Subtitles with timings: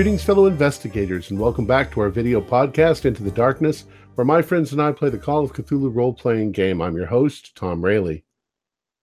[0.00, 4.40] Greetings, fellow investigators, and welcome back to our video podcast, Into the Darkness, where my
[4.40, 6.80] friends and I play the Call of Cthulhu role playing game.
[6.80, 8.22] I'm your host, Tom Rayleigh.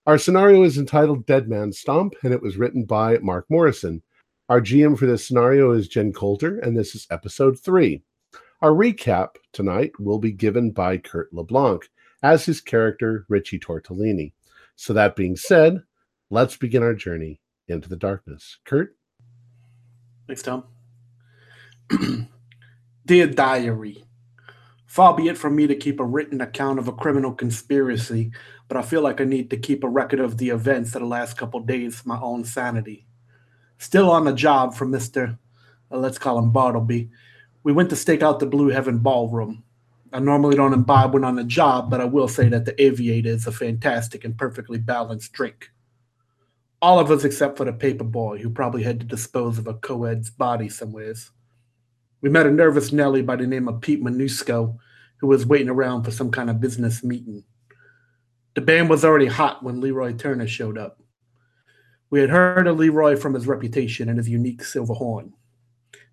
[0.07, 4.01] Our scenario is entitled Dead Man Stomp, and it was written by Mark Morrison.
[4.49, 8.01] Our GM for this scenario is Jen Coulter, and this is episode three.
[8.63, 11.91] Our recap tonight will be given by Kurt LeBlanc
[12.23, 14.33] as his character, Richie Tortellini.
[14.75, 15.83] So, that being said,
[16.31, 18.57] let's begin our journey into the darkness.
[18.65, 18.95] Kurt?
[20.25, 20.63] Thanks, Tom.
[23.05, 24.03] Dear Diary,
[24.87, 28.31] Far be it from me to keep a written account of a criminal conspiracy,
[28.67, 31.07] but I feel like I need to keep a record of the events of the
[31.07, 33.05] last couple days for my own sanity.
[33.77, 35.37] Still on the job for Mr.
[35.91, 37.09] Uh, let's call him Bartleby.
[37.63, 39.63] We went to stake out the Blue Heaven Ballroom.
[40.11, 43.29] I normally don't imbibe when on the job, but I will say that the Aviator
[43.29, 45.69] is a fantastic and perfectly balanced drink.
[46.81, 49.73] All of us except for the paper boy, who probably had to dispose of a
[49.73, 51.31] co-ed's body somewheres.
[52.21, 54.77] We met a nervous Nelly by the name of Pete Manusco,
[55.17, 57.43] who was waiting around for some kind of business meeting.
[58.55, 60.99] The band was already hot when Leroy Turner showed up.
[62.09, 65.33] We had heard of Leroy from his reputation and his unique silver horn.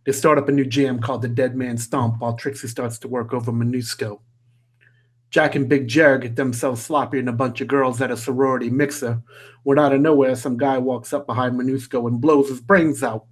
[0.05, 3.08] They start up a new jam called the Dead Man Stomp while Trixie starts to
[3.08, 4.20] work over Manusco.
[5.30, 8.69] Jack and Big Jer get themselves sloppy and a bunch of girls at a sorority
[8.69, 9.22] mixer
[9.62, 13.25] when out of nowhere some guy walks up behind Manusco and blows his brains out.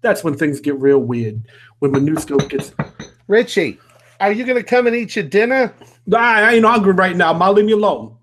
[0.00, 1.46] That's when things get real weird.
[1.84, 2.72] When Manusco gets
[3.28, 3.78] Richie,
[4.18, 5.74] are you going to come and eat your dinner?
[6.06, 7.34] Nah, I ain't hungry right now.
[7.34, 8.16] Ma, leave me alone.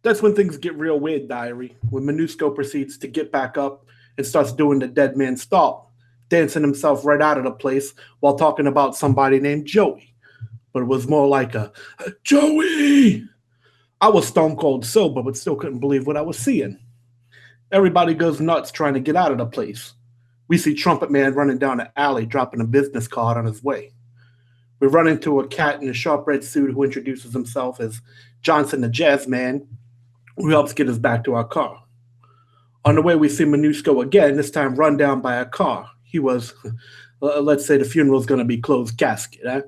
[0.00, 1.76] That's when things get real weird, diary.
[1.90, 3.84] When Manusco proceeds to get back up
[4.16, 5.80] and starts doing the dead man stomp,
[6.30, 10.14] dancing himself right out of the place while talking about somebody named Joey.
[10.72, 11.70] But it was more like a
[12.22, 13.28] Joey.
[14.00, 16.78] I was stone cold sober, but still couldn't believe what I was seeing.
[17.70, 19.92] Everybody goes nuts trying to get out of the place.
[20.48, 23.92] We see Trumpet Man running down an alley, dropping a business card on his way.
[24.80, 28.00] We run into a cat in a sharp red suit who introduces himself as
[28.42, 29.66] Johnson the Jazz Man,
[30.36, 31.82] who helps get us back to our car.
[32.84, 35.90] On the way, we see Manusco again, this time run down by a car.
[36.02, 36.52] He was,
[37.20, 39.46] let's say the funeral's going to be closed casket.
[39.46, 39.62] Eh?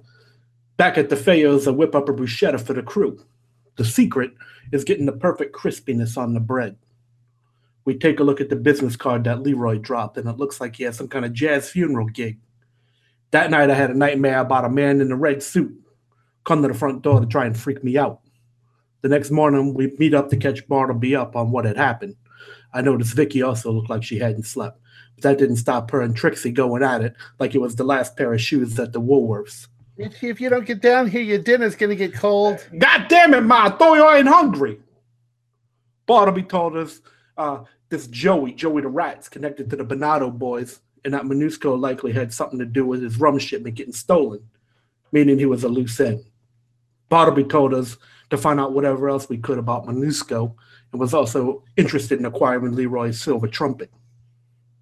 [0.77, 3.19] Back at the Fayos, I whip up a bruschetta for the crew.
[3.77, 4.33] The secret
[4.73, 6.77] is getting the perfect crispiness on the bread
[7.87, 10.77] we take a look at the business card that Leroy dropped, and it looks like
[10.77, 12.39] he has some kind of jazz funeral gig.
[13.31, 15.73] That night, I had a nightmare about a man in a red suit
[16.45, 18.21] come to the front door to try and freak me out.
[19.03, 22.17] The next morning, we meet up to catch Bartleby up on what had happened.
[22.75, 24.81] I noticed Vicky also looked like she hadn't slept,
[25.15, 28.17] but that didn't stop her and Trixie going at it like it was the last
[28.17, 29.69] pair of shoes at the Woolworths.
[29.97, 32.67] If you don't get down here, your dinner's going to get cold.
[32.79, 33.67] God damn it, Ma!
[33.67, 34.81] I thought you ain't hungry.
[36.07, 37.01] Bartleby told us
[37.37, 42.13] uh, this Joey, Joey the Rats, connected to the Bonato boys, and that Manusco likely
[42.13, 44.41] had something to do with his rum shipment getting stolen,
[45.13, 46.25] meaning he was a loose end.
[47.09, 47.97] Bartleby told us
[48.31, 50.55] to find out whatever else we could about Manusco
[50.91, 53.93] and was also interested in acquiring Leroy's silver trumpet.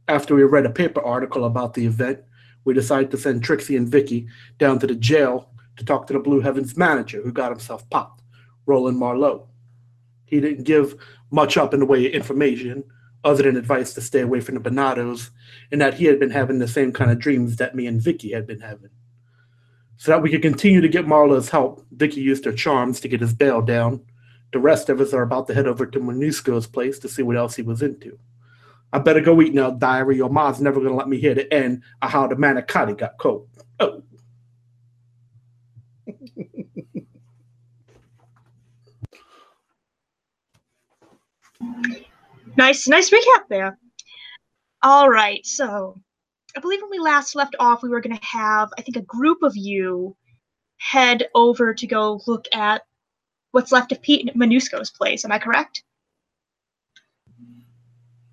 [0.08, 2.20] After we read a paper article about the event,
[2.64, 4.26] we decided to send Trixie and Vicky
[4.58, 8.22] down to the jail to talk to the Blue Heavens manager who got himself popped,
[8.66, 9.48] Roland Marlowe.
[10.24, 10.96] He didn't give
[11.30, 12.84] much up in the way of information,
[13.24, 15.30] other than advice to stay away from the Bonatos,
[15.72, 18.32] and that he had been having the same kind of dreams that me and Vicky
[18.32, 18.90] had been having.
[19.96, 23.20] So that we could continue to get Marlowe's help, Vicky used her charms to get
[23.20, 24.04] his bail down.
[24.52, 27.36] The rest of us are about to head over to Manusco's place to see what
[27.36, 28.18] else he was into.
[28.92, 30.16] I better go eat now, diary.
[30.16, 33.48] Your mom's never gonna let me hear the end of how the manicotti got cold.
[33.80, 34.02] Oh.
[42.56, 43.78] Nice, nice recap there.
[44.82, 45.96] All right, so
[46.56, 49.02] I believe when we last left off, we were going to have, I think, a
[49.02, 50.16] group of you
[50.76, 52.82] head over to go look at
[53.52, 55.24] what's left of Pete Manusco's place.
[55.24, 55.82] Am I correct?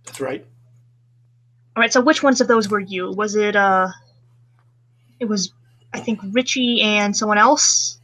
[0.05, 0.45] That's right.
[1.75, 1.93] All right.
[1.93, 3.11] So which ones of those were you?
[3.11, 3.87] Was it uh?
[5.19, 5.53] It was,
[5.93, 7.99] I think, Richie and someone else.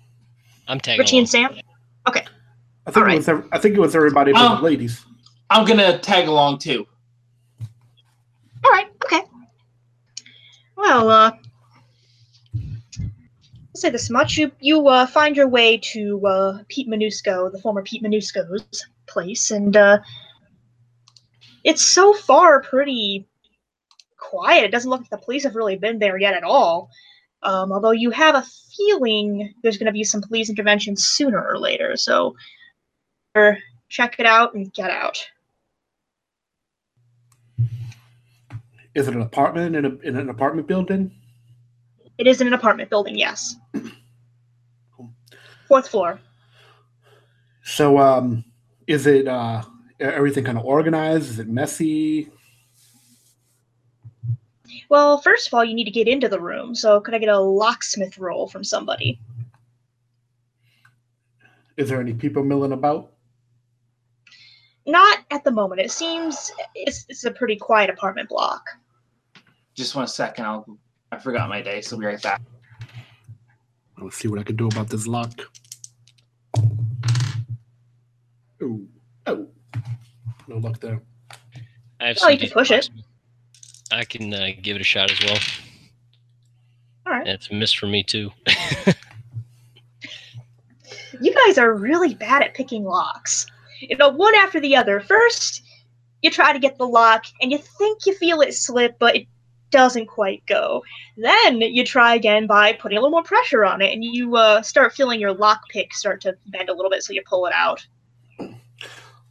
[0.68, 1.00] I'm tagging.
[1.00, 1.22] Richie along.
[1.22, 1.56] and Sam.
[2.08, 2.26] Okay.
[2.86, 3.30] I think All it was.
[3.52, 5.04] I think it was everybody but Um, the ladies.
[5.50, 6.86] I'm gonna tag along too.
[8.64, 8.88] All right.
[9.06, 9.22] Okay.
[10.76, 11.32] Well, uh,
[12.54, 17.60] I'll say this much: you you uh, find your way to uh, Pete Manusco, the
[17.60, 20.00] former Pete Manusco's place, and uh,
[21.64, 23.28] it's so far pretty
[24.18, 24.66] quiet.
[24.66, 26.90] It doesn't look like the police have really been there yet at all.
[27.44, 28.44] Um, although you have a
[28.76, 32.36] feeling there's going to be some police intervention sooner or later, so
[33.90, 35.18] check it out and get out.
[38.98, 41.12] Is it an apartment in, a, in an apartment building?
[42.18, 43.56] It is in an apartment building, yes.
[45.68, 46.20] Fourth floor.
[47.64, 48.44] So, um,
[48.88, 49.62] is it uh,
[50.00, 51.30] everything kind of organized?
[51.30, 52.32] Is it messy?
[54.90, 56.74] Well, first of all, you need to get into the room.
[56.74, 59.20] So, could I get a locksmith roll from somebody?
[61.76, 63.12] Is there any people milling about?
[64.88, 65.82] Not at the moment.
[65.82, 68.64] It seems it's, it's a pretty quiet apartment block.
[69.78, 70.46] Just one second.
[70.46, 70.78] I'll.
[71.12, 72.42] I forgot my day, so I'll be right back.
[73.98, 75.40] Let's see what I can do about this lock.
[78.62, 78.82] Oh,
[79.28, 79.48] oh,
[80.48, 81.02] no luck there.
[82.02, 82.90] I have Oh, you can push it.
[83.92, 85.38] I can uh, give it a shot as well.
[87.06, 87.22] All right.
[87.22, 88.32] And it's a miss for me too.
[91.20, 93.48] You guys are really bad at picking locks.
[93.80, 95.00] You know, one after the other.
[95.00, 95.64] First,
[96.22, 99.28] you try to get the lock, and you think you feel it slip, but it
[99.72, 100.84] doesn't quite go.
[101.18, 104.62] Then you try again by putting a little more pressure on it, and you uh,
[104.62, 107.54] start feeling your lock pick start to bend a little bit, so you pull it
[107.54, 107.86] out.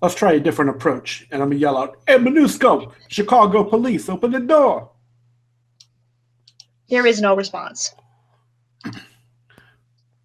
[0.03, 1.27] Let's try a different approach.
[1.31, 2.93] And I'm gonna yell out, "Hey, Minusco!
[3.09, 4.91] Chicago police, open the door!"
[6.89, 7.95] There is no response.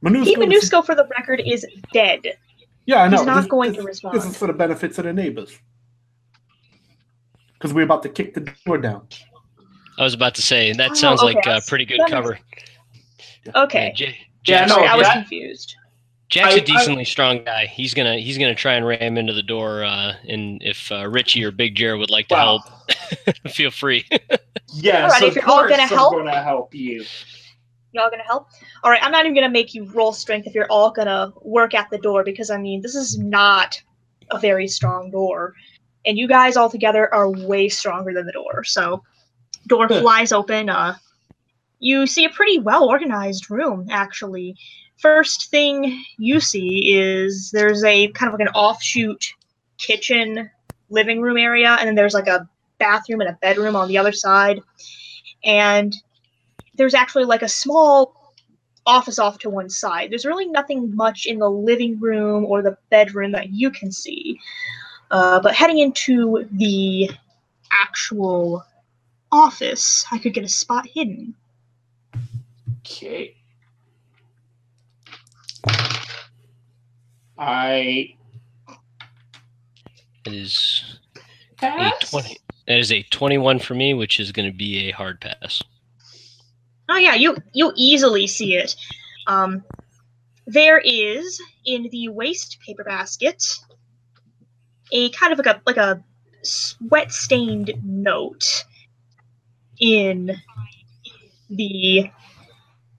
[0.03, 0.23] Minusco.
[0.25, 2.21] Pete Minusco, for the record, is dead.
[2.85, 3.17] yeah, I know.
[3.17, 4.15] he's not This- going this- to respond.
[4.15, 5.57] This is for the benefits of the neighbors.
[7.53, 9.07] Because we're about to kick the door down.
[10.01, 11.35] I was about to say that Oh, sounds okay.
[11.35, 12.39] like uh, pretty good cover.
[13.55, 13.87] Okay.
[13.87, 14.05] Yeah, J-
[14.45, 15.75] Yeah, Jack's, no, I was that- confused.
[16.29, 17.65] Jack's I- a decently strong guy.
[17.67, 19.83] He's gonna he's gonna try and ram into the door.
[19.83, 24.05] Uh, and if uh, Richie or Big Jared would like to Well, help, feel free.
[24.73, 27.05] yes, Alright, if of you're all gonna help, I'm help- gonna help you.
[27.91, 28.47] Y'all gonna help?
[28.83, 31.73] All right, I'm not even gonna make you roll strength if you're all gonna work
[31.75, 33.79] at the door because I mean this is not
[34.31, 35.53] a very strong door,
[36.05, 38.63] and you guys all together are way stronger than the door.
[38.63, 39.03] So,
[39.67, 40.69] door flies open.
[40.69, 40.95] Uh,
[41.79, 44.55] you see a pretty well organized room actually.
[44.97, 49.33] First thing you see is there's a kind of like an offshoot
[49.77, 50.49] kitchen
[50.89, 52.47] living room area, and then there's like a
[52.77, 54.61] bathroom and a bedroom on the other side,
[55.43, 55.95] and
[56.75, 58.35] there's actually like a small
[58.85, 60.11] office off to one side.
[60.11, 64.39] There's really nothing much in the living room or the bedroom that you can see.
[65.09, 67.11] Uh, but heading into the
[67.71, 68.63] actual
[69.31, 71.35] office, I could get a spot hidden.
[72.79, 73.35] Okay.
[77.37, 78.15] I
[80.25, 80.99] It is
[81.61, 82.37] a twenty.
[82.67, 85.63] That is a twenty-one for me, which is going to be a hard pass.
[86.89, 88.75] Oh yeah, you you easily see it.
[89.27, 89.63] Um,
[90.45, 93.43] there is in the waste paper basket
[94.91, 96.03] a kind of like a like a
[96.43, 98.65] sweat stained note
[99.81, 100.37] in
[101.49, 102.09] the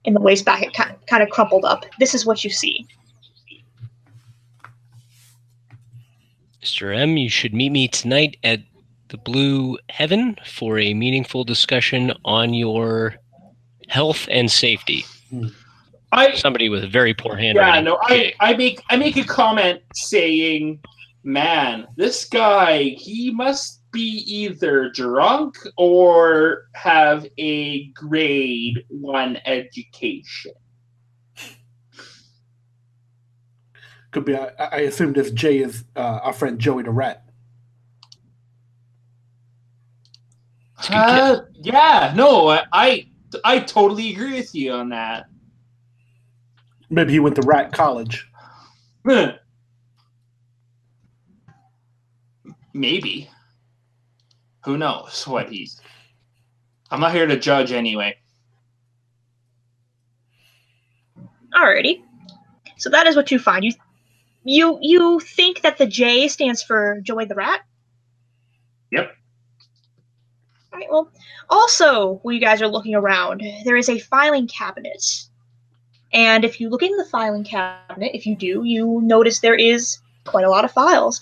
[0.05, 1.85] in the waste basket, kind kind of crumpled up.
[1.97, 2.85] This is what you see.
[6.61, 6.95] Mr.
[6.95, 8.61] M, you should meet me tonight at
[9.09, 13.15] the Blue Heaven for a meaningful discussion on your
[13.89, 15.05] health and safety.
[15.29, 15.47] Hmm.
[16.11, 17.55] I Somebody with a very poor hand.
[17.55, 18.35] yeah no I Okay.
[18.39, 20.79] I make I make a comment saying,
[21.23, 30.51] man, this guy he must be either drunk or have a grade one education.
[34.11, 34.35] Could be.
[34.35, 37.25] I, I assume this Jay is uh, our friend Joey the Rat.
[40.77, 43.07] It's a good Uh, yeah, no, I, I
[43.43, 45.25] I totally agree with you on that.
[46.89, 48.29] Maybe he went to Rat College.
[52.73, 53.29] Maybe.
[54.65, 55.79] Who knows what he's.
[56.89, 58.15] I'm not here to judge anyway.
[61.53, 62.01] Alrighty.
[62.77, 63.63] So that is what you find.
[63.63, 63.73] You
[64.43, 67.61] you you think that the J stands for Joey the Rat?
[68.91, 69.15] Yep.
[70.71, 71.11] Alright, well
[71.49, 75.03] also while you guys are looking around, there is a filing cabinet.
[76.13, 79.99] And if you look in the filing cabinet, if you do, you notice there is
[80.25, 81.19] quite a lot of files.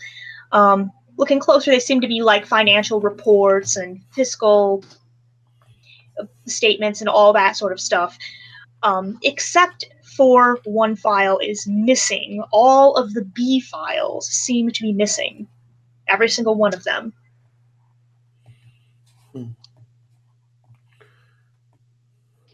[0.52, 4.84] Um, looking closer, they seem to be like financial reports and fiscal
[6.46, 8.18] statements and all that sort of stuff.
[8.84, 12.44] Um, except for one file is missing.
[12.52, 15.48] All of the B files seem to be missing.
[16.08, 17.14] Every single one of them.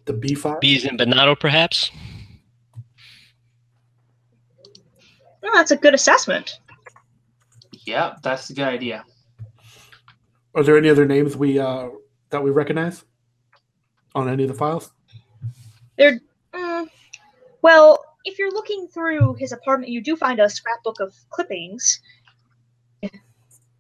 [0.05, 0.57] The B file.
[0.59, 1.91] Bees in Bonato, perhaps?
[5.43, 6.59] Oh, that's a good assessment.
[7.87, 9.05] Yeah, that's a good idea.
[10.53, 11.87] Are there any other names we uh,
[12.31, 13.05] that we recognize
[14.13, 14.91] on any of the files?
[15.97, 16.19] There,
[16.53, 16.87] mm,
[17.61, 22.01] well, if you're looking through his apartment, you do find a scrapbook of clippings.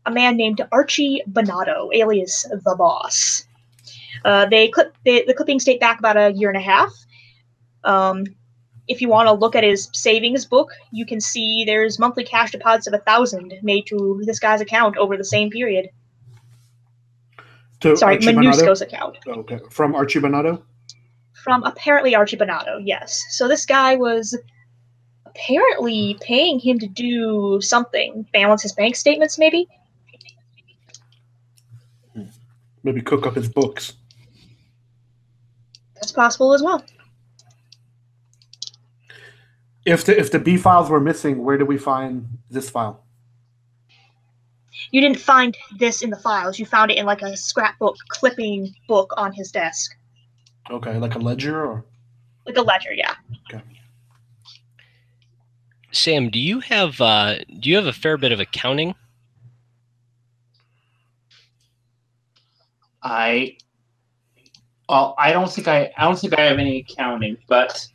[0.05, 3.43] A man named Archie Bonato, alias the Boss.
[4.23, 6.93] Uh, they clip they, the clippings date back about a year and a half.
[7.83, 8.23] Um,
[8.87, 12.51] if you want to look at his savings book, you can see there's monthly cash
[12.51, 15.89] deposits of a thousand made to this guy's account over the same period.
[17.81, 19.17] To Sorry, Manusco's account.
[19.27, 20.63] Okay, from Archie Bonato.
[21.43, 23.23] from apparently Archie Bonato, yes.
[23.31, 24.37] So this guy was
[25.25, 29.67] apparently paying him to do something, balance his bank statements, maybe.
[32.13, 32.23] Hmm.
[32.83, 33.93] Maybe cook up his books.
[35.95, 36.83] That's possible as well.
[39.87, 43.05] If the if the B files were missing, where do we find this file?
[44.91, 46.59] You didn't find this in the files.
[46.59, 49.95] You found it in like a scrapbook clipping book on his desk,
[50.69, 51.85] Okay, like a ledger or
[52.45, 52.91] like a ledger.
[52.93, 53.13] Yeah.
[53.49, 53.63] Okay.
[55.91, 58.93] Sam, do you have uh, do you have a fair bit of accounting?
[63.03, 63.55] I
[64.89, 67.87] well, I don't think I I don't think I have any accounting, but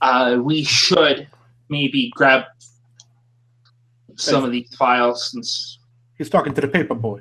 [0.00, 1.26] uh, we should
[1.68, 2.44] maybe grab
[4.16, 5.78] some of these files since
[6.16, 7.20] he's talking to the paper boy.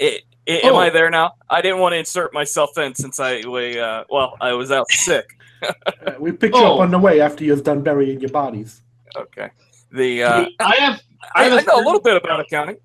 [0.00, 0.68] I- I- Oh.
[0.68, 1.32] Am I there now?
[1.50, 4.88] I didn't want to insert myself in since I, we, uh, well, I was out
[4.90, 5.26] sick.
[5.62, 6.80] Uh, we picked you up Oh.
[6.80, 8.82] on the way after you've done burying your bodies.
[9.16, 9.48] Okay.
[9.90, 11.00] The uh, I have
[11.34, 12.76] I I, have I a know a little bit about accounting.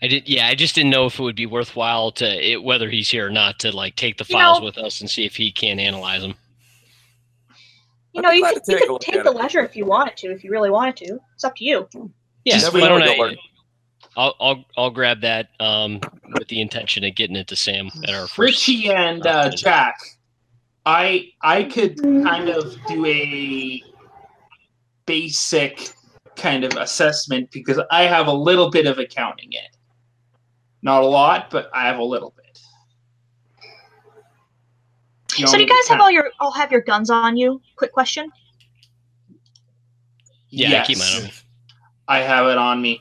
[0.00, 0.28] I did.
[0.28, 3.26] Yeah, I just didn't know if it would be worthwhile to it, whether he's here
[3.26, 5.50] or not to like take the You files know- with us and see if he
[5.50, 6.34] can analyze them.
[8.12, 9.36] You know, you could, to you take could take the it.
[9.36, 11.18] ledger if you wanted to, if you really wanted to.
[11.34, 11.88] It's up to you.
[12.44, 13.14] Yeah, Never why don't what I?
[13.14, 13.36] you'll learn.
[14.16, 16.00] I'll I'll I'll grab that um,
[16.32, 18.38] with the intention of getting it to Sam at our first.
[18.38, 19.96] Richie and uh, Jack.
[20.86, 23.82] I I could kind of do a
[25.06, 25.90] basic
[26.36, 29.60] kind of assessment because I have a little bit of accounting in.
[30.82, 32.60] Not a lot, but I have a little bit.
[35.36, 37.60] You So do you guys have all your all have your guns on you?
[37.76, 38.30] Quick question.
[40.50, 41.32] Yeah, I keep mine on me.
[42.08, 43.00] I have it on me.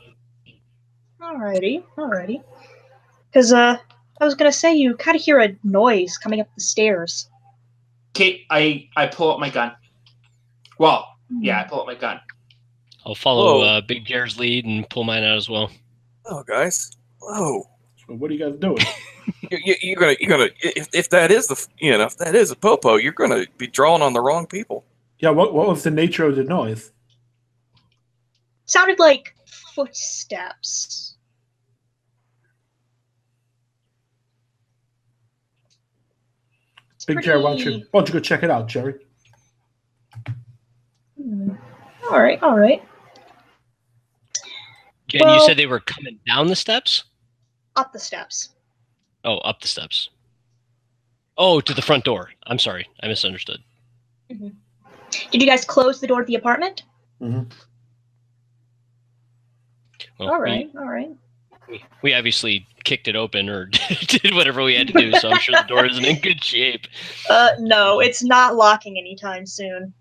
[1.22, 2.43] Alrighty, alrighty.
[3.29, 3.77] Because uh,
[4.19, 7.29] I was gonna say you kind of hear a noise coming up the stairs.
[8.15, 9.74] Okay, I I pull out my gun.
[10.77, 11.07] Well,
[11.39, 12.19] yeah, I pull out my gun.
[13.05, 15.72] I'll follow uh, Big Jared's lead and pull mine out as well.
[16.25, 16.97] Oh, guys.
[17.27, 17.63] Whoa.
[18.07, 18.79] So what are you guys doing?
[19.51, 20.50] You, you, you're gonna, you're gonna.
[20.62, 23.67] If, if that is the, you know, if that is a popo, you're gonna be
[23.67, 24.86] drawing on the wrong people.
[25.19, 26.91] yeah, what what was the nature of the noise?
[28.65, 29.36] Sounded like
[29.75, 31.15] footsteps.
[36.96, 38.96] It's Big Jerry, why don't you why don't you go check it out, Jerry?
[41.22, 41.51] Hmm.
[42.12, 42.81] All right, all right.
[45.07, 47.03] Jen, you Well- said they were coming down the steps.
[47.77, 48.50] Up the steps.
[49.24, 50.10] Oh, up the steps.
[51.38, 52.31] Oh, to the front door.
[52.48, 53.60] I'm sorry, I misunderstood.
[54.29, 54.51] Did
[55.31, 56.84] you guys close the door to the apartment?
[57.19, 57.46] Well,
[60.19, 61.12] all right, all right.
[61.69, 63.65] We, we obviously kicked it open or
[64.07, 66.88] did whatever we had to do, so I'm sure the door isn't in good shape.
[67.29, 69.93] Uh, no, it's not locking anytime soon.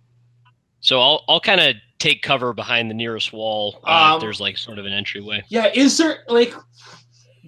[0.80, 4.40] So I'll I'll kind of take cover behind the nearest wall uh, Um, if there's
[4.40, 5.42] like sort of an entryway.
[5.48, 6.54] Yeah, is there like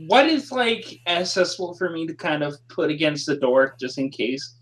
[0.07, 4.11] what is like accessible for me to kind of put against the door just in
[4.11, 4.57] case?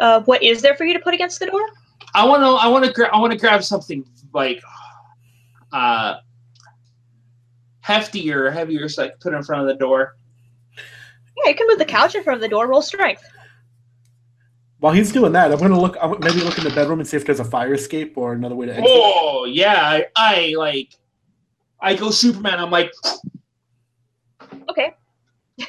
[0.00, 1.60] Uh, what is there for you to put against the door?
[2.14, 4.60] I want to I want to gra- I want to grab something like
[5.72, 6.16] uh
[7.84, 10.16] heftier, heavier so I can put in front of the door.
[11.36, 12.66] Yeah, you can move the couch in front of the door.
[12.68, 13.22] Roll strength.
[14.78, 15.96] While he's doing that, I'm gonna look.
[16.00, 18.54] I'm maybe look in the bedroom and see if there's a fire escape or another
[18.54, 18.86] way to exit.
[18.92, 20.94] Oh yeah, I, I like
[21.80, 22.58] I go Superman.
[22.58, 23.18] I'm like Okay.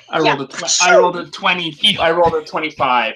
[0.10, 0.36] I Yeah.
[0.36, 1.98] rolled a tw- I rolled a twenty.
[2.00, 3.15] I rolled a twenty five.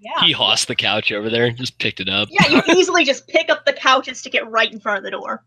[0.00, 0.20] Yeah.
[0.24, 2.28] He hossed the couch over there, and just picked it up.
[2.30, 5.04] Yeah, you easily just pick up the couch and stick it right in front of
[5.04, 5.44] the door.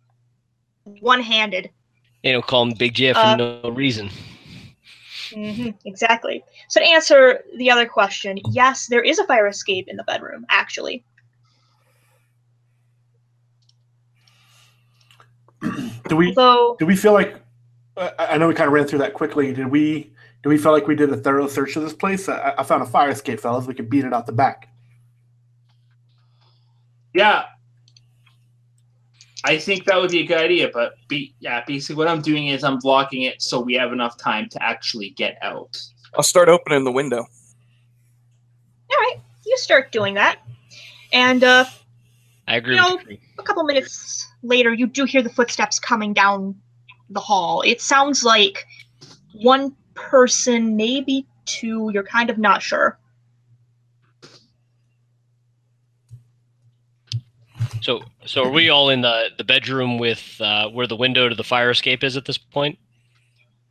[0.83, 1.69] One handed.
[2.23, 4.09] They don't call him Big J for Uh, no reason.
[5.33, 6.43] hmm exactly.
[6.67, 10.45] So to answer the other question, yes, there is a fire escape in the bedroom,
[10.49, 11.05] actually.
[16.09, 17.35] Do we Although, do we feel like?
[17.99, 19.53] I I know we kind of ran through that quickly.
[19.53, 20.13] Did we?
[20.41, 22.29] Do we feel like we did a thorough search of this place?
[22.29, 23.67] I, I found a fire escape, fellas.
[23.67, 24.69] We could beat it out the back.
[27.13, 27.43] Yeah.
[29.43, 32.47] I think that would be a good idea, but be, yeah, basically what I'm doing
[32.47, 35.81] is I'm blocking it so we have enough time to actually get out.
[36.15, 37.19] I'll start opening the window.
[37.19, 39.15] All right,
[39.45, 40.39] you start doing that,
[41.13, 41.65] and uh,
[42.47, 42.75] I agree.
[42.75, 43.17] You know- with you.
[43.37, 46.55] a couple minutes later, you do hear the footsteps coming down
[47.09, 47.61] the hall.
[47.65, 48.65] It sounds like
[49.33, 51.89] one person, maybe two.
[51.93, 52.97] You're kind of not sure.
[57.81, 61.35] So, so are we all in the the bedroom with uh, where the window to
[61.35, 62.77] the fire escape is at this point?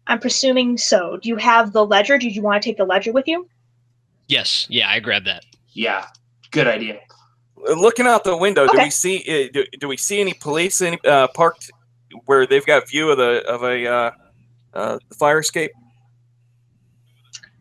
[0.07, 1.19] I'm presuming so.
[1.23, 2.17] Do you have the ledger?
[2.17, 3.49] Did you want to take the ledger with you?
[4.27, 4.67] Yes.
[4.71, 5.45] Yeah, I grabbed that.
[5.73, 6.07] Yeah,
[6.51, 7.01] good idea.
[7.57, 10.99] Looking out the window, do we see uh, do, do we see any police any,
[11.05, 11.71] uh, parked
[12.27, 14.11] where they've got view of the of a uh,
[14.75, 15.73] uh, fire escape?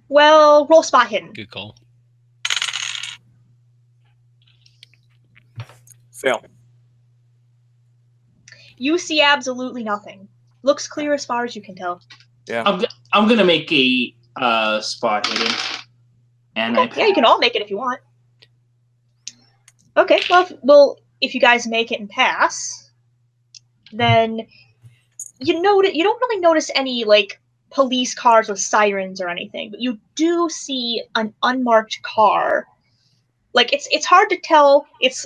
[0.09, 1.33] Well, roll spot hidden.
[1.33, 1.75] Good call.
[6.11, 6.43] Fail.
[8.77, 10.27] You see absolutely nothing.
[10.63, 12.01] Looks clear as far as you can tell.
[12.47, 12.63] Yeah.
[12.65, 15.53] I'm, go- I'm gonna make a uh, spot hidden,
[16.55, 17.99] and I Okay, yeah, you can all make it if you want.
[19.97, 22.86] Okay, well, if, well, if you guys make it and pass,
[23.91, 24.47] then
[25.39, 27.39] you notice you don't really notice any like
[27.69, 32.67] police cars with sirens or anything, but you do see an unmarked car.
[33.53, 34.87] Like it's it's hard to tell.
[35.01, 35.25] It's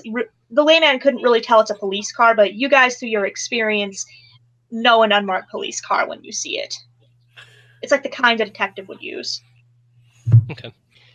[0.52, 4.06] the layman couldn't really tell it's a police car, but you guys, through your experience,
[4.70, 6.76] know an unmarked police car when you see it.
[7.82, 9.42] It's like the kind a detective would use.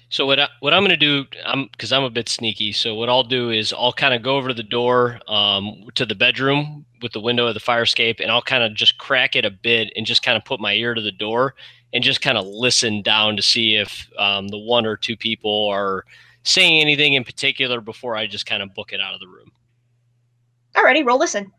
[0.09, 2.73] So what I, what I'm going to do, I'm because I'm a bit sneaky.
[2.73, 6.07] So what I'll do is I'll kind of go over to the door um, to
[6.07, 9.35] the bedroom with the window of the fire escape, and I'll kind of just crack
[9.35, 11.55] it a bit and just kind of put my ear to the door
[11.93, 15.69] and just kind of listen down to see if um, the one or two people
[15.69, 16.05] are
[16.45, 19.51] saying anything in particular before I just kind of book it out of the room.
[20.75, 21.53] Alrighty, roll listen.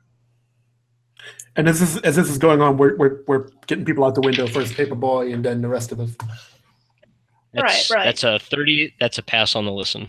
[1.57, 4.21] And as this, as this is going on, we're, we're, we're getting people out the
[4.21, 6.15] window first, paper boy, and then the rest of us.
[7.57, 8.05] That's, right.
[8.05, 8.93] That's a thirty.
[8.99, 10.07] That's a pass on the listen.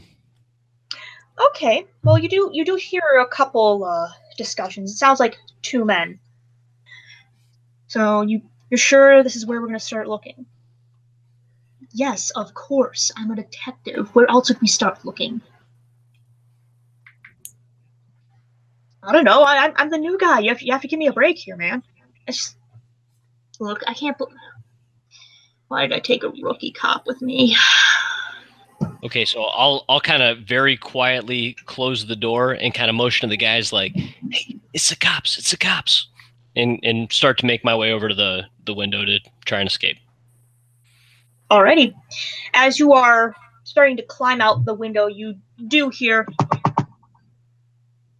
[1.48, 1.86] Okay.
[2.02, 4.92] Well, you do you do hear a couple uh, discussions.
[4.92, 6.18] It sounds like two men.
[7.86, 10.46] So you you're sure this is where we're going to start looking?
[11.92, 13.10] Yes, of course.
[13.16, 14.14] I'm a detective.
[14.14, 15.40] Where else would we start looking?
[19.02, 19.42] I don't know.
[19.42, 20.40] I, I'm I'm the new guy.
[20.40, 21.82] You have, you have to give me a break here, man.
[22.26, 22.56] I just
[23.58, 23.82] look.
[23.86, 24.16] I can't.
[25.68, 27.56] Why did I take a rookie cop with me?
[29.04, 33.28] Okay, so I'll I'll kind of very quietly close the door and kind of motion
[33.28, 35.38] to the guys like, "Hey, it's the cops!
[35.38, 36.08] It's the cops!"
[36.56, 39.68] and and start to make my way over to the the window to try and
[39.68, 39.98] escape.
[41.50, 41.94] Alrighty.
[42.54, 45.36] As you are starting to climb out the window, you
[45.68, 46.26] do hear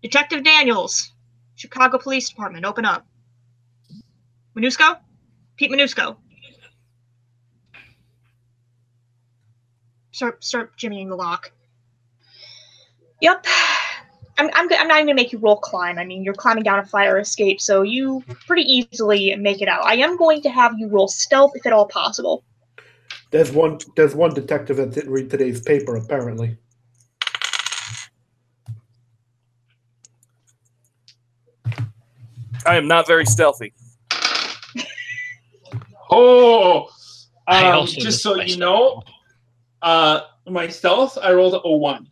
[0.02, 1.12] Detective Daniels,
[1.56, 3.06] Chicago Police Department, open up.
[4.56, 4.98] Minusco?
[5.56, 6.16] Pete Minusco.
[10.18, 11.52] Start, start jimmying the lock.
[13.20, 13.46] Yep.
[14.36, 15.96] I'm, I'm, I'm not even gonna make you roll climb.
[15.96, 19.84] I mean, you're climbing down a fire escape, so you pretty easily make it out.
[19.84, 22.42] I am going to have you roll stealth if at all possible.
[23.30, 23.78] There's one.
[23.94, 26.56] There's one detective that didn't read today's paper, apparently.
[32.66, 33.72] I am not very stealthy.
[36.10, 36.88] Oh,
[37.46, 39.04] I um, also just so you know, roll.
[39.82, 42.06] Uh, my stealth I rolled a 01.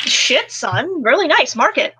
[0.00, 1.02] Shit, son.
[1.02, 1.56] Really nice.
[1.56, 1.94] Mark it.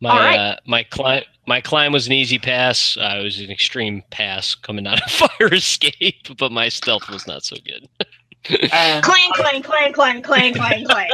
[0.00, 0.36] my all right.
[0.38, 2.96] uh, my climb my climb was an easy pass.
[2.96, 7.26] Uh, it was an extreme pass coming out of fire escape, but my stealth was
[7.26, 7.88] not so good.
[8.72, 11.10] And Clang, I, clang, clang, clang, clang, clang, clang.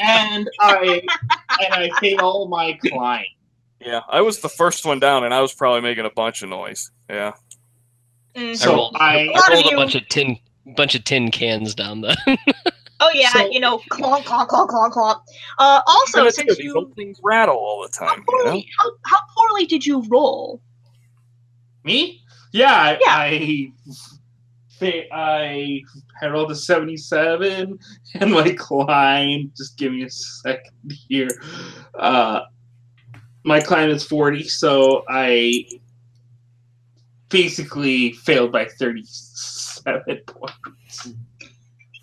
[0.00, 1.00] and I
[1.64, 3.24] and I fail my climb.
[3.80, 6.48] Yeah, I was the first one down, and I was probably making a bunch of
[6.48, 6.90] noise.
[7.08, 7.32] Yeah.
[8.34, 8.50] Mhm.
[8.50, 10.38] I So rolled, I- I A lot of rolled a you- bunch of tin
[10.76, 12.16] bunch of tin cans down the.
[12.98, 15.20] Oh yeah, So- you know, clonk, clonk, clonk, clonk, clonk.
[15.58, 18.24] Uh, also, since do, these you old things rattle all the how time.
[18.26, 18.62] You know?
[18.78, 20.62] how, how poorly did you roll?
[21.84, 22.22] Me?
[22.52, 23.04] Yeah, I, Yeah.
[23.08, 23.72] I
[24.78, 25.82] fa- I
[26.22, 27.78] I rolled a 77
[28.14, 29.52] and my climb.
[29.54, 30.72] Just give me a second
[31.06, 31.28] here.
[31.98, 32.40] Uh,
[33.44, 35.66] my climb is 40, so I
[37.28, 38.66] basically failed by
[39.86, 41.06] 37 points.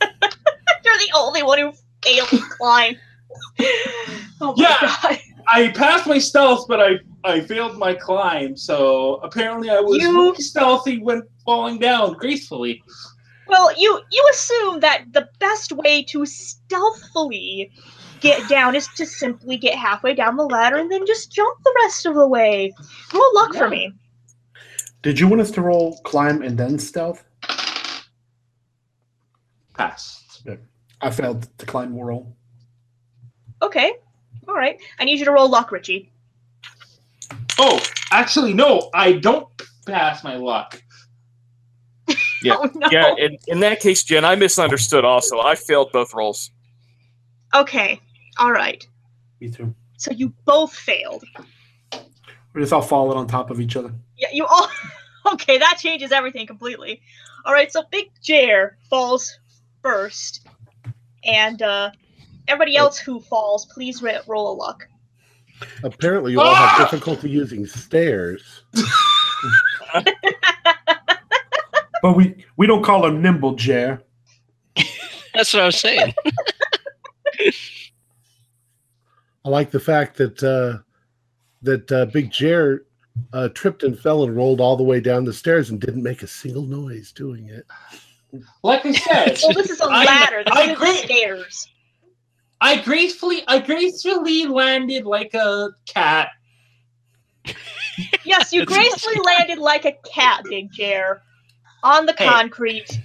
[0.02, 2.96] You're the only one who failed to climb.
[4.41, 4.78] oh my Yeah.
[5.02, 5.19] god.
[5.48, 8.56] I passed my stealth, but I I failed my climb.
[8.58, 12.82] So apparently, I was You- stealthy when falling down gracefully.
[13.48, 17.72] Well, you you assume that the best way to stealthfully
[18.22, 21.74] get down is to simply get halfway down the ladder and then just jump the
[21.84, 22.74] rest of the way.
[23.13, 23.91] Roll luck for me.
[25.02, 27.26] Did you want us to roll climb and then stealth?
[29.74, 30.48] Passed.
[31.02, 32.36] I failed to climb roll.
[33.62, 33.94] Okay.
[34.48, 34.80] All right.
[35.00, 36.12] I need you to roll luck, Richie.
[37.60, 37.82] Oh,
[38.12, 39.48] actually, no, I don't
[39.86, 40.82] pass my luck.
[42.08, 42.14] Yeah.
[42.46, 42.90] Oh, no.
[42.92, 45.40] Yeah, in, in that case, Jen, I misunderstood also.
[45.40, 46.52] I failed both rolls.
[47.56, 48.02] Okay.
[48.38, 48.86] All right.
[49.40, 49.74] Me too.
[49.96, 51.24] So you both failed.
[52.54, 53.94] We're just all falling on top of each other.
[54.18, 54.68] Yeah, you all.
[55.26, 57.02] Okay, that changes everything completely.
[57.46, 59.40] All right, so Big Jer falls
[59.84, 60.48] first,
[61.24, 61.91] and uh,
[62.48, 64.88] everybody else who falls, please ra- roll a luck.
[65.84, 66.76] Apparently, you all Ah!
[66.78, 68.63] have difficulty using stairs.
[72.02, 74.02] But we we don't call him nimble, Jer.
[75.34, 76.13] That's what I was saying.
[79.46, 80.80] I like the fact that uh,
[81.62, 82.86] that uh, Big Jer
[83.32, 86.24] uh, tripped and fell and rolled all the way down the stairs and didn't make
[86.24, 87.65] a single noise doing it.
[88.63, 90.43] Like I said, Well, this is a ladder.
[90.43, 91.67] This I isn't stairs.
[92.62, 96.30] I gracefully, I gracefully landed like a cat.
[98.24, 101.22] Yes, you gracefully landed like a cat, Big Jer,
[101.84, 102.26] on the Hey.
[102.28, 103.00] concrete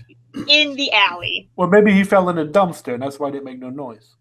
[0.47, 1.51] in the alley.
[1.57, 4.15] Well, maybe he fell in a dumpster, and that's why it didn't make no noise.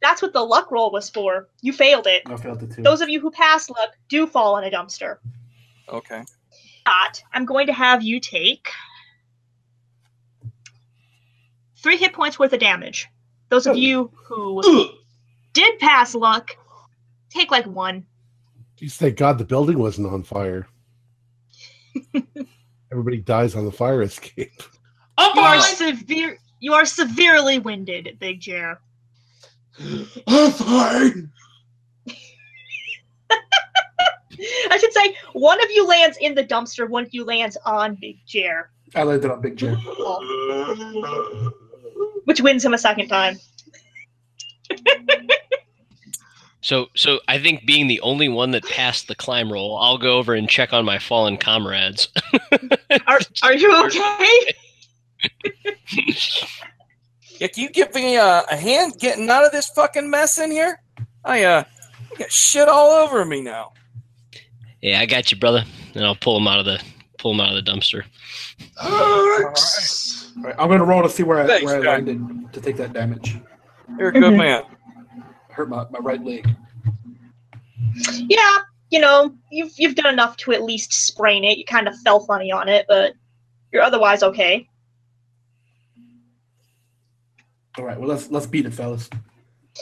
[0.00, 1.48] That's what the luck roll was for.
[1.62, 2.22] You failed it.
[2.26, 2.82] I failed it too.
[2.82, 5.16] Those of you who pass luck do fall in a dumpster.
[5.88, 6.22] Okay.
[6.86, 7.22] Not.
[7.32, 8.68] I'm going to have you take
[11.84, 13.06] three hit points worth of damage.
[13.50, 13.78] Those of oh.
[13.78, 14.88] you who
[15.52, 16.56] did pass luck,
[17.28, 18.06] take like one.
[18.76, 20.66] Geez, thank God the building wasn't on fire.
[22.90, 24.62] Everybody dies on the fire escape.
[25.18, 25.76] I'm You are fine.
[25.76, 26.38] severe.
[26.60, 28.80] You are severely winded, Big Jer.
[30.26, 31.30] I'm fine.
[34.70, 37.96] I should say one of you lands in the dumpster, one of you lands on
[38.00, 39.76] Big Jer, I landed on Big Jer.
[42.24, 43.36] Which wins him a second time.
[46.60, 50.16] So, so I think being the only one that passed the climb roll, I'll go
[50.16, 52.08] over and check on my fallen comrades.
[53.06, 54.54] Are Are you okay?
[57.40, 60.52] Yeah, can you give me uh, a hand getting out of this fucking mess in
[60.52, 60.80] here?
[61.24, 61.64] I uh,
[62.12, 63.72] I got shit all over me now.
[64.80, 65.64] yeah, I got you, brother.
[65.96, 66.80] And I'll pull him out of the
[67.24, 68.04] pull him out of the dumpster.
[68.76, 70.30] Hurts.
[70.36, 72.06] All right, I'm gonna roll to see where I, Thanks, where I Jack.
[72.06, 73.38] landed to take that damage.
[73.98, 74.36] You're a good Mhm.
[74.36, 74.62] man.
[75.48, 76.46] Hurt my, my right leg.
[78.28, 78.58] Yeah,
[78.90, 81.56] you know, you've you've done enough to at least sprain it.
[81.56, 83.14] You kind of fell funny on it, but
[83.72, 84.68] you're otherwise okay.
[87.78, 89.08] All right, well let's let's beat it, fellas.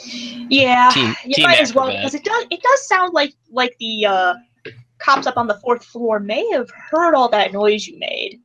[0.05, 2.03] Yeah, Team- you team might as well acrobat.
[2.03, 4.33] because it does it does sound like like the uh,
[5.03, 8.39] cops up on the fourth floor may have heard all that noise you made.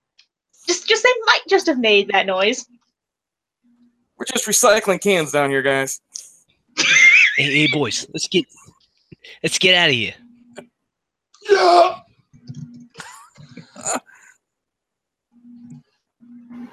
[0.67, 2.67] Just just they might just have made that noise.
[4.17, 6.01] We're just recycling cans down here, guys.
[7.37, 8.47] Hey, hey, boys, let's get
[9.45, 10.15] let's get out of here.
[11.49, 12.01] Yeah.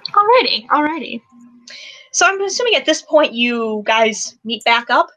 [0.10, 1.22] Alrighty, alrighty.
[2.12, 5.10] So I'm assuming at this point you guys meet back up.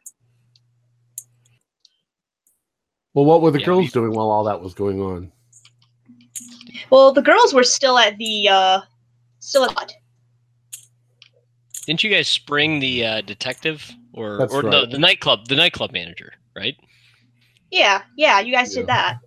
[3.18, 5.33] Well, what were the Yeah, girls we- doing while all that was going on?
[6.88, 8.81] Well, the girls were still at the uh,
[9.40, 9.92] still at
[11.85, 15.90] Didn't you guys spring the uh, detective or That's or no the nightclub the nightclub
[15.90, 16.76] manager, right?
[17.72, 18.83] yeah yeah you guys Yeah.
[18.83, 19.18] did that.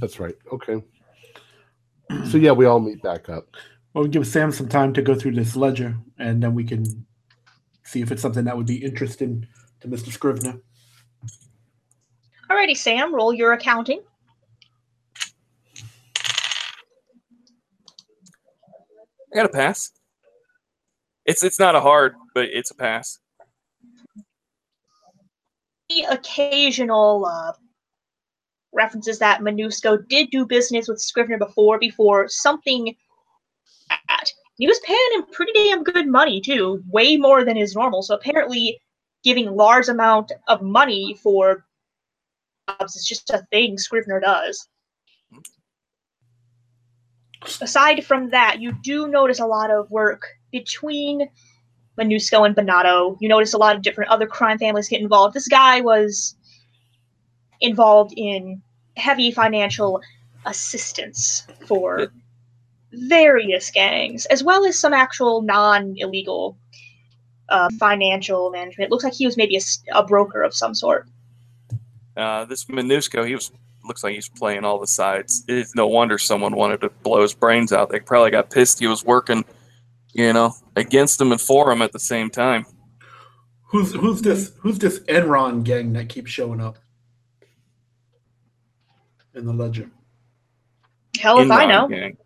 [0.00, 0.34] That's right.
[0.50, 0.82] Okay.
[2.24, 3.48] So yeah, we all meet back up.
[3.92, 6.86] Well, we give Sam some time to go through this ledger, and then we can
[7.84, 9.46] see if it's something that would be interesting
[9.82, 10.10] to Mr.
[10.10, 10.62] Scrivener.
[12.50, 14.00] Alrighty, Sam, roll your accounting.
[19.32, 19.90] I got a pass.
[21.26, 23.18] It's it's not a hard, but it's a pass.
[25.90, 27.52] The occasional uh,
[28.72, 32.94] references that Manusco did do business with Scrivener before, before something
[33.88, 34.30] bad.
[34.56, 38.02] He was paying him pretty damn good money too, way more than his normal.
[38.02, 38.80] So apparently,
[39.22, 41.66] giving large amount of money for
[42.68, 44.68] jobs is just a thing Scrivener does.
[47.60, 51.28] Aside from that, you do notice a lot of work between
[51.98, 53.16] Manusco and Bonato.
[53.20, 55.34] You notice a lot of different other crime families get involved.
[55.34, 56.36] This guy was
[57.60, 58.62] involved in
[58.96, 60.00] heavy financial
[60.46, 62.08] assistance for
[62.92, 66.56] various gangs, as well as some actual non illegal
[67.48, 68.88] uh, financial management.
[68.88, 69.60] It looks like he was maybe
[69.92, 71.06] a broker of some sort.
[72.18, 73.52] Uh, this Minusco, he was
[73.84, 75.44] looks like he's playing all the sides.
[75.48, 77.90] It's no wonder someone wanted to blow his brains out.
[77.90, 79.44] They probably got pissed he was working,
[80.12, 82.66] you know, against him and for him at the same time.
[83.62, 86.78] Who's who's this who's this Enron gang that keeps showing up
[89.34, 89.92] in the legend?
[91.18, 91.86] Hell if I know.
[91.86, 92.16] gang.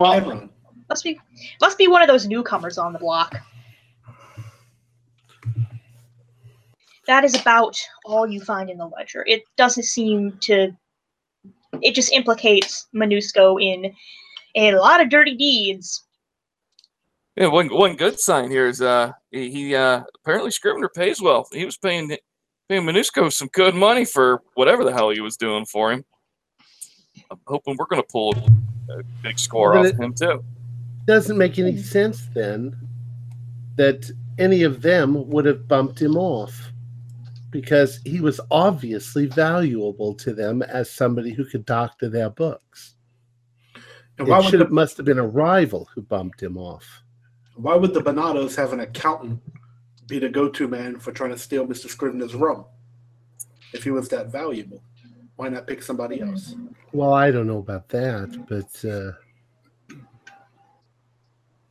[0.00, 0.48] Well, Enron.
[0.88, 1.20] Must be
[1.60, 3.36] must be one of those newcomers on the block.
[7.06, 9.24] That is about all you find in the ledger.
[9.26, 10.74] It doesn't seem to.
[11.82, 13.92] It just implicates Manusco in
[14.56, 16.02] a lot of dirty deeds.
[17.36, 21.48] Yeah, one one good sign here is uh he, he uh apparently Scrivener pays well.
[21.52, 22.16] He was paying
[22.68, 26.04] paying Minusco some good money for whatever the hell he was doing for him.
[27.30, 28.34] I'm hoping we're gonna pull
[28.90, 30.44] a big score We're off gonna- him too.
[31.06, 32.76] Doesn't make any sense then
[33.76, 36.70] that any of them would have bumped him off
[37.54, 42.96] because he was obviously valuable to them as somebody who could doctor their books.
[44.18, 46.58] And why It would, should have the, must have been a rival who bumped him
[46.58, 46.84] off.
[47.54, 49.40] why would the Bonatos have an accountant
[50.08, 51.88] be the go-to man for trying to steal Mr.
[51.88, 52.64] Scrivener's rum?
[53.72, 54.82] If he was that valuable,
[55.36, 56.56] why not pick somebody else?
[56.92, 59.12] Well, I don't know about that, but uh,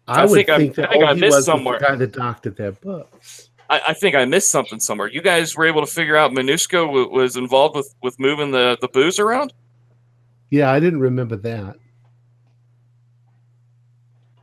[0.08, 1.80] I, I would think think that I think all I he missed was was somewhere.
[1.80, 3.50] the guy that doctored their books.
[3.70, 5.10] I, I think I missed something somewhere.
[5.10, 8.78] You guys were able to figure out Minusco w- was involved with with moving the
[8.82, 9.54] the booze around.
[10.50, 11.76] Yeah, I didn't remember that.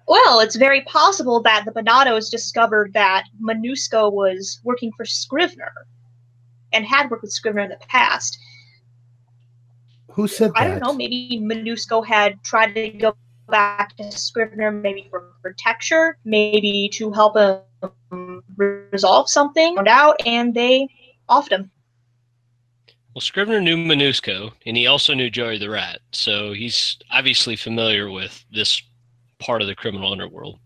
[0.08, 5.86] Well, it's very possible that the Bonatos discovered that Manusco was working for Scrivener
[6.72, 8.36] and had worked with Scrivener in the past.
[10.10, 10.62] Who said that?
[10.62, 13.14] I don't know, maybe Manusco had tried to go
[13.48, 17.60] back to Scrivener maybe for protection, maybe to help him
[18.56, 20.88] resolve something, found out, and they
[21.28, 21.70] offed him.
[23.14, 28.10] Well, Scrivener knew Minusco, and he also knew Joey the Rat, so he's obviously familiar
[28.10, 28.80] with this
[29.38, 30.58] part of the criminal underworld.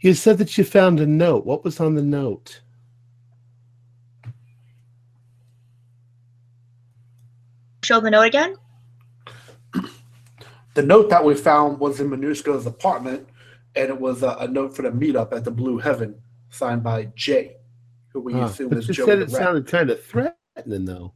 [0.00, 1.44] You said that you found a note.
[1.44, 2.62] What was on the note?
[7.84, 8.56] Show the note again.
[10.74, 13.28] The note that we found was in Manusco's apartment,
[13.76, 17.04] and it was a, a note for the meetup at the Blue Heaven, signed by
[17.14, 17.56] Jay,
[18.12, 18.44] who we Huh.
[18.46, 19.42] assume But is you Joey said the it Rat.
[19.42, 21.14] sounded kind of threatening, though.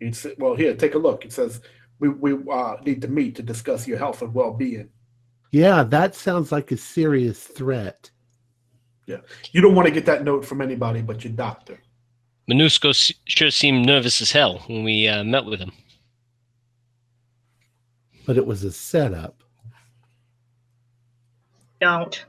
[0.00, 1.24] He'd say, well, here, take a look.
[1.24, 1.60] It says
[1.98, 4.90] we we uh, need to meet to discuss your health and well-being.
[5.50, 8.10] Yeah, that sounds like a serious threat.
[9.06, 9.18] Yeah.
[9.52, 11.80] You don't want to get that note from anybody but your doctor.
[12.50, 15.72] Minusco s- sure seemed nervous as hell when we uh, met with him.
[18.26, 19.37] But it was a setup.
[21.80, 22.24] Don't.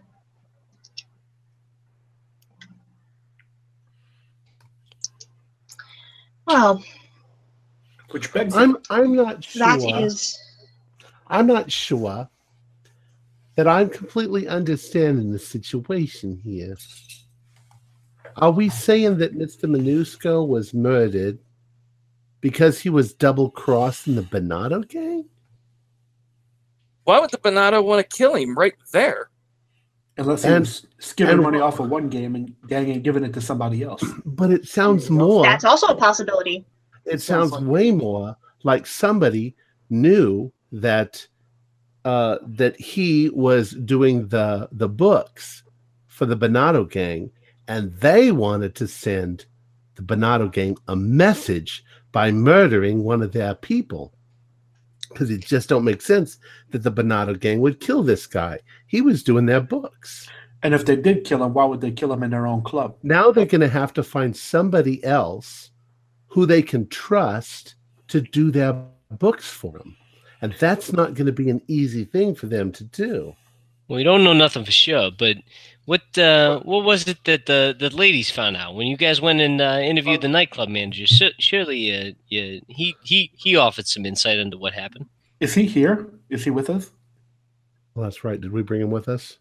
[6.45, 6.83] Well,
[8.09, 9.65] Which begs I'm I'm not sure.
[9.67, 10.37] that is.
[11.27, 12.27] I'm not sure
[13.55, 16.75] that I'm completely understanding the situation here.
[18.37, 19.65] Are we saying that Mr.
[19.65, 21.37] Minusco was murdered
[22.41, 25.25] because he was double crossing the Bonato gang?
[27.03, 29.28] Why would the Bonato want to kill him right there?
[30.19, 33.23] Unless he And- was skimming and- money off of one game and gang and giving
[33.23, 34.03] it to somebody else.
[34.25, 36.65] But it sounds more That's also a possibility.
[37.05, 39.55] it sounds sounds like- way more like somebody
[39.89, 41.25] knew that
[42.05, 45.63] uh, that he was doing the the books
[46.07, 47.29] for the Bonato gang,
[47.67, 49.45] and they wanted to send
[49.95, 54.13] the Bonato gang a message by murdering one of their people.
[55.09, 56.37] Because it just don't make sense
[56.71, 58.59] that the Bonato gang would kill this guy.
[58.87, 60.29] He was doing their books.
[60.61, 62.95] And if they did kill him, why would they kill him in their own club?
[63.01, 65.71] Now they're going to have to find somebody else
[66.27, 67.75] who they can trust
[68.09, 68.73] to do their
[69.11, 69.95] books for them.
[70.41, 73.35] And that's not going to be an easy thing for them to do.
[73.87, 75.37] Well, we don't know nothing for sure, but
[75.89, 79.41] what uh, what was it that the, the ladies found out when you guys went
[79.41, 81.07] and uh, interviewed the nightclub manager?
[81.39, 85.07] Surely, uh, yeah, he he he offered some insight into what happened.
[85.39, 86.07] Is he here?
[86.29, 86.91] Is he with us?
[87.95, 88.39] Well, that's right.
[88.39, 89.39] Did we bring him with us?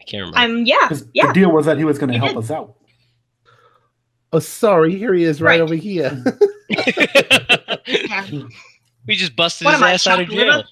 [0.00, 0.38] I can't remember.
[0.38, 0.90] I'm yeah.
[0.90, 2.38] the deal was that he was going to help did.
[2.38, 2.76] us out.
[4.32, 4.94] Oh, sorry.
[4.96, 5.60] Here he is right, Right.
[5.60, 6.22] over here.
[6.68, 8.26] yeah.
[9.08, 10.62] we just busted What his am I, ass out of jail.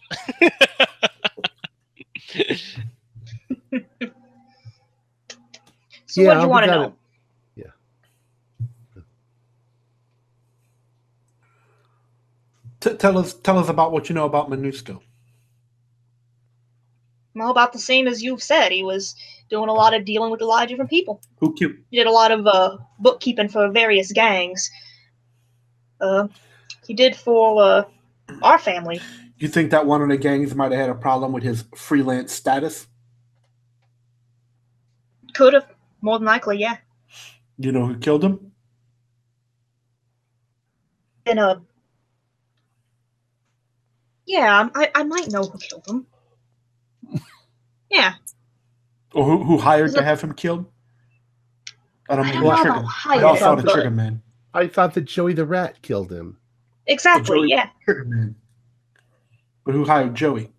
[6.12, 6.83] So what do you want to know?
[6.85, 6.92] it.
[12.81, 15.01] T- tell us, tell us about what you know about Manusco.
[17.35, 18.72] well, about the same as you've said.
[18.72, 19.14] He was
[19.48, 21.22] doing a lot of dealing with a lot of different people.
[21.38, 21.75] Who killed?
[21.90, 24.68] He did a lot of uh, bookkeeping for various gangs.
[26.01, 26.27] Uh,
[26.85, 27.85] he did for uh,
[28.42, 29.01] our family.
[29.38, 32.33] You think that one of the gangs might have had a problem with his freelance
[32.33, 32.87] status?
[35.35, 35.72] Could have,
[36.03, 36.77] more than likely, yeah.
[37.59, 38.53] You know who killed him?
[41.25, 41.57] And uh,
[44.27, 46.07] yeah, I, I might know who killed him.
[47.91, 48.15] Yeah,
[49.12, 50.65] Or who, who hired to it- have him killed?
[52.09, 52.71] I don't I don't know trigger.
[52.71, 53.59] about I all saw hired.
[53.67, 54.23] the trigger man.
[54.55, 56.38] I thought that Joey the Rat killed him.
[56.87, 57.37] exactly.
[57.41, 57.69] Joey- Yeah.
[57.85, 58.35] Trigger man.
[59.67, 60.51] But who hired Joey?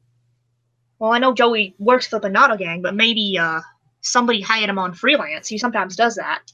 [0.99, 3.61] Well, I know Joey works for the Bernardo gang, but maybe uh
[4.03, 5.47] somebody hired him on freelance.
[5.47, 6.51] He sometimes does that.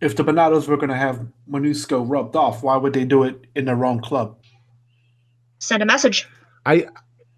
[0.00, 3.46] If the Bonatos were going to have Minusco rubbed off, why would they do it
[3.54, 4.38] in their own club?
[5.58, 6.26] Send a message.
[6.66, 6.86] I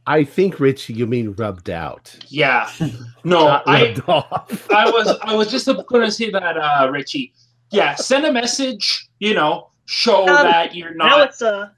[0.06, 2.16] I think Richie, you mean rubbed out.
[2.28, 2.68] Yeah.
[3.24, 4.70] No, I rubbed off.
[4.72, 7.32] I was I was just going to say that, uh, Richie.
[7.70, 9.08] Yeah, send a message.
[9.20, 11.68] You know, show Um, that you're not now not it's uh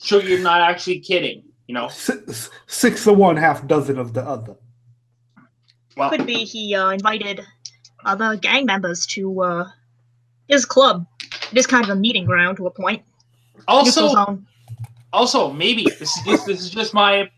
[0.00, 1.42] show you're not actually kidding.
[1.66, 4.56] You know, Six, six of one, half dozen of the other.
[5.96, 7.40] well, could be he uh, invited
[8.04, 9.68] other gang members to uh
[10.48, 11.06] his club.
[11.50, 13.02] It is kind of a meeting ground to a point.
[13.66, 14.38] Also
[15.12, 17.30] also maybe this is just this is just my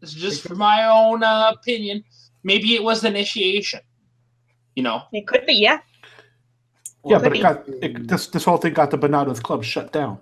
[0.00, 2.04] this is just for my own uh, opinion.
[2.42, 3.80] Maybe it was initiation.
[4.76, 5.78] You know, It could be, yeah.
[7.06, 10.18] Yeah, but it got it, this this whole thing got the Bonatos club shut down.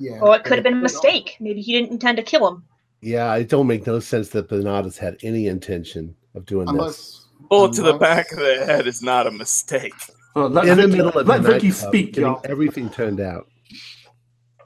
[0.00, 0.18] Yeah.
[0.20, 1.36] Or it could have been a mistake.
[1.40, 2.64] Maybe he didn't intend to kill him.
[3.02, 6.72] Yeah, it don't make no sense that Bonatos had any intention of doing this.
[6.74, 9.92] Unless Bullet to the back of the head is not a mistake.
[10.34, 12.40] Uh, let In the Vicky, middle of let the Vicky speak, y'all.
[12.44, 13.48] everything turned out.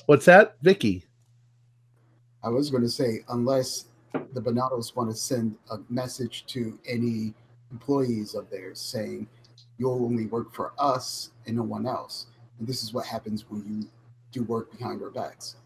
[0.06, 1.04] What's that, Vicky?
[2.44, 3.86] I was going to say, unless
[4.34, 7.34] the Bonatos want to send a message to any
[7.72, 9.26] employees of theirs saying,
[9.78, 12.26] you'll only work for us and no one else.
[12.58, 13.88] And this is what happens when you
[14.34, 15.56] do work behind our backs.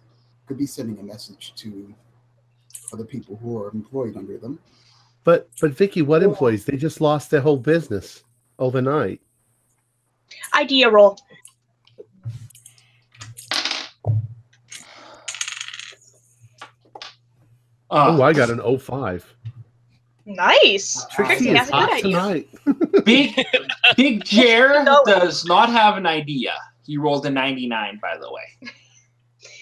[0.46, 1.94] Could be sending a message to
[2.92, 4.59] other people who are employed under them.
[5.24, 6.64] But but Vicky, what employees?
[6.64, 8.22] They just lost their whole business
[8.59, 9.20] overnight.
[10.54, 11.18] Idea roll.
[17.90, 19.35] uh, oh, I got an 05.
[20.26, 21.07] Nice.
[21.11, 22.12] Trixie Trixie is has a hot good idea.
[22.12, 23.04] tonight.
[23.04, 23.46] Big
[23.96, 26.54] Big Jer does not have an idea.
[26.88, 28.72] He rolled a 99, by the way.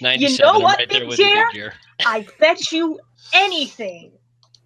[0.01, 0.49] 97.
[0.49, 1.75] I'm what, right there Big with you, Jer?
[2.07, 3.01] I bet you
[3.35, 4.13] anything.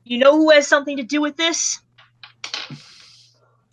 [0.05, 1.81] You know who has something to do with this?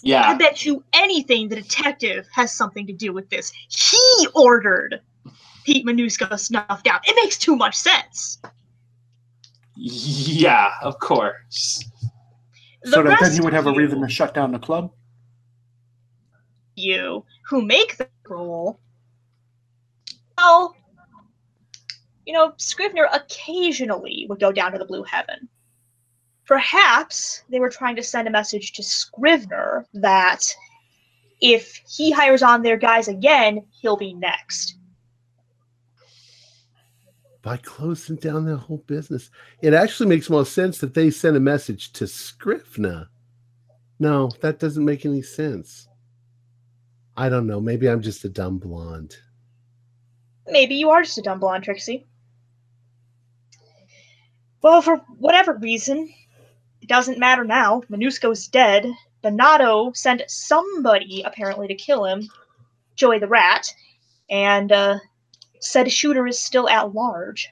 [0.04, 0.22] Yeah.
[0.22, 3.52] I bet you anything the detective has something to do with this.
[3.68, 5.02] He ordered
[5.66, 7.06] Pete Minusco snuffed out.
[7.06, 8.40] It makes too much sense.
[9.76, 11.84] Yeah, of course.
[12.84, 14.94] The So that then rest he would have a reason to shut down the club.
[16.78, 17.98] you who make
[18.28, 18.80] the roll.
[20.38, 20.76] Well,
[22.26, 25.48] you know, Scrivener occasionally would go down to the Blue Heaven.
[26.46, 30.44] Perhaps they were trying to send a message to Scrivener that
[31.42, 34.78] if he hires on their guys again, he'll be next.
[37.42, 39.30] By closing down their whole business.
[39.62, 43.08] It actually makes more sense that they sent a message to Scrivener.
[44.00, 45.88] No, that doesn't make any sense.
[47.18, 47.60] I don't know.
[47.60, 49.16] Maybe I'm just a dumb blonde.
[50.48, 52.06] Maybe you are just a dumb blonde, Trixie.
[54.62, 56.14] Well, for whatever reason,
[56.82, 57.82] it doesn't matter now.
[57.90, 58.86] Minusco's dead.
[59.24, 62.30] Bonato sent somebody apparently to kill him,
[62.96, 63.68] Joey the Rat,
[64.30, 65.00] and uh,
[65.60, 67.50] said shooter is still at large.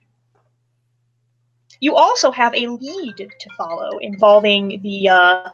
[1.80, 5.10] You also have a lead to follow involving the.
[5.10, 5.50] Uh...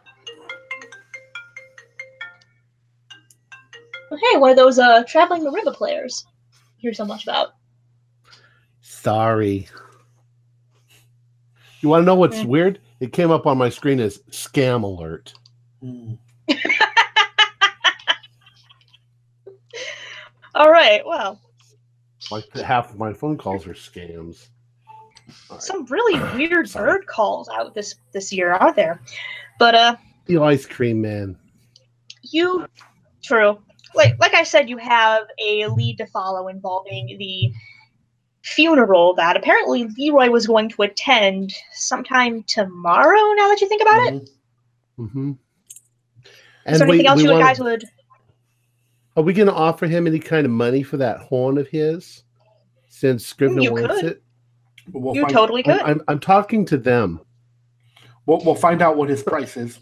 [4.12, 6.26] Hey, one of those uh, traveling Mariba players.
[6.78, 7.56] Hear so much about.
[8.82, 9.68] Sorry.
[11.80, 12.46] You want to know what's Mm.
[12.46, 12.80] weird?
[13.00, 15.34] It came up on my screen as scam alert.
[20.54, 21.40] All right, well,
[22.30, 24.50] Like half of my phone calls are scams.
[25.50, 25.62] Right.
[25.62, 26.92] some really weird Sorry.
[26.92, 29.02] bird calls out this this year, are there?
[29.60, 29.96] But uh,
[30.26, 31.38] The ice cream man.
[32.24, 32.68] you,
[33.24, 33.60] true.
[33.96, 37.52] Like like I said, you have a lead to follow involving the
[38.44, 43.34] funeral that apparently Leroy was going to attend sometime tomorrow.
[43.36, 44.30] Now that you think about it,
[45.00, 45.32] Mm-hmm.
[46.68, 47.84] is there anything else you guys would?
[49.18, 52.24] Are we going to offer him any kind of money for that horn of his?
[52.88, 54.06] Since Scrivener you wants could.
[54.06, 54.24] it.
[54.92, 55.86] We'll You find, totally I'm, could.
[55.86, 57.20] I'm, I'm talking to them.
[58.26, 59.80] we'll, we'll find out what his price is.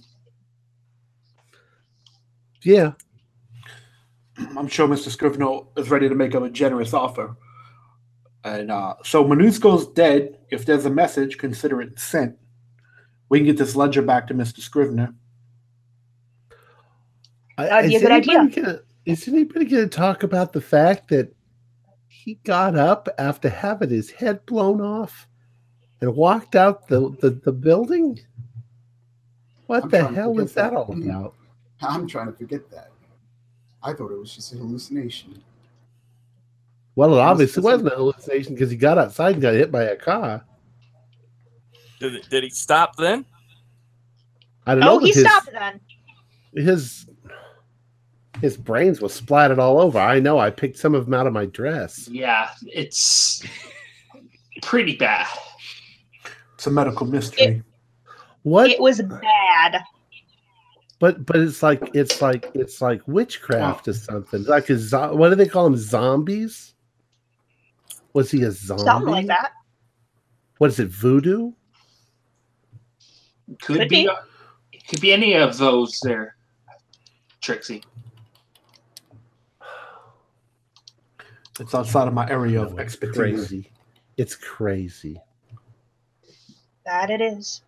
[2.63, 2.93] Yeah.
[4.57, 5.09] I'm sure Mr.
[5.09, 7.35] Scrivener is ready to make him a generous offer.
[8.43, 10.37] And uh, so Minusco's dead.
[10.49, 12.35] If there's a message, consider it sent.
[13.29, 14.59] We can get this ledger back to Mr.
[14.59, 15.13] Scrivener.
[17.57, 18.39] I- That'd be a is good idea.
[18.39, 21.33] anybody Gonna, is anybody going to talk about the fact that
[22.07, 25.27] he got up after having his head blown off
[26.01, 28.19] and walked out the, the, the building?
[29.67, 30.77] What I'm the hell forget is that that.
[30.77, 31.35] all about?
[31.81, 32.88] I'm trying to forget that.
[33.81, 35.41] I thought it was just a hallucination.
[36.95, 39.83] Well, it obviously just- wasn't a hallucination because he got outside and got hit by
[39.83, 40.43] a car.
[41.99, 43.25] Did, it- did he stop then?
[44.65, 44.95] I don't know.
[44.95, 45.79] Oh, he his, stopped then.
[46.53, 47.05] His
[48.41, 49.99] his brains were splattered all over.
[49.99, 50.39] I know.
[50.39, 52.07] I picked some of them out of my dress.
[52.07, 53.43] Yeah, it's
[54.61, 55.27] pretty bad.
[56.55, 57.63] It's a medical mystery.
[58.43, 58.69] What?
[58.69, 59.81] It was bad.
[60.99, 64.43] But but it's like it's like it's like witchcraft or something.
[64.43, 65.77] Like a zo- what do they call them?
[65.77, 66.73] Zombies?
[68.13, 68.83] Was he a zombie?
[68.83, 69.51] Something like that.
[70.57, 70.89] What is it?
[70.89, 71.53] Voodoo?
[73.61, 74.79] Could, Could be, be.
[74.89, 76.35] could be any of those there,
[77.41, 77.83] Trixie.
[81.59, 83.15] It's outside of my area of oh, expertise.
[83.15, 83.71] crazy.
[84.17, 85.19] It's crazy.
[86.85, 87.61] That it is.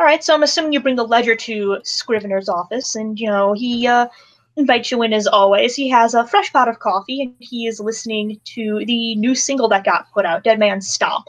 [0.00, 3.52] All right, so I'm assuming you bring the ledger to Scrivener's office, and you know
[3.52, 4.08] he uh,
[4.56, 5.74] invites you in as always.
[5.74, 9.68] He has a fresh pot of coffee, and he is listening to the new single
[9.68, 11.26] that got put out, "Dead Man Stomp."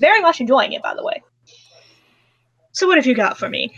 [0.00, 1.22] Very much enjoying it, by the way.
[2.72, 3.70] So, what have you got for me?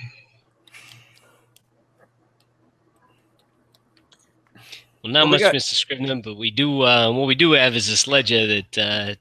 [5.03, 5.75] Well, not Well, much, got- Mr.
[5.75, 6.83] Scrivener, but we do.
[6.83, 9.15] Uh, what we do have is this ledger that uh,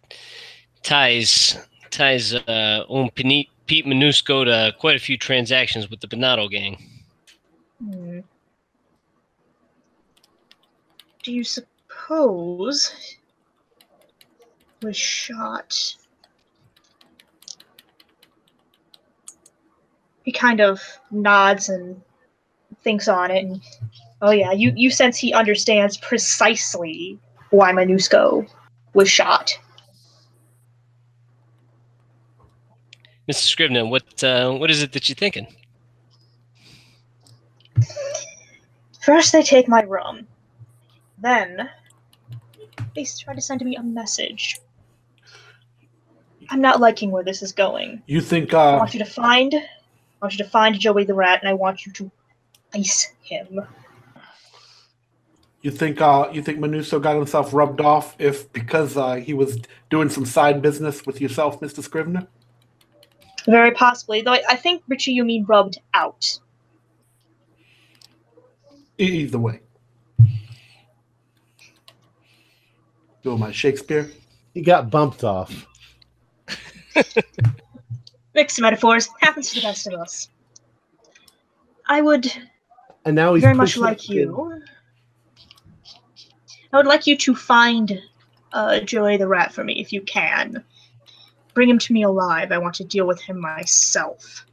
[0.84, 1.58] ties
[1.90, 6.84] ties uh, own Pete, Pete Minusco to quite a few transactions with the Bonato gang.
[7.78, 8.22] Hmm.
[11.22, 12.92] Do you suppose
[14.82, 15.96] was shot?
[20.24, 22.02] He kind of nods and
[22.82, 23.62] thinks on it, and
[24.24, 27.20] oh yeah, you you sense he understands precisely
[27.52, 28.50] why Minusco
[28.96, 29.60] was shot.
[33.30, 33.46] Mr.
[33.46, 35.46] Scrivener, what uh, what is it that you're thinking?
[39.02, 40.28] First, they take my room.
[41.20, 41.70] Then,
[42.96, 44.60] they try to send me a message.
[46.50, 48.02] I'm not liking where this is going.
[48.08, 49.62] You think I uh, want you to find, I
[50.24, 52.12] want you to find Joey the Rat, and I want you to
[52.74, 53.62] ice him.
[55.62, 59.60] you think uh, you think Manuso got himself rubbed off if because uh, he was
[59.92, 61.84] doing some side business with yourself, Mr.
[61.84, 62.28] Scrivener?
[63.46, 64.34] Very possibly, though.
[64.34, 66.40] I, I think Richie, you mean rubbed out.
[68.98, 69.62] Either way.
[73.24, 74.10] Doing my Shakespeare.
[74.54, 75.68] He got bumped off.
[78.36, 80.30] Mixed metaphors happens to the best of us.
[81.88, 82.32] I would
[83.06, 84.14] And now he's very much like it.
[84.14, 84.62] you.
[86.72, 88.00] I would like you to find
[88.54, 90.64] uh, Joey the Rat for me if you can.
[91.54, 92.52] Bring him to me alive.
[92.52, 94.45] I want to deal with him myself.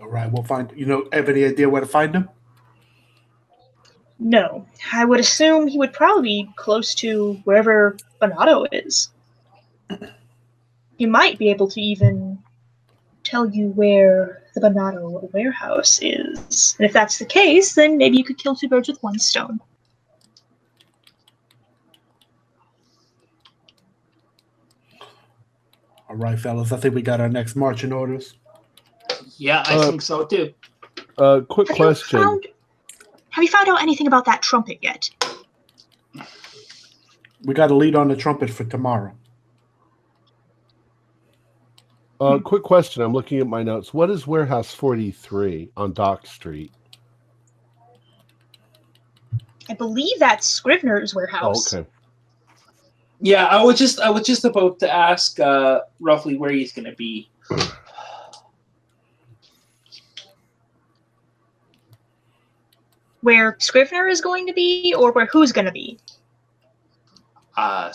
[0.00, 0.72] All right, we'll find.
[0.76, 2.28] You know, have any idea where to find him?
[4.18, 9.10] No, I would assume he would probably be close to wherever Bonato is.
[10.96, 12.38] He might be able to even
[13.24, 16.76] tell you where the Bonato warehouse is.
[16.78, 19.58] And if that's the case, then maybe you could kill two birds with one stone.
[26.12, 26.72] All right, fellas.
[26.72, 28.34] I think we got our next marching orders.
[29.38, 30.52] Yeah, I Uh, think so too.
[31.16, 32.18] Uh, quick Have question.
[32.18, 32.46] You found,
[33.30, 35.08] have you found out anything about that trumpet yet?
[37.44, 39.14] We got a lead on the trumpet for tomorrow.
[42.20, 43.02] Uh, quick question.
[43.02, 43.94] I'm looking at my notes.
[43.94, 46.72] What is Warehouse 43 on Dock Street?
[49.70, 51.72] I believe that's Scrivener's Oh, warehouse.
[51.72, 51.88] okay.
[53.24, 56.86] Yeah, I was just I was just about to ask uh, roughly where he's going
[56.90, 57.30] to be.
[63.20, 65.98] Where Scrivener is going to be, or where who's going to be?
[67.56, 67.92] Uh,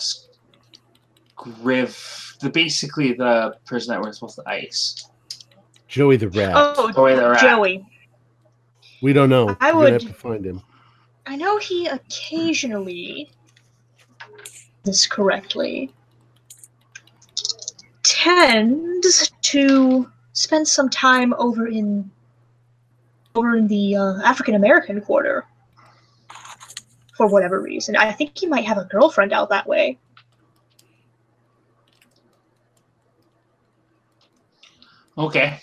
[1.36, 5.08] Griv, the basically the person that we're supposed to ice.
[5.86, 6.52] Joey the Rat.
[6.54, 7.40] Oh, Joey the Rat.
[7.40, 7.86] Joey.
[9.02, 9.56] we don't know.
[9.60, 10.62] I We're would- have to find him.
[11.26, 13.30] I know he occasionally
[14.88, 15.92] this correctly,
[18.02, 22.10] tends to spend some time over in
[23.34, 25.44] over in the uh, African American quarter
[27.16, 27.96] for whatever reason.
[27.96, 29.98] I think he might have a girlfriend out that way.
[35.16, 35.60] Okay.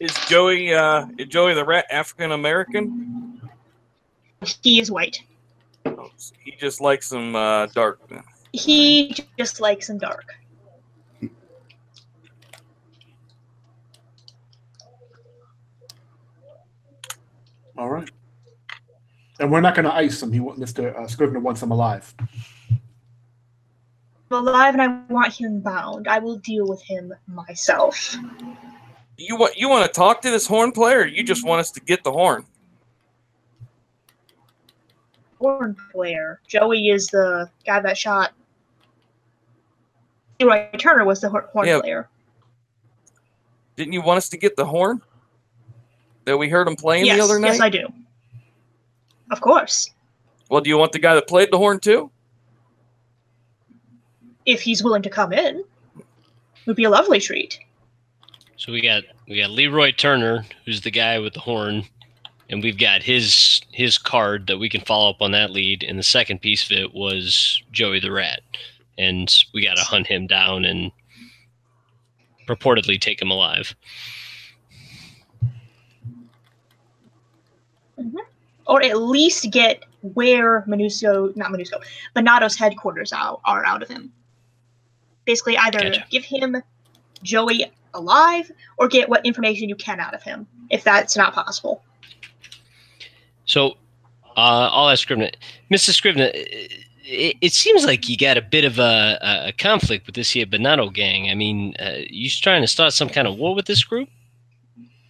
[0.00, 3.40] Is Joey uh is Joey the rat African American?
[4.62, 5.22] He is white.
[5.86, 8.00] Oh, so He just likes some uh dark.
[8.56, 8.66] Then.
[8.66, 10.34] He just likes him dark.
[17.78, 18.10] All right.
[19.38, 20.32] And we're not going to ice him.
[20.32, 20.96] He, wa- Mr.
[20.96, 22.14] Uh, Scrivener wants him alive.
[24.30, 26.08] I'm alive and I want him bound.
[26.08, 28.16] I will deal with him myself.
[29.18, 31.00] You want you want to talk to this horn player?
[31.00, 32.44] Or you just want us to get the horn?
[35.38, 36.40] Horn player.
[36.48, 38.32] Joey is the guy that shot.
[40.40, 41.80] Leroy Turner was the hor- horn Yeah.
[41.80, 42.08] player.
[43.76, 45.02] Didn't you want us to get the horn
[46.24, 47.52] that we heard him playing yes, the other night?
[47.52, 47.86] yes, I do.
[49.30, 49.90] Of course,
[50.48, 52.10] well, do you want the guy that played the horn too?
[54.46, 55.64] if he's willing to come in,
[56.66, 57.58] would be a lovely treat.
[58.56, 61.82] So we got we got Leroy Turner, who's the guy with the horn,
[62.48, 65.82] and we've got his his card that we can follow up on that lead.
[65.82, 68.40] And the second piece of it was Joey the Rat,
[68.98, 70.90] and we got to hunt him down and
[72.46, 73.74] purportedly take him alive.
[78.66, 79.84] or at least get
[80.14, 81.82] where Minusco, not Minusco,
[82.14, 84.12] Bonato's headquarters out, are out of him.
[85.24, 86.04] Basically, either Gotcha.
[86.10, 86.62] give him
[87.22, 91.82] Joey alive or get what information you can out of him, if that's not possible.
[93.46, 93.70] So
[94.36, 95.30] uh, I'll ask Scrivener.
[95.72, 95.94] Mrs.
[95.94, 96.30] Scrivener,
[97.06, 100.46] it, it seems like you got a bit of a, a- conflict with this here
[100.46, 101.30] Bonato gang.
[101.30, 104.08] I mean, uh, you trying to start some kind of war with this group?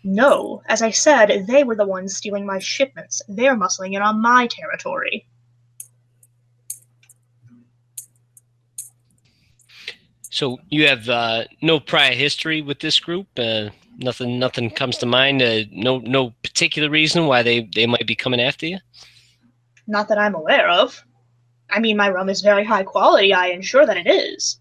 [0.05, 3.23] No, as I said, they were the ones stealing my shipments.
[3.29, 5.27] They're muscling in on my territory.
[10.31, 13.27] So you have uh, no prior history with this group.
[13.39, 15.41] Uh, nothing, nothing comes to mind.
[15.43, 18.79] Uh, no, no particular reason why they they might be coming after you.
[19.87, 21.03] Not that I'm aware of.
[21.71, 23.35] I mean, my rum is very high quality.
[23.35, 24.61] I ensure that it is.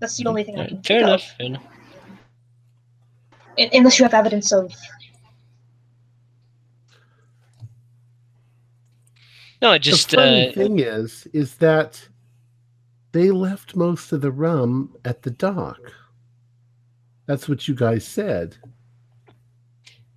[0.00, 1.22] That's the only thing I can fair think enough.
[1.22, 1.36] of.
[1.36, 1.64] Fair enough.
[3.58, 4.72] Un- Unless you have evidence of
[9.62, 12.06] No, I just the funny uh, thing is, is that
[13.12, 15.80] they left most of the rum at the dock.
[17.24, 18.58] That's what you guys said.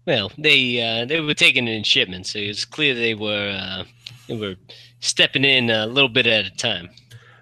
[0.08, 2.32] Well, they uh, they were taking in shipments.
[2.32, 3.84] So it's clear they were uh,
[4.28, 4.56] they were
[5.02, 6.90] stepping in a little bit at a time.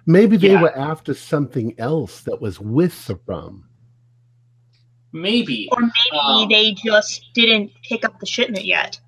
[0.04, 0.62] Maybe they Yeah.
[0.62, 3.64] were after something else that was with the rum.
[5.12, 5.68] Maybe.
[5.72, 9.00] Or maybe Um, they just didn't pick up the shipment yet.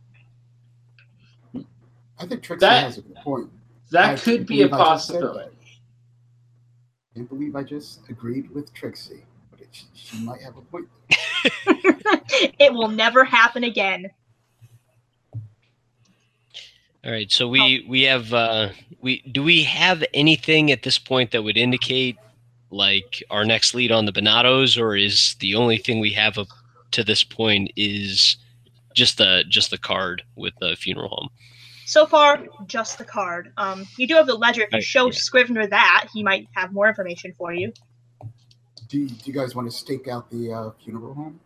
[2.20, 3.50] I think Trixie That- has a good point.
[3.90, 4.78] That I could be a possibility.
[4.78, 5.50] I just said possibility.
[7.14, 7.14] that.
[7.14, 9.27] Can't believe I just agreed with Trixie, but it,
[9.94, 10.88] she might have a point.
[12.58, 14.10] it will never happen again.
[17.04, 18.70] All right, so we we have uh,
[19.00, 22.16] we do we have anything at this point that would indicate
[22.70, 26.48] like our next lead on the Bonatos, or is the only thing we have up
[26.90, 28.36] to this point is
[28.94, 31.28] just the just the card with the funeral home?
[31.86, 33.52] So far, just the card.
[33.56, 34.62] Um, you do have the ledger.
[34.62, 35.12] If you show yeah.
[35.12, 37.72] Scrivener that, he might have more information for you.
[38.88, 41.40] Do you, do you guys want to stake out the uh, funeral home?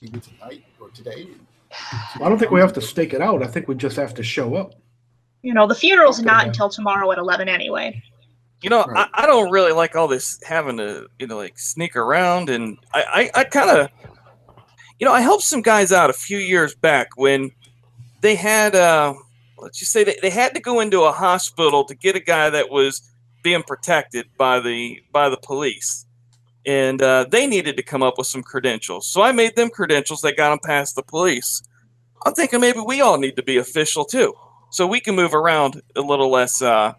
[0.00, 1.28] Maybe tonight or today?
[2.16, 3.42] I don't think we have to stake it out.
[3.42, 4.74] I think we just have to show up.
[5.42, 6.48] You know, the funeral's Okay, not then.
[6.48, 8.02] until tomorrow at 11 anyway.
[8.62, 9.08] You know, Right.
[9.14, 12.48] I, I don't really like all this having to, you know, like sneak around.
[12.50, 13.88] And I, I, I kind of,
[14.98, 17.50] you know, I helped some guys out a few years back when
[18.20, 19.14] they had, uh,
[19.58, 22.48] let's just say they, they had to go into a hospital to get a guy
[22.50, 23.02] that was
[23.42, 26.03] being protected by the by the police,
[26.66, 29.06] and uh, they needed to come up with some credentials.
[29.06, 31.62] So I made them credentials that got them past the police.
[32.24, 34.34] I'm thinking maybe we all need to be official too,
[34.70, 36.94] so we can move around a little less uh,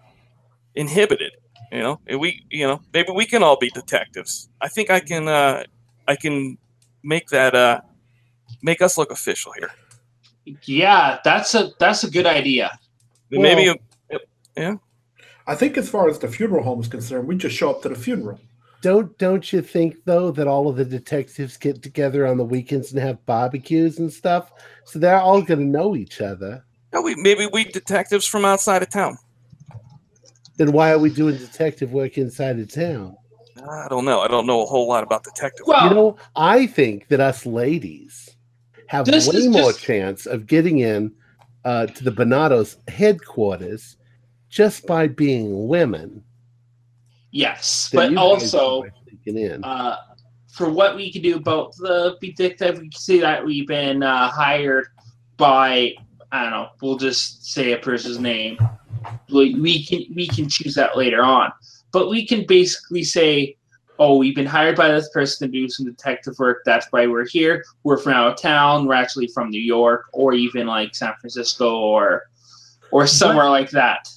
[0.76, 1.32] inhibited.
[1.72, 4.49] You know, and we, you know, maybe we can all be detectives.
[4.61, 5.63] I think I can, uh,
[6.07, 6.57] I can
[7.03, 7.82] make that, uh,
[8.61, 9.72] make us look official here.
[10.63, 12.78] Yeah, that's a that's a good idea.
[13.32, 13.80] maybe, Well-
[15.47, 17.89] I think as far as the funeral home is concerned, we just show up to
[17.89, 18.39] the funeral.
[18.86, 22.92] Don't don't you think though that all of the detectives get together on the weekends
[22.92, 24.52] and have barbecues and stuff?
[24.84, 26.64] So they're all going to know each other.
[26.94, 29.18] no, we maybe we detectives from outside of town.
[30.58, 33.18] Then why are we doing detective work inside of town?
[33.68, 34.20] I don't know.
[34.22, 35.66] I don't know a whole lot about detective.
[35.66, 38.36] Well, you know, I think that us ladies
[38.86, 41.12] have way is more just- chance of getting in
[41.64, 43.98] uh, to the Bonatos headquarters
[44.48, 46.24] just by being women.
[47.36, 48.86] Yes, than but you guys do also
[49.64, 49.98] uh,
[50.52, 54.30] for what we can do about the detective, we can see that we've been uh,
[54.30, 54.88] hired
[55.38, 55.94] by
[56.32, 56.70] I don't know.
[56.82, 58.58] We'll just say a person's name.
[59.30, 61.52] We, we can we can choose that later on,
[61.92, 63.58] but we can basically say,
[64.00, 66.64] "Oh, we've been hired by this person to do some detective work.
[66.66, 67.64] That's why we're here.
[67.84, 68.86] We're from out of town.
[68.86, 72.24] We're actually from New York, or even like San Francisco, or
[72.92, 74.08] or somewhere like that."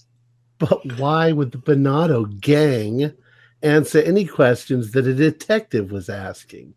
[0.59, 3.13] But why would the Bonato gang
[3.63, 6.75] answer any questions that a detective was asking?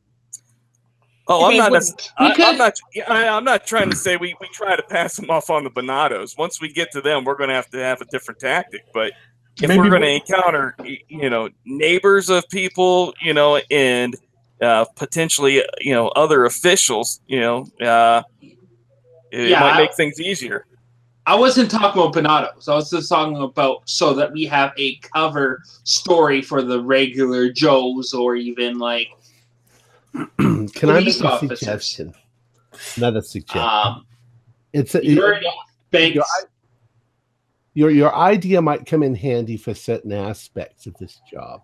[1.28, 2.12] Oh, I'm not.
[2.18, 2.74] I, I'm not.
[3.08, 5.70] I, I'm not trying to say we, we try to pass them off on the
[5.70, 6.38] Bonatos.
[6.38, 8.82] Once we get to them, we're going to have to have a different tactic.
[8.94, 9.14] But
[9.62, 10.76] if Maybe we're going to encounter,
[11.08, 14.16] you know, neighbors of people, you know, and
[14.62, 18.24] uh, potentially, you know, other officials, you know, uh,
[19.32, 20.66] it Yeah, might I- make things easier.
[21.26, 22.68] I wasn't talking about Bonatos.
[22.68, 27.52] I was just talking about so that we have a cover story for the regular
[27.52, 29.08] Joes or even like
[30.38, 32.14] Can I make a suggestion?
[32.98, 33.62] Another suggestion.
[33.62, 34.06] um
[34.74, 35.02] it's a,
[35.92, 36.16] banks.
[36.16, 36.26] your,
[37.74, 41.62] your your idea might come in handy for certain aspects of this job,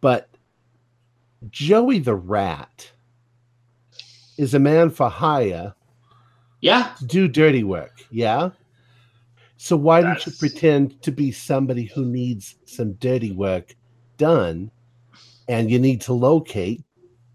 [0.00, 0.28] but
[1.50, 2.90] Joey the Rat
[4.38, 5.74] is a man for hire
[6.60, 8.00] Yeah, to do dirty work.
[8.10, 8.50] Yeah.
[9.58, 13.74] So why don't you pretend to be somebody who needs some dirty work
[14.16, 14.70] done,
[15.48, 16.82] and you need to locate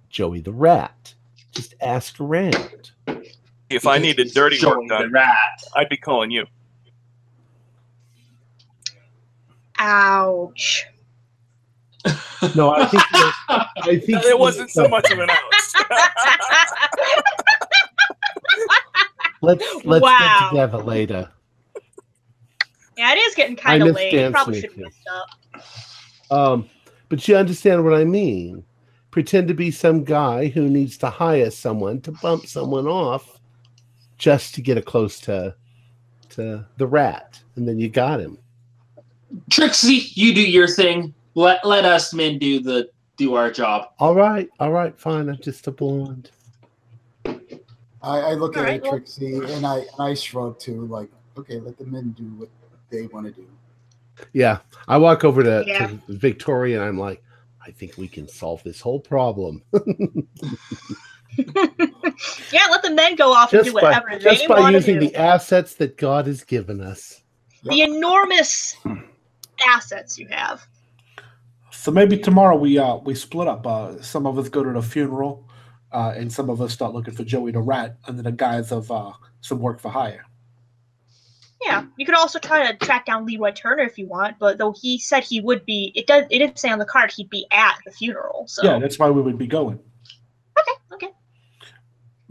[0.10, 1.14] Joey the Rat?
[1.52, 2.92] Just ask around.
[3.70, 5.64] If I needed dirty Joey work the done, rat.
[5.76, 6.46] I'd be calling you.
[9.80, 10.86] Ouch.
[12.56, 15.40] No, I think that- I think It wasn't so much of an ouch.
[19.44, 20.18] Let's let's Wow.
[20.40, 21.30] get together later.
[22.98, 24.14] Yeah, it is getting kind of late.
[24.14, 25.66] You Probably should have with messed
[26.32, 26.36] up.
[26.36, 26.70] Um,
[27.10, 28.64] but you understand what I mean.
[29.12, 33.40] Pretend to be some guy who needs to hire someone to bump someone off
[34.18, 35.54] just to get a close to
[36.30, 38.38] to the rat, and then you got him.
[39.50, 41.14] Trixie, you do your thing.
[41.36, 43.90] Let let us men do the do our job.
[44.00, 45.30] All right, all right, fine.
[45.30, 46.32] I'm just a blonde.
[48.04, 50.86] I, I look All at right, it, well- Trixie, and I and I shrug too,
[50.88, 52.50] like, okay, let the men do what
[52.90, 53.48] they want to do.
[54.34, 55.88] Yeah, I walk over to, Yeah.
[55.88, 57.24] to Victoria, and I'm like,
[57.66, 59.64] I think we can solve this whole problem
[62.52, 64.74] Yeah, let the men go off and just do by whatever just they by want
[64.74, 65.08] to using do.
[65.08, 67.22] the assets that God has given us.
[67.64, 68.76] the enormous
[69.68, 70.66] assets you have.
[71.72, 73.66] So maybe tomorrow we uh we split up.
[73.66, 75.48] Uh, some of us go to the funeral,
[75.94, 78.90] uh, and some of us start looking for Joey the Rat under the guise of
[78.92, 80.26] uh, some work for hire.
[81.64, 84.74] Yeah, you could also try to track down Leroy Turner if you want, but though
[84.74, 87.48] he said he would be, it does it did say on the card he'd be
[87.52, 88.46] at the funeral.
[88.48, 89.80] So Yeah, that's why we would be going.
[90.60, 90.72] okay,
[91.06, 91.14] okay.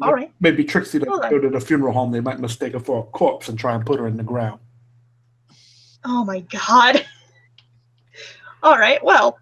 [0.03, 0.31] all right.
[0.41, 2.11] Maybe Trixie to Well go to the funeral home.
[2.13, 4.61] They might mistake her for a corpse and try and put her in the ground.
[6.05, 7.07] Oh my god.
[8.63, 9.39] all right, well,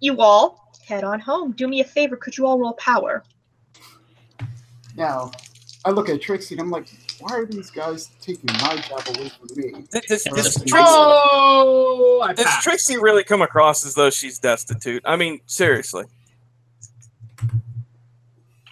[0.00, 1.52] you all head on home.
[1.52, 2.16] Do me a favor.
[2.16, 3.22] Could you all roll power?
[4.96, 5.30] Now,
[5.84, 6.86] I look at Trixie and I'm like,
[7.20, 9.84] why are these guys taking my job away from me?
[9.90, 12.62] Does, does, Trixie- Trixie, Oh, does.
[12.62, 15.02] Trixie really come across as though she's destitute?
[15.04, 16.04] I mean, seriously.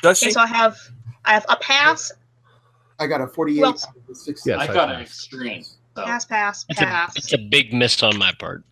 [0.02, 0.32] Does Okay, she?
[0.32, 0.76] so I have
[1.24, 2.12] I have a pass,
[2.98, 4.50] I got a 48 Well- out of the 60.
[4.50, 5.62] Yes, I I got an extreme.
[5.64, 6.04] So.
[6.04, 7.16] pass, pass, It's a, pass.
[7.16, 8.64] it's a big miss on my part.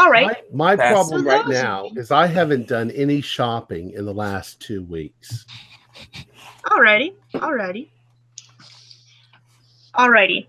[0.00, 0.50] All right.
[0.50, 4.82] My, my problem right now is I haven't done any shopping in the last two
[4.84, 5.44] weeks.
[6.64, 7.88] Alrighty, alrighty,
[9.94, 10.46] alrighty.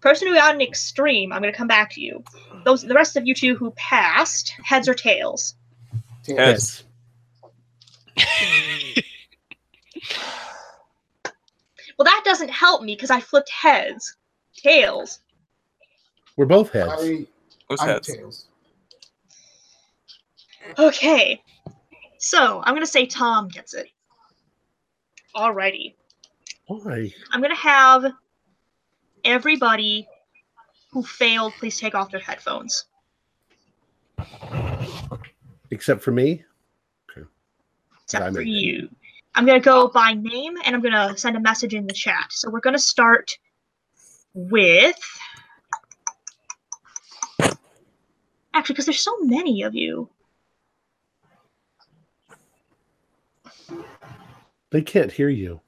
[0.00, 2.24] Person who got an extreme, I'm gonna come back to you.
[2.64, 5.54] Those, the rest of you two who passed, heads or tails.
[6.22, 6.84] Tails.
[8.16, 9.04] Heads.
[11.96, 14.16] Well, that doesn't help me because I flipped heads.
[14.56, 15.20] Tails.
[16.36, 16.90] We're both heads.
[16.92, 17.24] I,
[17.68, 18.08] Who's I'm heads?
[18.08, 18.46] tails.
[20.78, 21.42] Okay.
[22.18, 23.88] So I'm gonna say Tom gets it.
[25.36, 25.94] Alrighty.
[26.66, 27.12] Why?
[27.32, 28.06] I'm gonna have
[29.24, 30.08] everybody
[30.92, 32.86] who failed please take off their headphones.
[35.70, 36.44] Except for me?
[38.04, 38.88] except I'm for you.
[39.34, 42.26] I'm gonna go by name and I'm gonna send a message in the chat.
[42.30, 43.36] So we're gonna start
[44.34, 44.96] with
[48.54, 50.08] Actually, because there's so many of you.
[54.74, 55.60] They can't hear you.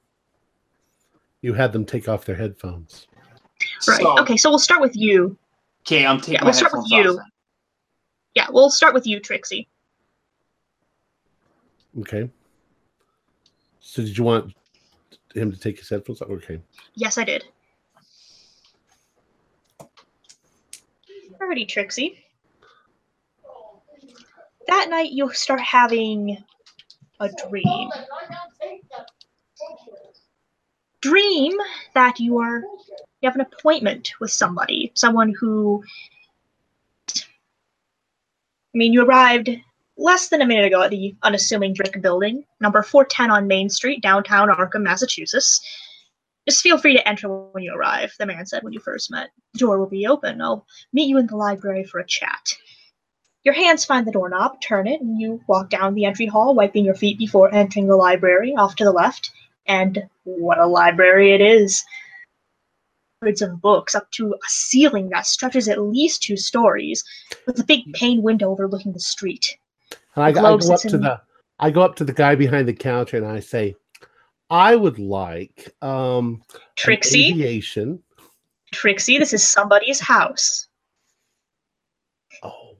[1.41, 3.07] You had them take off their headphones.
[3.87, 4.01] Right.
[4.01, 5.37] So, okay, so we'll start with you.
[5.83, 7.11] Okay, I'm taking Yeah, my we'll start with you.
[7.17, 7.25] off.
[8.35, 9.69] Yeah, we'll start with you, Trixie.
[11.99, 12.29] Okay.
[13.79, 14.53] So did you want
[15.33, 16.29] him to take his headphones off?
[16.29, 16.59] Okay.
[16.95, 17.45] Yes, I did.
[21.39, 22.25] Alrighty, Trixie.
[24.67, 26.43] That night, you'll start having
[27.21, 27.89] a dream.
[31.07, 31.57] Dream
[31.93, 32.63] that you are
[33.21, 35.83] you have an appointment with somebody, someone who.
[37.15, 37.23] I
[38.73, 39.49] mean, you arrived
[39.97, 44.01] less than a minute ago at the unassuming Drake Building, number 410 on Main Street,
[44.01, 45.61] downtown Arkham, Massachusetts.
[46.47, 49.29] Just feel free to enter when you arrive, the man said when you first met.
[49.53, 50.41] The door will be open.
[50.41, 52.53] I'll meet you in the library for a chat.
[53.43, 56.85] Your hands find the doorknob, turn it, and you walk down the entry hall, wiping
[56.85, 59.31] your feet before entering the library off to the left.
[59.67, 61.83] And what a library it is!
[63.21, 67.03] Hundreds of books up to a ceiling that stretches at least two stories,
[67.45, 69.57] with a big pane window overlooking the street.
[70.15, 71.21] And I, I go up to in- the
[71.59, 73.75] I go up to the guy behind the counter and I say,
[74.49, 76.43] I would like um
[76.75, 78.03] Trixie, aviation.
[78.71, 80.67] Trixie, this is somebody's house.
[82.43, 82.77] Oh.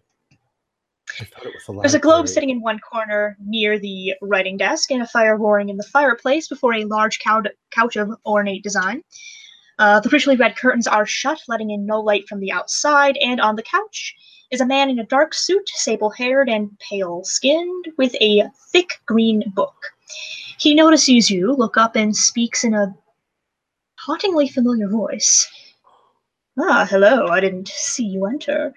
[1.19, 4.57] I thought it was a There's a globe sitting in one corner near the writing
[4.57, 8.63] desk and a fire roaring in the fireplace before a large cou- couch of ornate
[8.63, 9.03] design.
[9.79, 13.39] Uh, the richly red curtains are shut, letting in no light from the outside, and
[13.39, 14.15] on the couch
[14.51, 18.99] is a man in a dark suit, sable haired and pale skinned, with a thick
[19.05, 19.75] green book.
[20.57, 22.95] He notices you, look up, and speaks in a
[23.99, 25.47] hauntingly familiar voice.
[26.59, 28.73] Ah, hello, I didn't see you enter.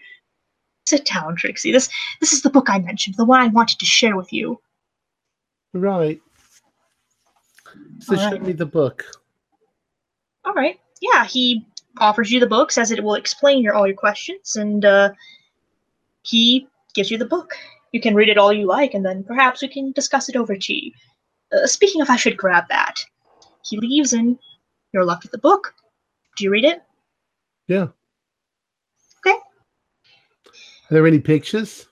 [0.90, 1.70] Sit down, Trixie.
[1.70, 1.88] This
[2.20, 4.60] this is the book I mentioned, the one I wanted to share with you.
[5.72, 6.20] Right.
[8.00, 8.42] So All show right.
[8.42, 9.04] me the book.
[10.44, 10.80] All right.
[11.00, 11.64] Yeah, he
[11.98, 15.12] offers you the book, says it will explain your all your questions, and uh,
[16.22, 16.66] he
[16.96, 17.52] gives you the book.
[17.92, 20.56] You can read it all you like, and then perhaps we can discuss it over
[20.56, 20.92] tea.
[21.52, 22.96] Uh, speaking of, I should grab that.
[23.64, 24.36] He leaves, and
[24.92, 25.72] you're left with the book.
[26.36, 26.82] Do you read it?
[27.68, 27.88] Yeah.
[30.90, 31.86] Are there any pictures?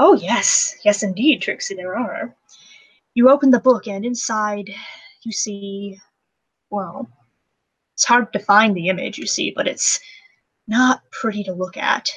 [0.00, 0.76] Oh, yes.
[0.84, 2.34] Yes, indeed, Trixie, there are.
[3.14, 4.68] You open the book, and inside
[5.22, 6.00] you see,
[6.70, 7.08] well,
[7.94, 10.00] it's hard to find the image you see, but it's
[10.66, 12.08] not pretty to look at.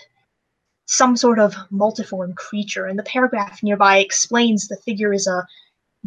[0.87, 5.45] Some sort of multiform creature, and the paragraph nearby explains the figure is a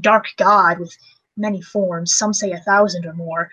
[0.01, 0.97] dark god with
[1.37, 3.51] many forms, some say a thousand or more.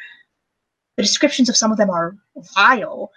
[0.97, 2.17] The descriptions of some of them are
[2.55, 3.11] vile.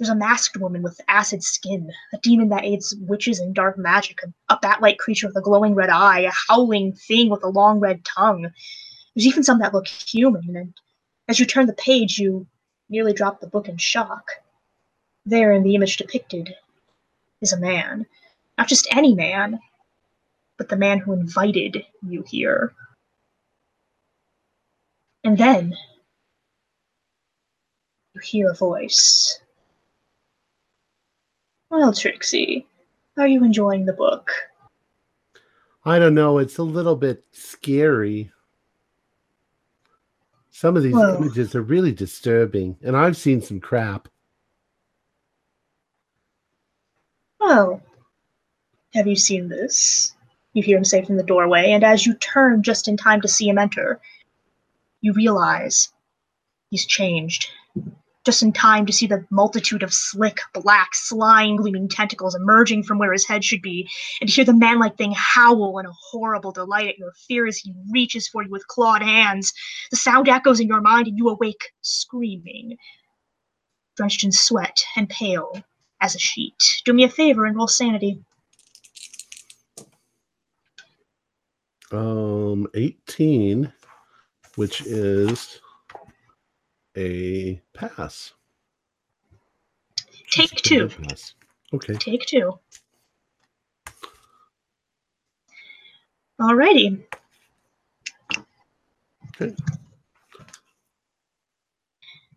[0.00, 4.20] There's a masked woman with acid skin, a demon that aids witches in dark magic,
[4.48, 8.02] a, bat-like creature with a glowing red eye, a howling thing with a long red
[8.02, 8.50] tongue.
[9.14, 10.72] There's even some that look human, and
[11.28, 12.46] as you turn the page, you
[12.88, 14.24] nearly drop the book in shock.
[15.26, 16.54] There, in the image depicted,
[17.42, 18.06] is a man.
[18.56, 19.60] Not just any man,
[20.56, 22.72] but the man who invited you here.
[25.24, 25.76] And then,
[28.14, 29.38] you hear a voice.
[31.70, 32.66] Well, Trixie,
[33.16, 34.30] are you enjoying the book?
[35.84, 36.38] I don't know.
[36.38, 38.32] It's a little bit scary.
[40.50, 44.08] Some of these images are really disturbing, and I've seen some crap.
[47.38, 47.80] Well,
[48.92, 50.14] have you seen this?
[50.52, 53.28] You hear him say from the doorway, and as you turn just in time to
[53.28, 54.00] see him enter,
[55.00, 55.88] you realize
[56.70, 57.46] he's changed.
[58.30, 62.96] Just in time to see the multitude of slick, black, slime gleaming tentacles emerging from
[62.96, 66.52] where his head should be, and to hear the manlike thing howl in a horrible
[66.52, 69.52] delight at your fear as he reaches for you with clawed hands.
[69.90, 72.76] The sound echoes in your mind, and you awake screaming,
[73.96, 75.60] drenched in sweat and pale
[76.00, 76.54] as a sheet.
[76.84, 78.22] Do me a favor and roll sanity.
[81.90, 83.72] Um, 18,
[84.54, 85.60] which is
[87.00, 88.34] a pass.
[90.30, 90.88] Take Just two.
[90.88, 91.34] pass.
[91.72, 91.94] Okay.
[91.94, 92.58] Take two.
[96.40, 97.02] Alrighty.
[99.28, 99.54] Okay.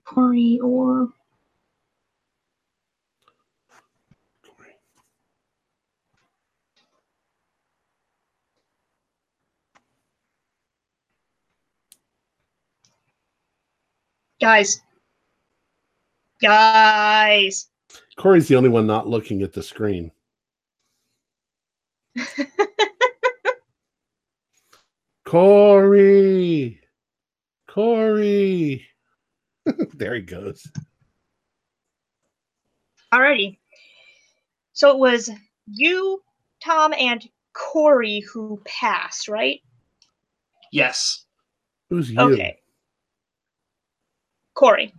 [0.05, 1.09] Corey or
[14.43, 14.81] guys.
[16.41, 17.69] Guys.
[18.17, 20.11] Corey's the only one not looking at the screen.
[25.25, 26.81] Corey,
[27.69, 28.85] Corey.
[29.93, 30.67] there he goes.
[33.13, 33.59] Alrighty.
[34.73, 35.29] So it was
[35.67, 36.21] you,
[36.61, 39.61] Tom, and Corey who passed, right?
[40.73, 41.23] Yes.
[41.89, 42.19] Who's you?
[42.19, 42.57] Okay.
[44.53, 44.93] Corey.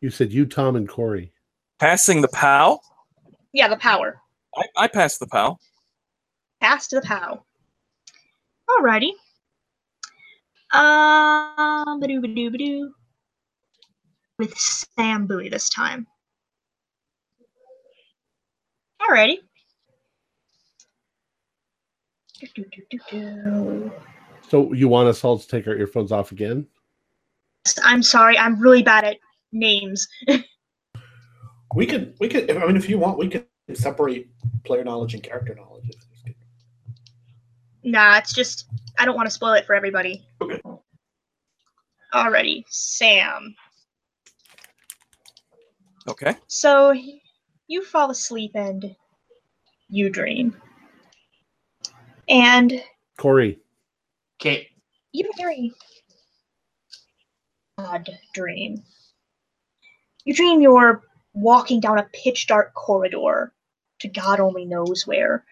[0.00, 1.32] You said you, Tom, and Corey.
[1.78, 2.80] Passing the POW?
[3.52, 4.20] Yeah, the power.
[4.56, 5.58] I, I passed the POW.
[6.60, 7.44] Pass to the POW.
[8.68, 9.10] Alrighty.
[10.72, 12.90] Um, badoo badoo badoo.
[14.38, 16.06] With Sam Bowie this time.
[19.02, 19.38] Alrighty.
[22.40, 23.92] Do, do, do, do, do.
[24.48, 26.66] So you want us all to take our earphones off again?
[27.84, 29.16] I'm sorry, I'm really bad at
[29.52, 30.08] names.
[31.74, 32.50] We could, we could.
[32.50, 34.28] I mean, if you want, we could separate
[34.64, 35.88] player knowledge and character knowledge.
[37.84, 38.66] Nah, it's just
[38.98, 40.26] I don't want to spoil it for everybody.
[40.40, 40.60] Okay.
[42.12, 43.54] Alrighty, Sam.
[46.08, 46.34] Okay.
[46.48, 46.92] So
[47.68, 48.96] you fall asleep and
[49.88, 50.56] you dream.
[52.28, 52.82] And
[53.16, 53.58] Corey,
[54.40, 54.68] Kate.
[55.12, 55.72] you have a very
[57.80, 58.82] odd dream.
[60.24, 61.02] You dream you're
[61.32, 63.52] walking down a pitch dark corridor
[64.00, 65.44] to God only knows where.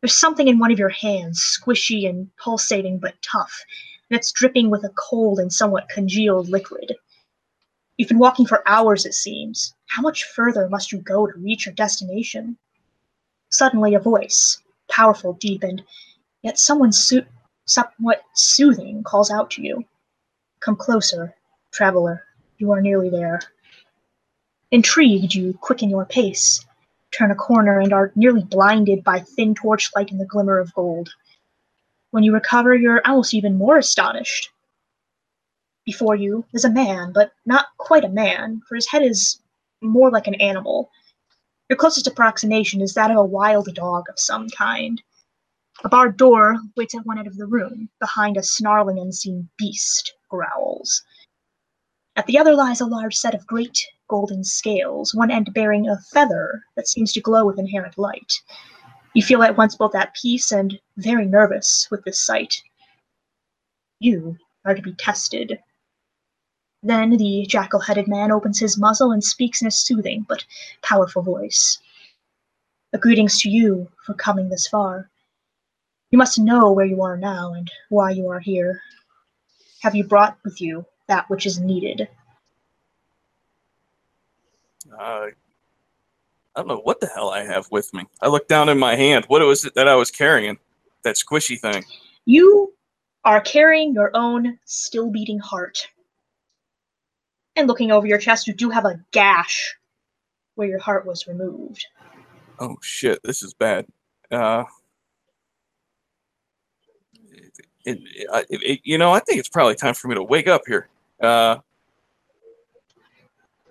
[0.00, 3.64] There's something in one of your hands, squishy and pulsating but tough,
[4.08, 6.94] and it's dripping with a cold and somewhat congealed liquid.
[7.96, 9.74] You've been walking for hours, it seems.
[9.86, 12.56] How much further must you go to reach your destination?
[13.50, 15.82] Suddenly, a voice, powerful, deep, and
[16.42, 17.26] yet someone so-
[17.66, 19.84] somewhat soothing, calls out to you.
[20.60, 21.34] Come closer,
[21.78, 22.24] traveler.
[22.58, 23.40] You are nearly there.
[24.72, 26.66] Intrigued, you quicken your pace,
[27.16, 31.08] turn a corner, and are nearly blinded by thin torchlight and the glimmer of gold.
[32.10, 34.50] When you recover, you're almost even more astonished.
[35.86, 39.40] Before you is a man, but not quite a man, for his head is
[39.80, 40.90] more like an animal.
[41.70, 45.00] Your closest approximation is that of a wild dog of some kind.
[45.84, 50.14] A barred door waits at one end of the room, behind a snarling unseen beast
[50.28, 51.04] growls.
[52.18, 56.00] At the other lies a large set of great golden scales, one end bearing a
[56.12, 58.32] feather that seems to glow with inherent light.
[59.14, 62.60] You feel at once both at peace and very nervous with this sight.
[64.00, 65.60] You are to be tested.
[66.82, 70.44] Then the jackal headed man opens his muzzle and speaks in a soothing but
[70.82, 71.78] powerful voice.
[72.92, 75.08] A greetings to you for coming this far.
[76.10, 78.82] You must know where you are now and why you are here.
[79.82, 82.08] Have you brought with you that which is needed?
[84.92, 85.26] Uh,
[86.56, 88.04] I don't know what the hell I have with me.
[88.22, 89.24] I looked down in my hand.
[89.28, 90.58] What was it that I was carrying?
[91.02, 91.84] That squishy thing.
[92.24, 92.72] You
[93.24, 95.86] are carrying your own still beating heart.
[97.56, 99.76] And looking over your chest, you do have a gash
[100.54, 101.86] where your heart was removed.
[102.58, 103.86] Oh shit, this is bad.
[104.30, 104.64] Uh,
[107.84, 110.62] it, it, it, you know, I think it's probably time for me to wake up
[110.66, 110.88] here.
[111.20, 111.56] Uh,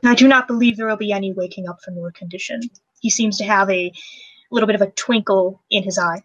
[0.03, 2.61] I do not believe there will be any waking up from your condition.
[3.01, 3.91] He seems to have a
[4.51, 6.23] little bit of a twinkle in his eye.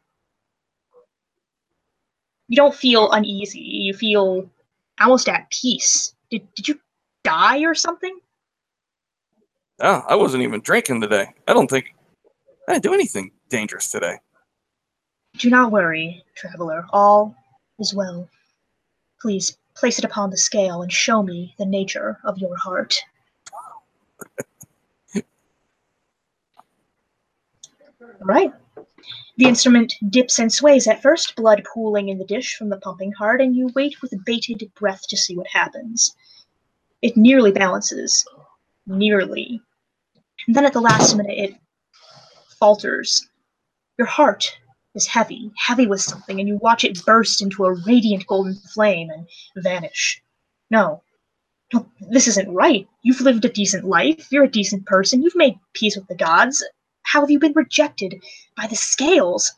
[2.49, 3.61] You don't feel uneasy.
[3.61, 4.51] You feel
[5.01, 6.15] almost at peace.
[6.31, 6.81] Did, did you
[7.25, 8.19] die or something?
[9.81, 11.27] oh, I wasn't even drinking today.
[11.47, 11.95] I don't think
[12.69, 14.19] I didn't do anything dangerous today.
[15.39, 16.87] Do not worry, traveler.
[16.91, 17.35] All
[17.79, 18.29] is well.
[19.21, 22.97] Please place it upon the scale and show me the nature of your heart.
[28.23, 28.53] All right.
[29.37, 33.13] The instrument dips and sways at first, blood pooling in the dish from the pumping
[33.13, 36.15] heart, and you wait with bated breath to see what happens.
[37.01, 38.25] It nearly balances.
[38.87, 39.61] Nearly.
[40.47, 41.55] And then at the last minute, it
[42.59, 43.27] falters.
[43.99, 44.57] Your heart
[44.95, 49.11] is heavy, heavy with something, and you watch it burst into a radiant golden flame
[49.11, 49.27] and
[49.57, 50.23] vanish.
[50.71, 51.03] No.
[51.73, 52.87] No, this isn't right.
[53.03, 54.31] You've lived a decent life.
[54.31, 55.23] You're a decent person.
[55.23, 56.63] You've made peace with the gods.
[57.03, 58.23] How have you been rejected
[58.57, 59.53] by the scales?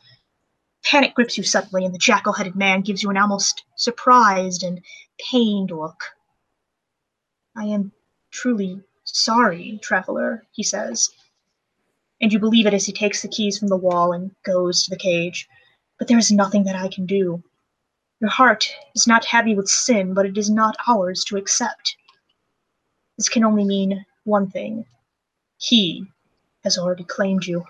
[0.83, 4.81] Panic grips you suddenly, and the jackal headed man gives you an almost surprised and
[5.19, 5.99] pained look.
[7.57, 7.91] I am
[8.31, 11.09] truly sorry, traveler, he says.
[12.21, 14.89] And you believe it as he takes the keys from the wall and goes to
[14.89, 15.47] the cage.
[15.99, 17.43] But there is nothing that I can do.
[18.21, 21.95] Your heart is not heavy with sin, but it is not ours to accept.
[23.17, 24.85] This can only mean one thing.
[25.57, 26.05] He
[26.63, 27.63] has already claimed you.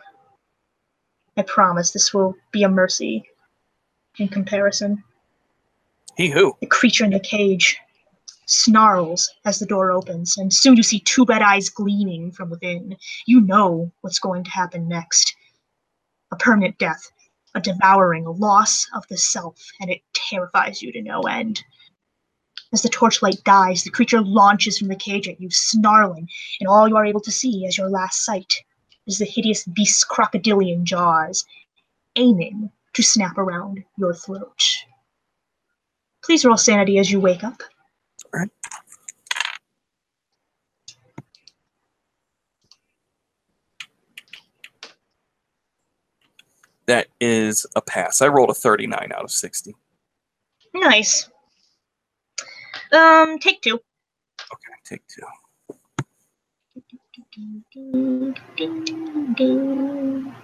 [1.37, 3.23] I promise this will be a mercy
[4.17, 5.03] in comparison.
[6.15, 6.55] He who?
[6.61, 7.77] The creature in the cage
[8.45, 12.95] snarls as the door opens, and soon you see two red eyes gleaming from within.
[13.25, 15.35] You know what's going to happen next.
[16.31, 17.11] A permanent death,
[17.55, 21.63] a devouring, a loss of the self, and it terrifies you to no end.
[22.73, 26.27] As the torchlight dies, the creature launches from the cage at you, snarling,
[26.59, 28.53] and all you are able to see as your last sight
[29.07, 31.45] is the hideous beast's crocodilian jaws,
[32.15, 34.63] aiming to snap around your throat.
[36.23, 37.61] Please roll sanity as you wake up.
[38.35, 38.51] Alright.
[46.87, 48.21] That is a pass.
[48.21, 49.73] I rolled a 39 out of 60.
[50.73, 51.29] Nice.
[52.91, 53.75] Um, take two.
[54.53, 55.23] Okay, take two.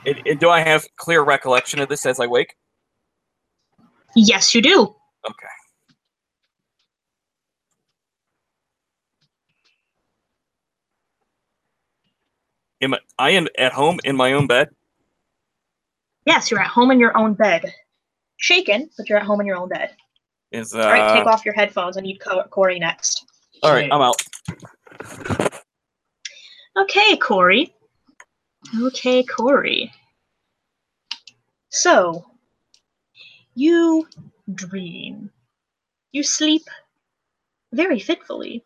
[0.06, 2.56] And, and do I have clear recollection of this as I wake?
[4.16, 4.96] Yes, you do.
[5.30, 5.48] Okay.
[12.82, 14.70] Am I, I am at home in my own bed?
[16.26, 17.74] Yes, you're at home in your own bed.
[18.38, 19.96] Shaken, but you're at home in your own bed.
[20.52, 21.98] Is uh, All right, take off your headphones.
[21.98, 23.26] I need Co- Corey next.
[23.64, 24.22] all right, I'm out.
[26.78, 27.74] Okay, Corey.
[28.82, 29.92] Okay, Corey.
[31.70, 32.26] So,
[33.54, 34.08] you
[34.54, 35.30] dream.
[36.12, 36.64] You sleep
[37.74, 38.66] very fitfully.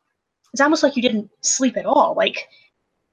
[0.53, 2.13] It's almost like you didn't sleep at all.
[2.16, 2.47] Like,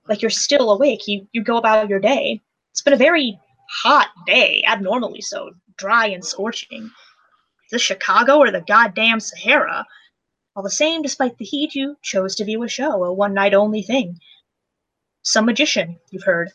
[0.09, 1.07] like you're still awake.
[1.07, 2.41] You you go about your day.
[2.71, 3.39] It's been a very
[3.83, 6.85] hot day, abnormally so, dry and scorching.
[6.85, 9.87] Is this Chicago or the goddamn Sahara?
[10.55, 13.55] All the same, despite the heat, you chose to view a show, a one night
[13.55, 14.19] only thing.
[15.23, 16.51] Some magician, you've heard.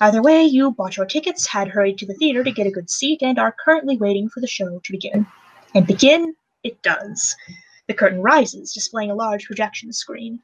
[0.00, 2.90] Either way, you bought your tickets, had hurried to the theater to get a good
[2.90, 5.26] seat, and are currently waiting for the show to begin.
[5.74, 6.34] And begin
[6.64, 7.36] it does.
[7.86, 10.40] The curtain rises, displaying a large projection screen.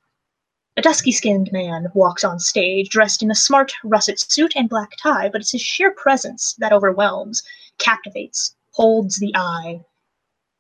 [0.77, 4.93] A dusky skinned man walks on stage, dressed in a smart russet suit and black
[5.03, 7.43] tie, but it's his sheer presence that overwhelms,
[7.79, 9.81] captivates, holds the eye.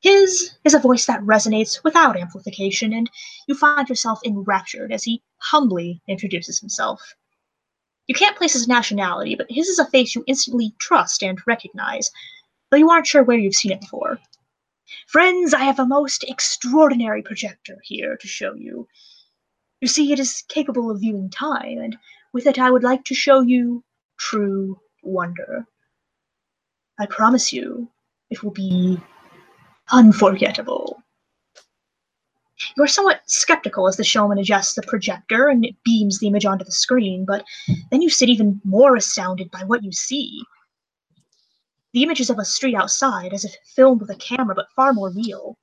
[0.01, 3.09] His is a voice that resonates without amplification, and
[3.47, 7.15] you find yourself enraptured as he humbly introduces himself.
[8.07, 12.11] You can't place his nationality, but his is a face you instantly trust and recognize,
[12.71, 14.19] though you aren't sure where you've seen it before.
[15.07, 18.89] Friends, I have a most extraordinary projector here to show you.
[19.81, 21.97] You see, it is capable of viewing time, and
[22.33, 23.83] with it I would like to show you
[24.19, 25.67] true wonder.
[26.99, 27.89] I promise you,
[28.29, 29.01] it will be
[29.91, 31.03] unforgettable.
[32.77, 36.45] You are somewhat skeptical as the showman adjusts the projector and it beams the image
[36.45, 37.43] onto the screen, but
[37.91, 40.43] then you sit even more astounded by what you see.
[41.95, 44.93] The image is of a street outside, as if filmed with a camera, but far
[44.93, 45.57] more real.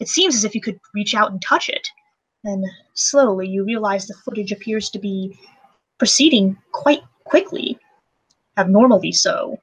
[0.00, 1.86] It seems as if you could reach out and touch it.
[2.42, 2.64] Then,
[2.94, 5.38] slowly, you realize the footage appears to be
[5.98, 7.78] proceeding quite quickly,
[8.56, 9.58] abnormally so.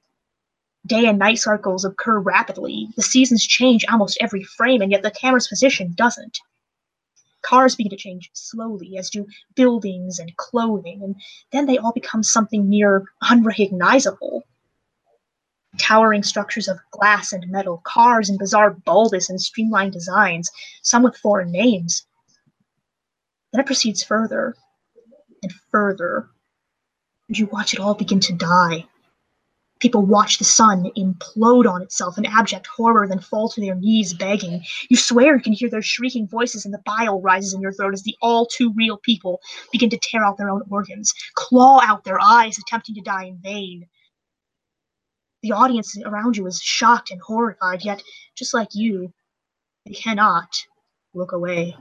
[0.85, 2.87] Day and night cycles occur rapidly.
[2.95, 6.39] The seasons change almost every frame, and yet the camera's position doesn't.
[7.41, 9.25] Cars begin to change slowly, as do
[9.55, 11.15] buildings and clothing, and
[11.51, 14.45] then they all become something near unrecognizable.
[15.77, 20.49] Towering structures of glass and metal, cars in bizarre bulbous and streamlined designs,
[20.83, 22.05] some with foreign names.
[23.51, 24.55] Then it proceeds further
[25.43, 26.29] and further,
[27.27, 28.85] and you watch it all begin to die.
[29.79, 34.13] People watch the sun implode on itself in abject horror, then fall to their knees
[34.13, 34.63] begging.
[34.89, 37.93] You swear you can hear their shrieking voices, and the bile rises in your throat
[37.93, 39.39] as the all too real people
[39.71, 43.37] begin to tear out their own organs, claw out their eyes, attempting to die in
[43.37, 43.87] vain.
[45.43, 48.01] The audience around you is shocked and horrified, yet,
[48.35, 49.13] just like you,
[49.85, 50.49] they cannot
[51.13, 51.75] look away.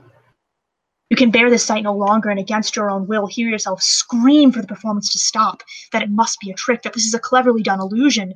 [1.09, 4.51] You can bear this sight no longer, and against your own will, hear yourself scream
[4.51, 7.21] for the performance to stop, that it must be a trick, that this is a
[7.21, 8.35] cleverly done illusion.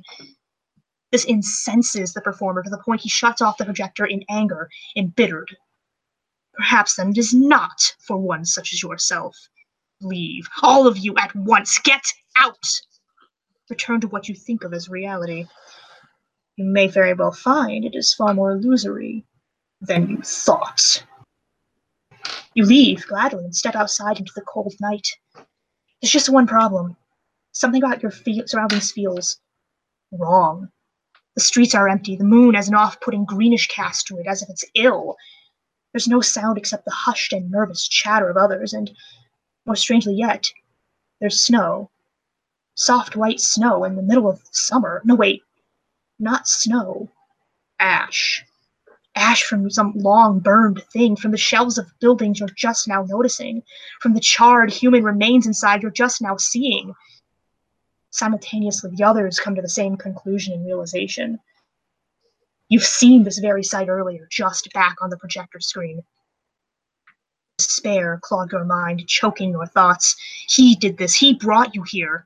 [1.11, 5.57] This incenses the performer to the point he shuts off the projector in anger, embittered.
[6.53, 9.35] Perhaps then it is not for one such as yourself.
[10.01, 11.77] Leave, all of you at once.
[11.79, 12.03] Get
[12.37, 12.81] out!
[13.69, 15.45] Return to what you think of as reality.
[16.55, 19.25] You may very well find it is far more illusory
[19.81, 21.03] than you thought.
[22.53, 25.07] You leave gladly and step outside into the cold night.
[26.01, 26.97] There's just one problem.
[27.53, 28.11] Something about your
[28.45, 29.39] surroundings feels
[30.11, 30.69] wrong.
[31.35, 32.15] The streets are empty.
[32.15, 35.15] The moon has an off putting greenish cast to it, as if it's ill.
[35.93, 38.91] There's no sound except the hushed and nervous chatter of others, and,
[39.65, 40.51] more strangely yet,
[41.21, 41.89] There's snow.
[42.75, 45.01] Soft white snow in the middle of summer.
[45.05, 45.43] No, wait.
[46.19, 47.09] Not snow.
[47.79, 48.43] Ash.
[49.15, 53.63] Ash from some long burned thing, from the shelves of buildings you're just now noticing,
[53.99, 56.93] from the charred human remains inside you're just now seeing.
[58.09, 61.39] Simultaneously, the others come to the same conclusion and realization.
[62.69, 66.03] You've seen this very sight earlier, just back on the projector screen.
[67.57, 70.15] Despair clogged your mind, choking your thoughts.
[70.47, 71.15] He did this.
[71.15, 72.25] He brought you here.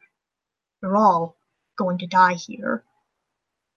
[0.81, 1.35] You're all
[1.77, 2.83] going to die here.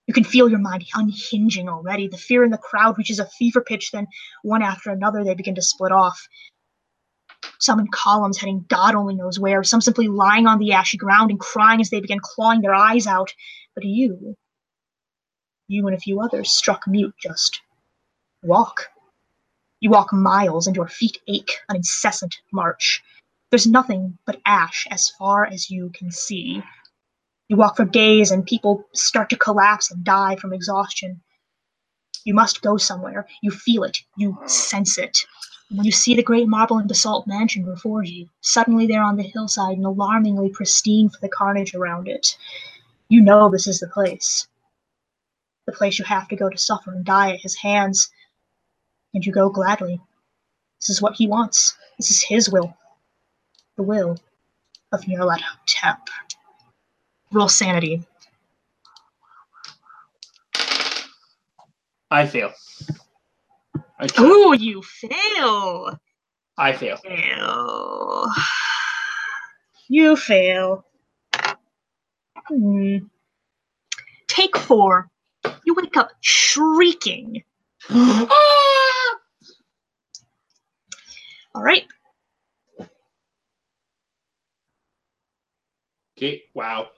[0.09, 2.09] You can feel your mind unhinging already.
[2.09, 4.07] The fear in the crowd reaches a fever pitch, then
[4.43, 6.27] one after another they begin to split off.
[7.59, 11.31] Some in columns heading God only knows where, some simply lying on the ashy ground
[11.31, 13.35] and crying as they begin clawing their eyes out.
[13.75, 14.35] But you,
[15.69, 17.61] you and a few others struck mute, just
[18.43, 18.89] walk.
[19.81, 23.03] You walk miles and your feet ache, an incessant march.
[23.51, 26.63] There's nothing but ash as far as you can see.
[27.49, 31.21] You walk for days and people start to collapse and die from exhaustion.
[32.25, 33.27] You must go somewhere.
[33.43, 33.99] You feel it.
[34.17, 35.19] You sense it.
[35.71, 39.23] When you see the great marble and basalt mansion before you, suddenly there on the
[39.23, 42.37] hillside and alarmingly pristine for the carnage around it,
[43.09, 44.47] you know this is the place.
[45.67, 48.11] The place you have to go to suffer and die at his hands.
[49.15, 50.01] And you go gladly.
[50.81, 51.77] This is what he wants.
[51.99, 52.77] This is his will.
[53.77, 54.19] The will
[54.93, 55.99] of Nyarlathotep.
[57.33, 58.03] Roll sanity.
[62.11, 62.53] I fail.
[64.01, 64.09] I.
[64.21, 65.99] Ooh, you fail.
[66.57, 66.97] I fail.
[66.97, 68.27] Fail.
[69.89, 70.85] You fail.
[72.49, 72.99] Hmm.
[74.27, 75.11] Take four.
[75.65, 77.43] You wake up shrieking.
[77.91, 78.29] All
[81.55, 81.85] right.
[86.17, 86.43] okay.
[86.55, 86.89] Wow.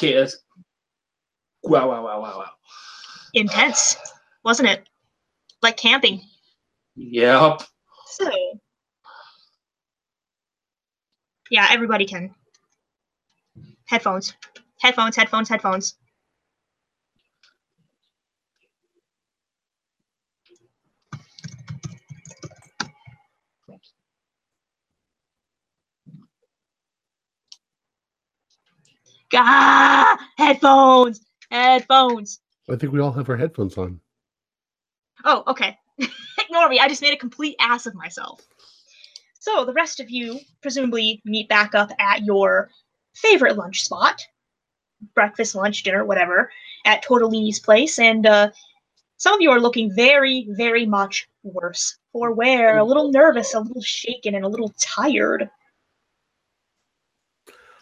[0.00, 0.36] That's,
[1.62, 1.88] wow.
[1.88, 2.04] Wow.
[2.04, 2.20] Wow.
[2.20, 2.38] Wow.
[2.38, 2.50] Wow.
[3.34, 3.96] Intense,
[4.44, 4.88] wasn't it?
[5.62, 6.22] Like camping.
[6.96, 7.62] Yep.
[8.06, 8.30] So.
[11.50, 12.34] Yeah, everybody can.
[13.86, 14.34] Headphones.
[14.80, 15.96] Headphones, headphones, headphones.
[29.36, 31.20] Ah, headphones,
[31.50, 32.40] headphones.
[32.70, 34.00] I think we all have our headphones on.
[35.24, 35.78] Oh, okay.
[36.38, 36.80] Ignore me.
[36.80, 38.40] I just made a complete ass of myself.
[39.38, 42.70] So the rest of you presumably meet back up at your
[43.14, 44.20] favorite lunch spot,
[45.14, 46.50] breakfast, lunch, dinner, whatever,
[46.84, 48.50] at Tortellini's place, and uh,
[49.18, 53.60] some of you are looking very, very much worse for wear, a little nervous, a
[53.60, 55.48] little shaken, and a little tired.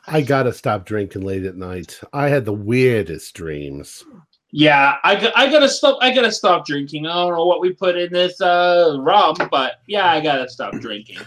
[0.06, 2.00] I gotta stop drinking late at night.
[2.12, 4.04] I had the weirdest dreams.
[4.50, 5.98] Yeah, I gotta stop.
[6.00, 7.06] I gotta stop drinking.
[7.06, 10.74] I don't know what we put in this uh rum, but yeah, I gotta stop
[10.74, 11.18] drinking.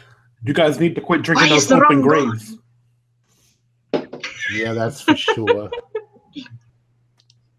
[0.43, 2.57] You guys need to quit drinking Why those the open rum graves.
[4.53, 5.69] Yeah, that's for sure.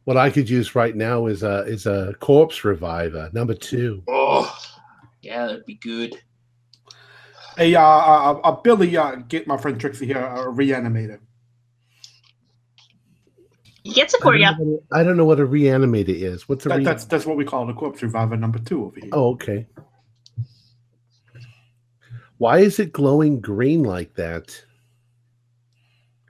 [0.04, 4.02] what I could use right now is a is a corpse reviver number two.
[4.08, 4.56] Oh,
[5.20, 6.18] yeah, that'd be good.
[7.58, 11.18] Hey, uh, uh, uh, Billy, uh, get my friend Trixie here, uh, reanimator.
[13.82, 14.46] He gets it I for don't, you.
[14.46, 16.48] know what a- I don't know what a reanimator is.
[16.48, 19.00] What's a That, re- that's that's what we call the corpse reviver number two over
[19.00, 19.10] here.
[19.12, 19.66] Oh, okay.
[22.36, 24.64] Why is it glowing green like that?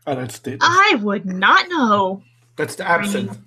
[0.07, 2.23] Oh, that's the I would not know.
[2.57, 3.39] that's the absinthe.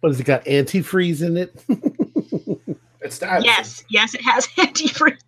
[0.00, 0.44] What has it got?
[0.44, 1.64] Antifreeze in it?
[3.00, 3.44] It's the absinthe.
[3.46, 5.18] Yes, yes, it has antifreeze.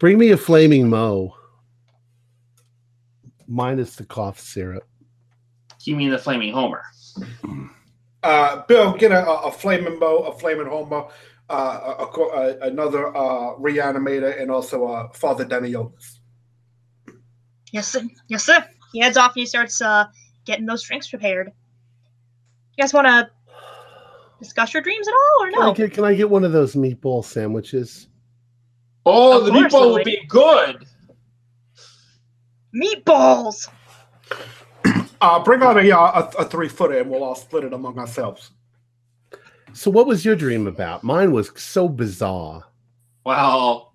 [0.00, 1.36] Bring me a flaming Moe.
[3.46, 4.88] Minus the cough syrup.
[5.82, 6.82] You mean the flaming Homer?
[8.22, 11.06] Uh, Bill, get a, a, a flaming bow, a flaming Homer,
[11.50, 16.18] uh, a, a, a, another uh, reanimator, and also uh, Father Daniotis.
[17.72, 18.02] Yes, sir.
[18.28, 18.64] Yes, sir.
[18.92, 20.06] He heads off and he starts uh,
[20.46, 21.52] getting those drinks prepared.
[22.76, 23.30] You guys want to
[24.38, 25.74] discuss your dreams at all, or Can, I no?
[25.74, 28.08] get, can I get one of those meatball sandwiches?
[29.06, 30.84] Oh, Of the course, meatball would be good.
[32.74, 33.68] Meatballs.
[35.22, 38.52] Uh, bring out a, a, a three footer, and we'll all split it among ourselves.
[39.74, 41.04] So, what was your dream about?
[41.04, 42.64] Mine was so bizarre.
[43.26, 43.92] Well,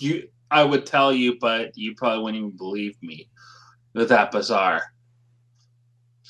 [0.00, 3.28] you, I would tell you, but you probably wouldn't even believe me.
[3.94, 4.82] It was that bizarre.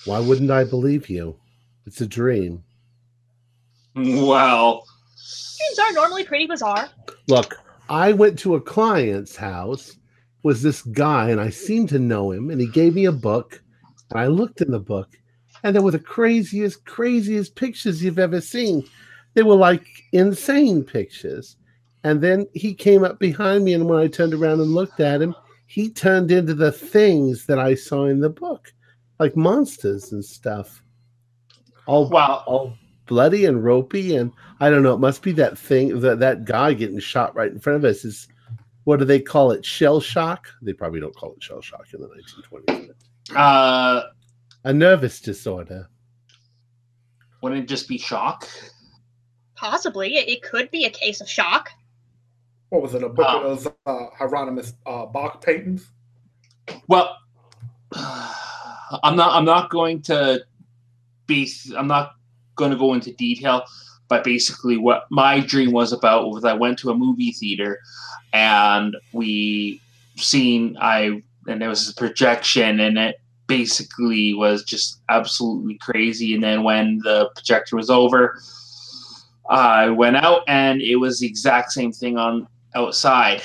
[0.04, 1.40] Why wouldn't I believe you?
[1.86, 2.62] It's a dream.
[3.94, 4.84] Well,
[5.56, 6.90] Dreams are normally pretty bizarre.
[7.28, 7.56] Look,
[7.88, 9.96] I went to a client's house
[10.42, 13.62] was this guy, and I seemed to know him, and he gave me a book,
[14.10, 15.08] and I looked in the book,
[15.62, 18.86] and there were the craziest, craziest pictures you've ever seen.
[19.34, 21.56] They were like insane pictures.
[22.04, 25.20] And then he came up behind me, and when I turned around and looked at
[25.20, 25.34] him,
[25.66, 28.72] he turned into the things that I saw in the book,
[29.18, 30.82] like monsters and stuff.
[31.86, 34.94] All Well, all bloody and ropey, and I don't know.
[34.94, 38.04] It must be that thing that that guy getting shot right in front of us
[38.04, 38.28] is.
[38.84, 39.64] What do they call it?
[39.66, 40.46] Shell shock?
[40.62, 42.90] They probably don't call it shell shock in the 1920s.
[43.34, 44.02] uh,
[44.62, 45.88] A nervous disorder.
[47.42, 48.48] wouldn't it just be shock?
[49.56, 50.14] Possibly.
[50.14, 51.70] It, it could be a case of shock.
[52.68, 53.02] What was it?
[53.02, 53.42] A book Ah.
[53.42, 55.90] of those uh, Hieronymus uh, Bach paintings?
[56.86, 57.16] Well,
[57.92, 59.34] I'm not.
[59.34, 60.44] I'm not going to
[61.26, 61.50] be.
[61.76, 62.12] I'm not
[62.56, 63.64] going to go into detail.
[64.08, 67.80] But basically, what my dream was about was I went to a movie theater,
[68.32, 69.80] and we
[70.16, 73.16] seen I and there was a projection, and it
[73.46, 76.34] basically was just absolutely crazy.
[76.34, 78.40] And then when the projector was over,
[79.50, 83.42] I went out, and it was the exact same thing on outside.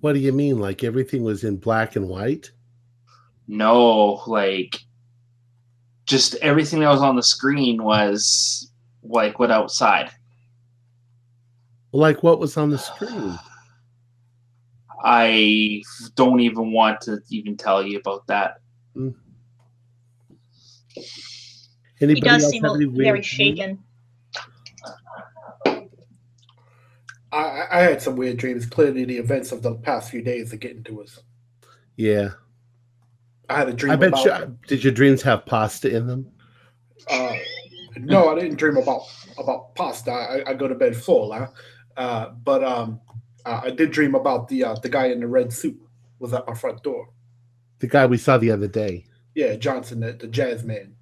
[0.00, 0.60] What do you mean?
[0.60, 2.52] Like everything was in black and white?
[3.48, 4.80] no like
[6.06, 8.70] just everything that was on the screen was
[9.02, 10.10] like what outside
[11.92, 13.38] Like what was on the screen?
[15.04, 15.82] i
[16.14, 18.58] don't even want to even tell you about that
[22.00, 23.78] Anybody He does else seem have a- any weird very shaken.
[25.64, 25.78] I,
[27.32, 28.66] I I had some weird dreams.
[28.66, 31.18] Clearly, the events of the past few days are getting to us.
[31.96, 32.30] Yeah.
[33.48, 34.24] I had a dream I bet about.
[34.24, 36.26] you did your dreams have pasta in them?
[37.08, 37.36] Uh,
[37.98, 39.02] no, I didn't dream about
[39.38, 40.10] about pasta.
[40.10, 41.48] I, I go to bed full, huh?
[41.96, 43.00] Uh, but um,
[43.44, 45.78] uh, I did dream about the uh, the guy in the red suit
[46.18, 47.08] was at my front door.
[47.78, 49.06] The guy we saw the other day.
[49.34, 50.96] Yeah, Johnson, the, the jazz man.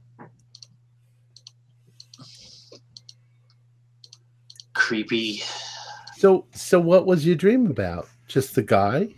[4.74, 5.40] creepy
[6.18, 8.06] So so what was your dream about?
[8.28, 9.14] Just the guy?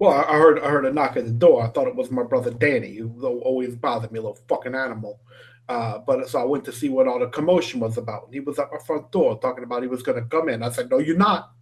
[0.00, 1.62] Well, I I heard I heard a knock at the door.
[1.62, 5.20] I thought it was my brother Danny, who always bothered me, a little fucking animal.
[5.68, 8.24] Uh, but so I went to see what all the commotion was about.
[8.24, 10.62] And he was at my front door talking about he was going to come in.
[10.62, 11.52] I said, "No, you're not."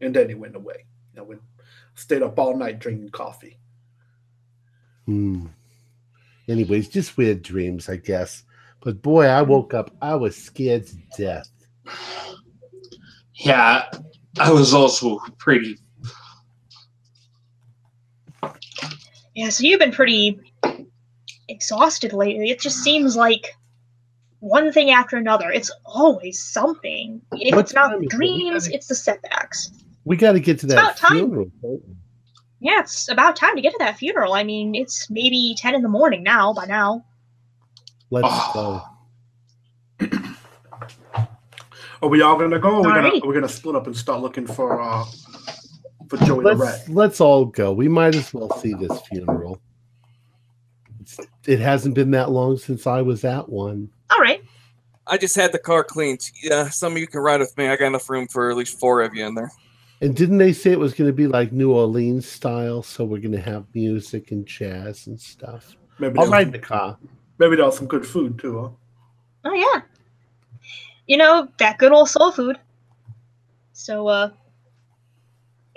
[0.00, 0.86] And then he went away.
[1.18, 1.40] I went,
[1.94, 3.58] stayed up all night drinking coffee.
[5.06, 5.46] Hmm.
[6.48, 8.44] Anyways, just weird dreams, I guess.
[8.82, 11.50] But boy, I woke up, I was scared to death.
[13.34, 13.84] yeah
[14.38, 15.76] i was also pretty
[19.36, 20.40] Yeah, so you've been pretty
[21.48, 22.50] exhausted lately.
[22.50, 23.54] It just seems like
[24.40, 25.50] one thing after another.
[25.50, 27.20] It's always something.
[27.32, 28.08] If What it's not the is it?
[28.10, 29.70] Dreams, gotta- it's the setbacks.
[30.06, 31.16] We got to get to It's that about time.
[31.18, 31.50] funeral.
[32.60, 34.32] Yeah, it's about time to get to that funeral.
[34.32, 37.04] I mean, it's maybe 10 in the morning now, by now.
[38.10, 38.82] Let's Oh.
[40.00, 40.08] go.
[42.02, 42.76] Are we all gonna go?
[42.76, 45.04] Or we're gonna we're gonna split up and start looking for uh
[46.08, 46.88] for Joey Let's Rat.
[46.88, 47.72] let's all go.
[47.72, 49.60] We might as well see this funeral.
[51.00, 53.90] It's, it hasn't been that long since I was at one.
[54.10, 54.42] All right.
[55.06, 56.20] I just had the car cleaned.
[56.42, 57.68] Yeah, some of you can ride with me.
[57.68, 59.50] I got enough room for at least four of you in there.
[60.00, 62.82] And didn't they say it was going to be like New Orleans style?
[62.82, 65.76] So we're going to have music and jazz and stuff.
[65.98, 66.98] Maybe I'll ride in the car.
[67.38, 68.60] maybe there's some good food too.
[68.60, 68.68] Huh?
[69.46, 69.82] Oh, yeah.
[71.06, 72.58] You know, that good old soul food.
[73.72, 74.30] So, uh,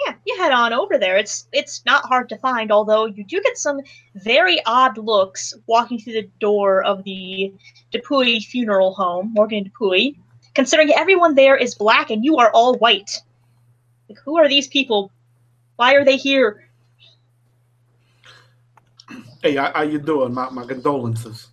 [0.06, 1.18] yeah, you head on over there.
[1.18, 3.82] It's it's not hard to find, although you do get some
[4.16, 7.54] very odd looks walking through the door of the
[7.92, 10.16] Dupuy funeral home, Morgan Dupuy,
[10.54, 13.22] considering everyone there is black and you are all white.
[14.08, 15.12] Like, who are these people?
[15.76, 16.70] Why are they here?
[19.42, 20.34] Hey, how, how you doing?
[20.34, 21.48] My my condolences.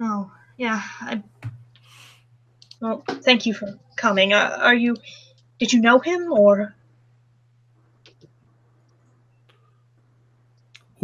[0.00, 0.82] Oh, yeah.
[1.00, 1.22] I...
[2.80, 4.32] Well, thank you for coming.
[4.32, 4.96] Uh, are you?
[5.58, 6.74] Did you know him, or?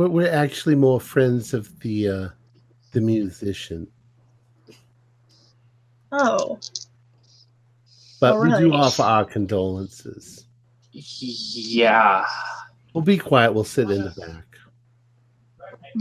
[0.02, 2.28] We're, we're actually more friends of the uh,
[2.90, 3.86] the musician,
[6.10, 6.58] Oh,
[8.20, 10.46] but we do offer our condolences.
[10.92, 12.24] yeah
[12.92, 13.54] We'll be quiet.
[13.54, 14.44] We'll sit in the back.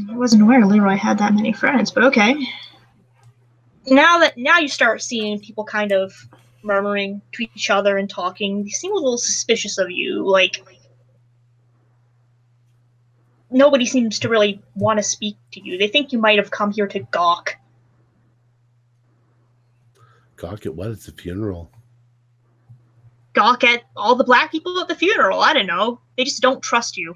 [0.09, 2.35] I wasn't aware Leroy had that many friends, but okay.
[3.87, 6.11] Now that now you start seeing people kind of
[6.63, 10.27] murmuring to each other and talking, they seem a little suspicious of you.
[10.27, 10.63] Like
[13.51, 15.77] nobody seems to really want to speak to you.
[15.77, 17.55] They think you might have come here to gawk.
[20.37, 20.89] Gawk at what?
[20.91, 21.69] It's a funeral.
[23.33, 25.41] gawk at all the black people at the funeral.
[25.41, 25.99] I don't know.
[26.17, 27.13] They just don't trust you.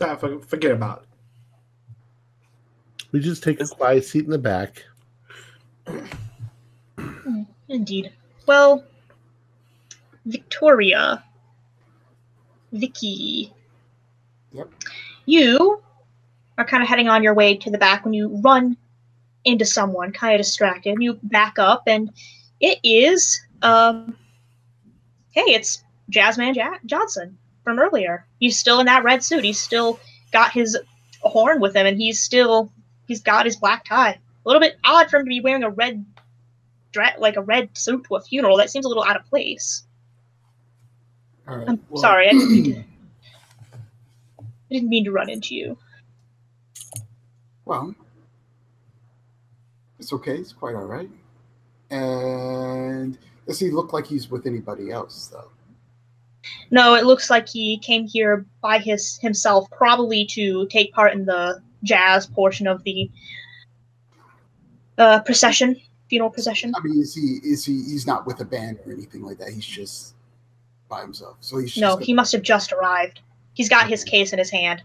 [0.00, 1.08] Ah, forget about it.
[3.12, 4.84] We just take a quiet seat in the back.
[7.68, 8.12] Indeed.
[8.46, 8.84] Well,
[10.26, 11.22] Victoria,
[12.72, 13.52] Vicky.
[15.26, 15.82] You
[16.58, 18.76] are kind of heading on your way to the back when you run
[19.44, 20.96] into someone, kind of distracted.
[21.00, 22.10] You back up, and
[22.60, 24.16] it is, um,
[25.30, 28.26] hey, it's Jazzman ja- Johnson from earlier.
[28.40, 29.44] He's still in that red suit.
[29.44, 29.98] He's still
[30.32, 30.78] got his
[31.22, 32.70] horn with him, and he's still
[33.06, 34.10] he's got his black tie.
[34.44, 36.04] A little bit odd for him to be wearing a red
[36.92, 38.56] dre- like a red suit to a funeral.
[38.56, 39.84] That seems a little out of place.
[41.46, 41.68] Right.
[41.68, 42.28] I'm well- sorry.
[42.28, 42.84] I didn't, mean to,
[44.72, 45.76] I didn't mean to run into you.
[47.66, 47.94] Well,
[49.98, 50.38] it's okay.
[50.38, 51.10] It's quite all right.
[51.90, 55.50] And does he look like he's with anybody else, though?
[56.70, 61.26] No, it looks like he came here by his himself, probably to take part in
[61.26, 63.10] the jazz portion of the
[64.96, 65.78] uh, procession,
[66.08, 66.72] funeral procession.
[66.74, 67.40] I mean, is he?
[67.44, 67.74] Is he?
[67.74, 69.50] He's not with a band or anything like that.
[69.50, 70.14] He's just
[70.88, 71.36] by himself.
[71.40, 73.20] So he's just No, he must have just arrived.
[73.54, 74.82] He's got his case in his hand.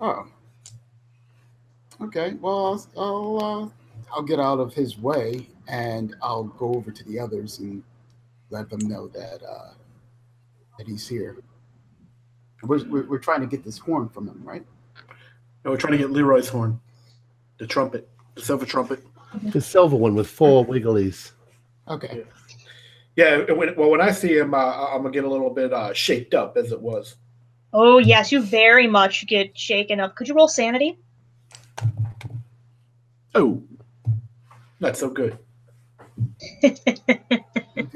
[0.00, 0.26] Oh.
[2.00, 2.34] Okay.
[2.40, 3.68] Well, I'll I'll, uh,
[4.14, 7.82] I'll get out of his way and I'll go over to the others and
[8.50, 9.72] let them know that uh,
[10.78, 11.38] that he's here.
[12.62, 14.64] We're, we're, we're trying to get this horn from him, right?
[15.64, 16.80] No, we're trying to get Leroy's horn,
[17.58, 19.02] the trumpet, the silver trumpet.
[19.42, 21.32] The silver one with four wigglies.
[21.88, 22.24] Okay.
[23.16, 23.40] Yeah.
[23.48, 25.92] and When, well, when I see him, uh, I'm gonna get a little bit uh,
[25.92, 27.16] shaped up as it was.
[27.74, 30.14] Oh yes, you very much get shaken up.
[30.14, 30.96] Could you roll sanity?
[33.34, 33.60] Oh,
[34.78, 35.36] not so good.
[36.62, 36.70] Do,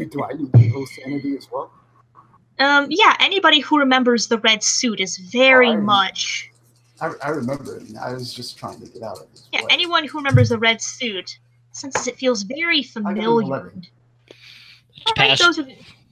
[0.05, 1.71] do I need to roll sanity as well?
[2.59, 6.51] Um, yeah, anybody who remembers the red suit is very I- much.
[7.01, 7.85] I, I remember it.
[7.97, 9.49] I was just trying to get out of this.
[9.53, 9.73] Yeah, place.
[9.73, 11.39] anyone who remembers the red suit,
[11.71, 13.45] since it feels very got an familiar.
[13.45, 13.87] 11.
[14.27, 14.37] It's
[15.07, 15.69] All right, those of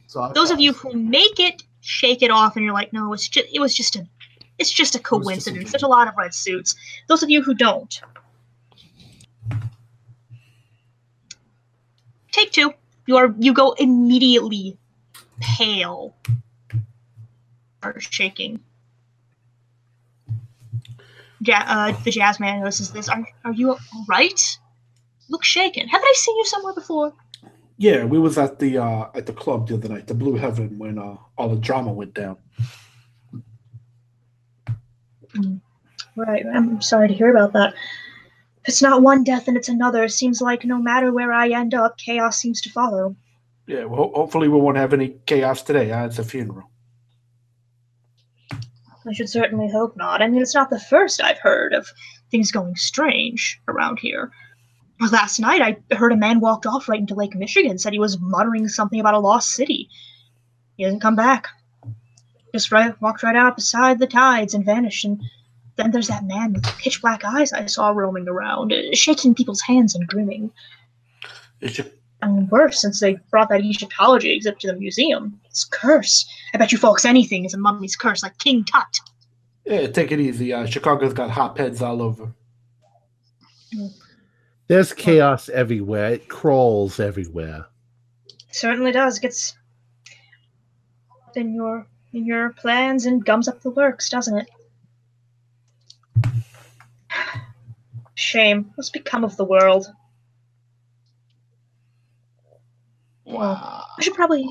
[0.06, 3.12] So I those of you who make it, shake it off, and you're like, no,
[3.12, 4.06] it's just it was just a
[4.58, 5.72] it's just a was just a coincidence.
[5.72, 6.74] There's a lot of red suits.
[7.08, 8.00] Those of you who don't,
[12.32, 12.72] take two.
[13.06, 14.76] You are you go immediately
[15.40, 16.14] pale.
[17.82, 18.60] Are shaking.
[21.40, 23.08] Ja- uh, the jazz man notices this.
[23.08, 24.58] Are, are you all right?
[25.28, 25.86] Look shaken.
[25.86, 27.12] Haven't I seen you somewhere before?
[27.78, 30.78] Yeah, we was at the uh, at the club the other night, the Blue Heaven,
[30.78, 32.38] when uh, all the drama went down.
[36.16, 36.46] Right.
[36.46, 37.74] I'm sorry to hear about that.
[38.62, 41.50] If it's not one death and it's another, it seems like no matter where I
[41.50, 43.14] end up, chaos seems to follow.
[43.66, 45.92] Yeah, well, hopefully we won't have any chaos today.
[45.92, 46.70] Uh, it's a funeral.
[49.06, 50.22] I should certainly hope not.
[50.22, 51.88] I mean, it's not the first I've heard of
[52.30, 54.32] things going strange around here.
[55.01, 58.18] Last night, I heard a man walked off right into Lake Michigan, said he was
[58.18, 59.90] muttering something about a lost city.
[60.77, 61.48] He hasn't come back.
[62.55, 65.05] Just right, walked right out beside the tides and vanished.
[65.05, 65.23] And
[65.77, 69.60] then there's that man with pitch black eyes I saw roaming around, uh, shaking people's
[69.60, 70.51] hands and grinning.
[71.60, 71.90] It's just,
[72.23, 75.39] And worse, since they brought that Egyptology exhibit to the museum.
[75.44, 76.24] It's curse.
[76.55, 78.98] I bet you folks anything is a mummy's curse, like King Tut.
[79.66, 80.55] yeah, take it easy.
[80.55, 82.32] Uh, Chicago's got hotbeds all over.
[84.68, 86.12] There's chaos everywhere.
[86.12, 87.66] It crawls everywhere.
[88.51, 89.18] certainly does.
[89.18, 89.56] Gets
[91.36, 94.51] in your in your plans and gums up the works, doesn't it?
[98.14, 98.72] Shame.
[98.74, 99.86] What's become of the world?
[103.24, 103.84] Wow.
[103.98, 104.48] I should probably.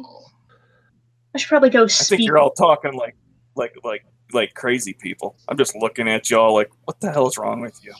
[1.33, 3.17] I should probably go I think you're all talking like
[3.55, 5.35] like like like crazy people.
[5.49, 7.93] I'm just looking at y'all like, what the hell is wrong with you?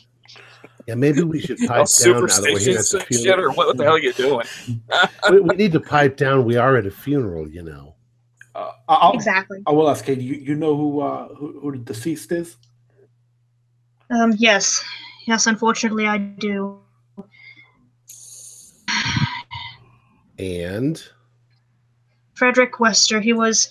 [0.86, 3.38] Yeah, maybe we should pipe All down now that we're here at the and shit,
[3.38, 3.54] or funeral.
[3.54, 4.46] what the hell are you doing?
[5.30, 6.44] we, we need to pipe down.
[6.44, 7.94] We are at a funeral, you know.
[8.54, 9.62] Uh, I'll, exactly.
[9.66, 10.24] I will ask Katie.
[10.24, 12.56] You, you know who, uh, who who the deceased is?
[14.10, 14.32] Um.
[14.38, 14.82] Yes.
[15.26, 15.46] Yes.
[15.46, 16.80] Unfortunately, I do.
[20.38, 21.02] And
[22.34, 23.20] Frederick Wester.
[23.20, 23.68] He was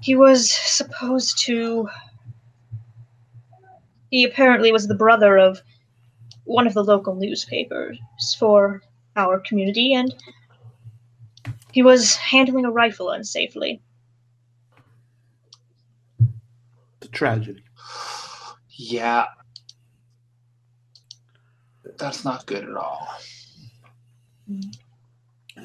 [0.00, 1.88] he was supposed to
[4.10, 5.60] he apparently was the brother of
[6.44, 7.98] one of the local newspapers
[8.38, 8.82] for
[9.16, 10.14] our community and
[11.72, 13.80] he was handling a rifle unsafely.
[17.00, 17.64] The tragedy.
[18.70, 19.26] Yeah.
[21.98, 23.08] That's not good at all.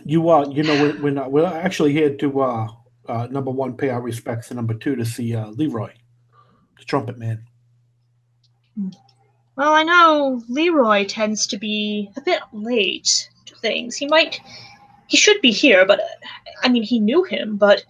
[0.06, 2.68] You uh, you know, we're we're, not, we're actually here to uh,
[3.08, 5.92] uh, number one, pay our respects, and number two, to see uh, Leroy,
[6.78, 7.46] the trumpet man.
[9.60, 13.98] Well, I know Leroy tends to be a bit late to things.
[13.98, 14.40] He might,
[15.08, 16.04] he should be here, but uh,
[16.64, 17.84] I mean, he knew him, but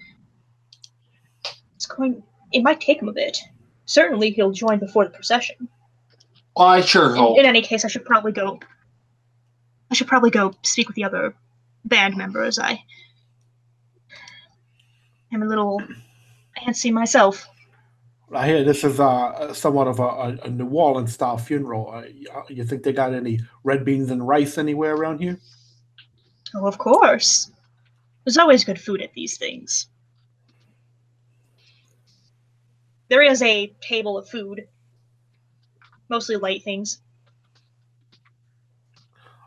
[1.76, 2.24] it's going.
[2.52, 3.38] It might take him a bit.
[3.86, 5.70] Certainly, he'll join before the procession.
[6.58, 7.38] I sure In, hope.
[7.38, 8.60] in any case, I should probably go.
[9.91, 11.36] I should probably go speak with the other
[11.86, 12.58] band members.
[12.58, 12.82] I
[15.32, 15.84] am a little
[16.66, 17.48] antsy myself.
[18.34, 21.89] I hear this is uh, somewhat of a, a, a New Orleans style funeral.
[21.91, 22.03] Uh,
[22.35, 25.39] uh, you think they got any red beans and rice anywhere around here?
[26.56, 27.51] Oh, of course.
[28.26, 29.88] There's always good food at these things.
[33.10, 34.68] There is a table of food,
[36.10, 37.01] mostly light things.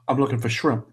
[0.08, 0.86] I'm looking for shrimp.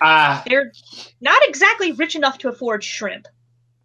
[0.00, 0.72] Ah, They're
[1.20, 3.28] not exactly rich enough to afford shrimp.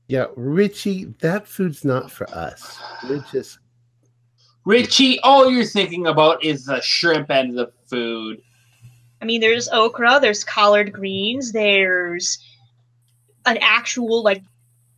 [0.08, 2.78] Yeah, Richie, that food's not for us.
[3.08, 3.60] We're just
[4.66, 8.42] Richie, all you're thinking about is the shrimp and the food.
[9.22, 12.38] I mean, there's okra, there's collard greens, there's
[13.46, 14.42] an actual like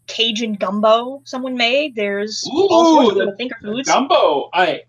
[0.07, 1.95] Cajun gumbo someone made.
[1.95, 4.49] There's all Ooh, sorts of the- little finger foods, Gumbo.
[4.53, 4.83] I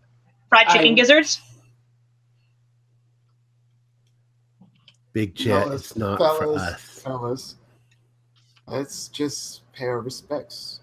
[0.51, 1.41] fried chicken I- gizzards.
[5.13, 5.65] big jet.
[5.65, 7.01] Fellas, it's not for us.
[7.03, 7.56] fellas.
[8.67, 10.81] Let's just pay our respects.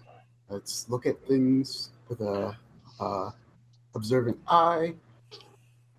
[0.48, 2.56] Let's look at things with a
[3.00, 3.30] uh,
[3.94, 4.94] observant eye,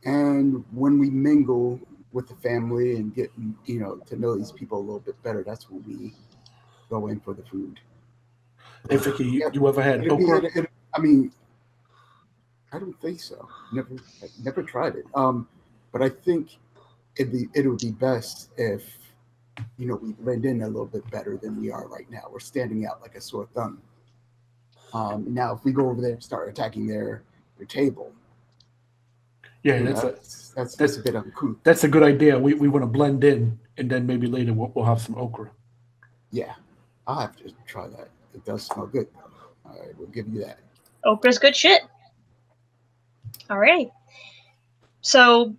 [0.04, 1.80] and when we mingle
[2.12, 3.32] with the family and get
[3.66, 6.14] you know to know these people a little bit better, that's when we
[6.90, 7.80] go in for the food.
[8.90, 10.46] Hey, Vicky, you, you ever had okra?
[10.46, 11.32] it- it- I mean,
[12.72, 13.50] I don't think so.
[13.74, 13.90] Never,
[14.24, 15.06] I never tried it.
[15.14, 15.48] Um,
[15.92, 16.58] but I think
[17.18, 18.84] it'd be it would be best if
[19.78, 22.24] you know we blend in a little bit better than we are right now.
[22.32, 23.82] We're standing out like a sore thumb.
[24.94, 27.24] Um, now, if we go over there and start attacking their
[27.58, 28.12] their table,
[29.64, 31.58] Yeah, you know, that's a that's, that's that's a bit uncouth.
[31.64, 32.38] that's a good idea.
[32.40, 35.50] We we want to blend in, and then maybe later we'll, we'll have some okra.
[36.32, 36.54] Yeah,
[37.08, 38.10] I'll have to try that.
[38.34, 39.08] It does smell good.
[39.66, 40.60] All right, we'll give you that.
[41.06, 41.82] Okra's good shit.
[43.50, 43.92] All right.
[45.02, 45.56] So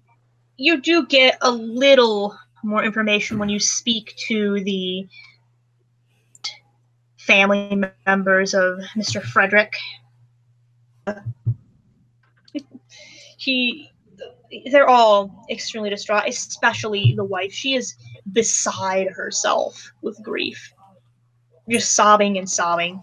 [0.56, 2.36] you do get a little
[2.66, 5.06] more information when you speak to the
[7.18, 9.22] family members of Mr.
[9.22, 9.72] Frederick.
[13.38, 13.90] He
[14.70, 17.52] they're all extremely distraught, especially the wife.
[17.52, 17.94] She is
[18.32, 20.72] beside herself with grief.
[21.68, 23.02] Just sobbing and sobbing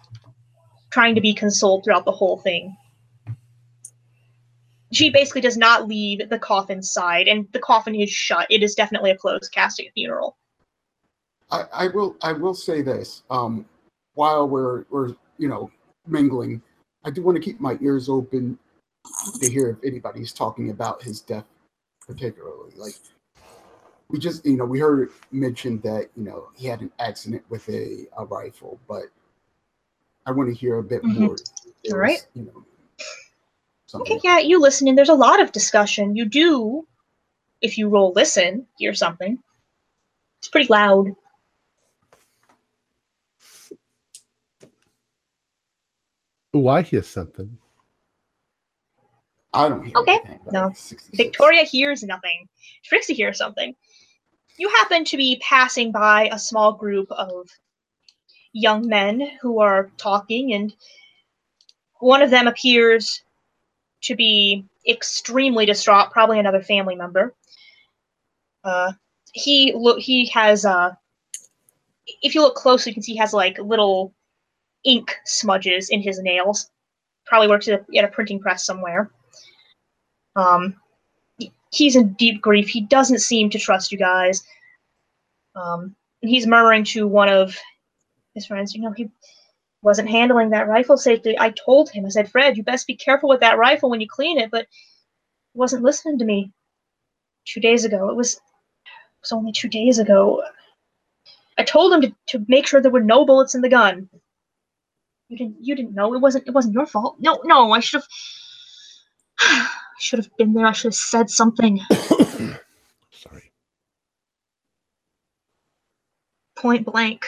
[0.90, 2.76] trying to be consoled throughout the whole thing.
[4.94, 8.48] She basically does not leave the coffin side, and the coffin is shut.
[8.50, 10.38] It is definitely a closed casket funeral.
[11.52, 13.24] I, I will I will say this.
[13.30, 13.66] Um,
[14.16, 15.72] while we're we're you know
[16.08, 16.62] mingling,
[17.04, 18.58] I do want to keep my ears open
[19.40, 21.46] to hear if anybody's talking about his death,
[22.08, 22.74] particularly.
[22.76, 22.96] Like
[24.10, 27.68] we just you know we heard mentioned that you know he had an accident with
[27.70, 29.06] a, a rifle, but
[30.26, 31.16] I want to hear a bit Mhm.
[31.16, 31.36] more.
[31.92, 32.26] All right.
[32.34, 32.66] You know.
[33.94, 34.18] Something.
[34.18, 36.16] Okay, yeah, you listen, and there's a lot of discussion.
[36.16, 36.88] You do,
[37.62, 39.40] if you roll listen, hear something.
[40.40, 41.16] It's pretty loud.
[46.56, 47.58] Ooh, I hear something.
[49.54, 50.20] I don't hear Okay.
[50.24, 50.72] anything, but No.
[50.74, 51.14] 66.
[51.18, 52.50] Victoria hears nothing.
[52.86, 53.76] Trixie hears something.
[54.58, 57.50] You happen to be passing by a small group of
[58.54, 60.74] young men who are talking, and
[62.00, 63.24] one of them appears
[64.04, 67.34] to be extremely distraught, probably another family member.
[68.64, 68.94] Uh,
[69.34, 70.92] he he has uh
[72.22, 74.14] if you look closely you can see he has like little
[74.86, 76.70] ink smudges in his nails
[77.26, 79.10] probably works at a, at a printing press somewhere
[80.36, 80.76] um
[81.74, 82.70] he's in deep grief.
[82.70, 84.44] He doesn't seem to trust you guys.
[85.56, 87.58] Um, and he's murmuring to one of
[88.34, 89.10] his friends, you know, he
[89.84, 91.38] wasn't handling that rifle safely.
[91.40, 94.08] I told him, I said, Fred, you best be careful with that rifle when you
[94.10, 94.68] clean it, but
[95.54, 96.52] he wasn't listening to me.
[97.46, 98.42] Two days ago, it was, it
[99.22, 100.44] was only two days ago.
[101.58, 104.10] I told him to, to make sure there were no bullets in the gun.
[105.30, 105.58] You didn't.
[105.62, 106.14] You didn't know.
[106.14, 106.48] It wasn't.
[106.48, 107.16] It wasn't your fault.
[107.20, 107.42] No.
[107.46, 107.72] No.
[107.72, 108.08] I should have.
[109.40, 109.70] I
[110.00, 110.68] should have been there.
[110.68, 111.80] I should have said something.
[113.12, 113.52] Sorry.
[116.58, 117.26] point blank.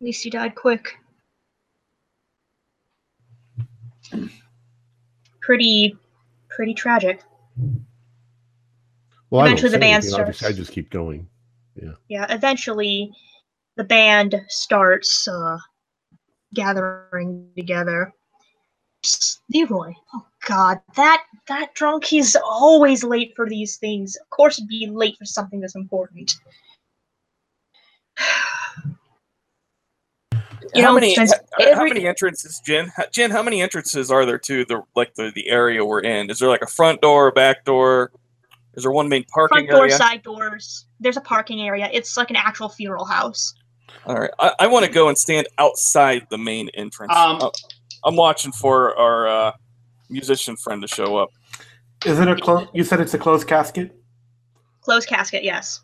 [0.00, 0.96] Least he died quick.
[5.40, 5.96] Pretty,
[6.48, 7.22] pretty tragic.
[9.30, 10.56] Well, I Eventually the band anything, obviously, I starts.
[10.58, 11.28] just keep going.
[11.80, 12.26] yeah, Yeah.
[12.30, 13.12] eventually
[13.76, 15.58] the band starts uh,
[16.54, 18.12] gathering together.
[19.54, 24.16] Leroy, oh god, that that drunk, he's always late for these things.
[24.16, 26.34] Of course he'd be late for something that's important.
[30.74, 32.92] You how know, many since h- h- how many entrances, Jen?
[33.12, 36.30] Jen, how many entrances are there to the like the, the area we're in?
[36.30, 38.12] Is there like a front door, a back door?
[38.74, 39.96] Is there one main parking Front door, area?
[39.96, 40.86] side doors.
[41.00, 41.88] There's a parking area.
[41.92, 43.54] It's like an actual funeral house.
[44.04, 47.12] All right, I, I want to go and stand outside the main entrance.
[47.14, 47.50] Um,
[48.04, 49.52] I'm watching for our uh,
[50.10, 51.30] musician friend to show up.
[52.04, 52.68] Is it a close?
[52.74, 53.96] You said it's a closed casket.
[54.82, 55.80] Closed casket, yes.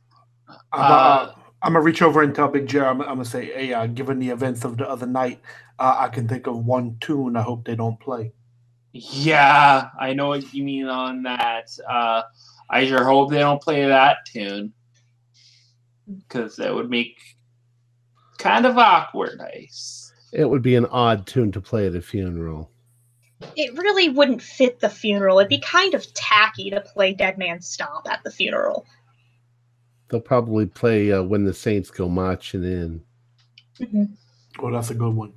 [0.72, 2.84] Uh, I'm gonna reach over and tell Big Jer.
[2.86, 5.40] I'm, I'm gonna say, "Hey, uh, given the events of the other night,
[5.78, 7.36] uh, I can think of one tune.
[7.36, 8.32] I hope they don't play."
[8.92, 11.68] Yeah, I know what you mean on that.
[11.88, 12.22] Uh,
[12.68, 14.72] I sure hope they don't play that tune
[16.28, 17.16] because that would make
[18.38, 19.40] kind of awkward.
[19.40, 22.70] I s- It would be an odd tune to play at a funeral.
[23.56, 25.38] It really wouldn't fit the funeral.
[25.38, 28.84] It'd be kind of tacky to play Dead Man Stomp at the funeral.
[30.12, 33.02] They'll probably play uh, When the Saints Go Marching In.
[34.60, 35.32] Oh, that's a good one.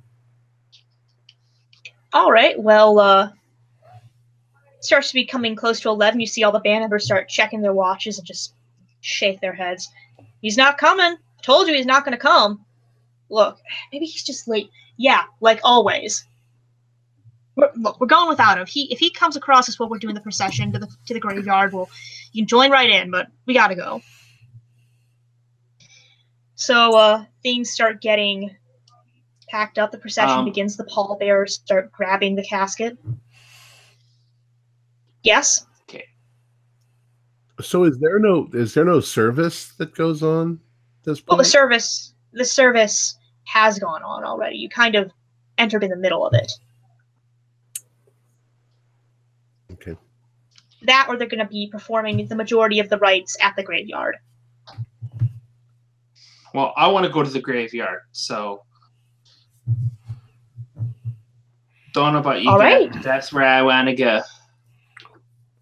[2.12, 2.60] All right.
[2.60, 3.30] Well, uh,
[4.80, 6.20] starts to be coming close to eleven.
[6.20, 8.52] You see all the band members start checking their watches and just
[9.00, 9.88] shake their heads.
[10.42, 11.16] He's not coming.
[11.40, 12.62] Told you he's not going to come.
[13.30, 13.58] Look,
[13.90, 14.68] maybe he's just late.
[14.98, 16.26] Yeah, like always.
[17.54, 18.66] We're, look, we're going without him.
[18.66, 21.20] He if he comes across us while we're doing the procession to the to the
[21.20, 21.88] graveyard, well,
[22.32, 23.10] you can join right in.
[23.10, 24.02] But we got to go.
[26.56, 28.54] So uh, things start getting
[29.48, 29.92] packed up.
[29.92, 30.76] The procession Um, begins.
[30.76, 32.98] The pallbearers start grabbing the casket.
[35.22, 35.66] Yes.
[35.82, 36.04] Okay.
[37.60, 40.58] So is there no is there no service that goes on
[41.04, 44.56] this Well, the service the service has gone on already.
[44.56, 45.12] You kind of
[45.58, 46.50] entered in the middle of it.
[49.72, 49.96] Okay.
[50.82, 54.16] That, or they're going to be performing the majority of the rites at the graveyard.
[56.56, 58.62] Well, I want to go to the graveyard, so
[61.92, 62.48] don't know about you.
[62.48, 63.02] All guys, right.
[63.02, 64.22] that's where I want to go.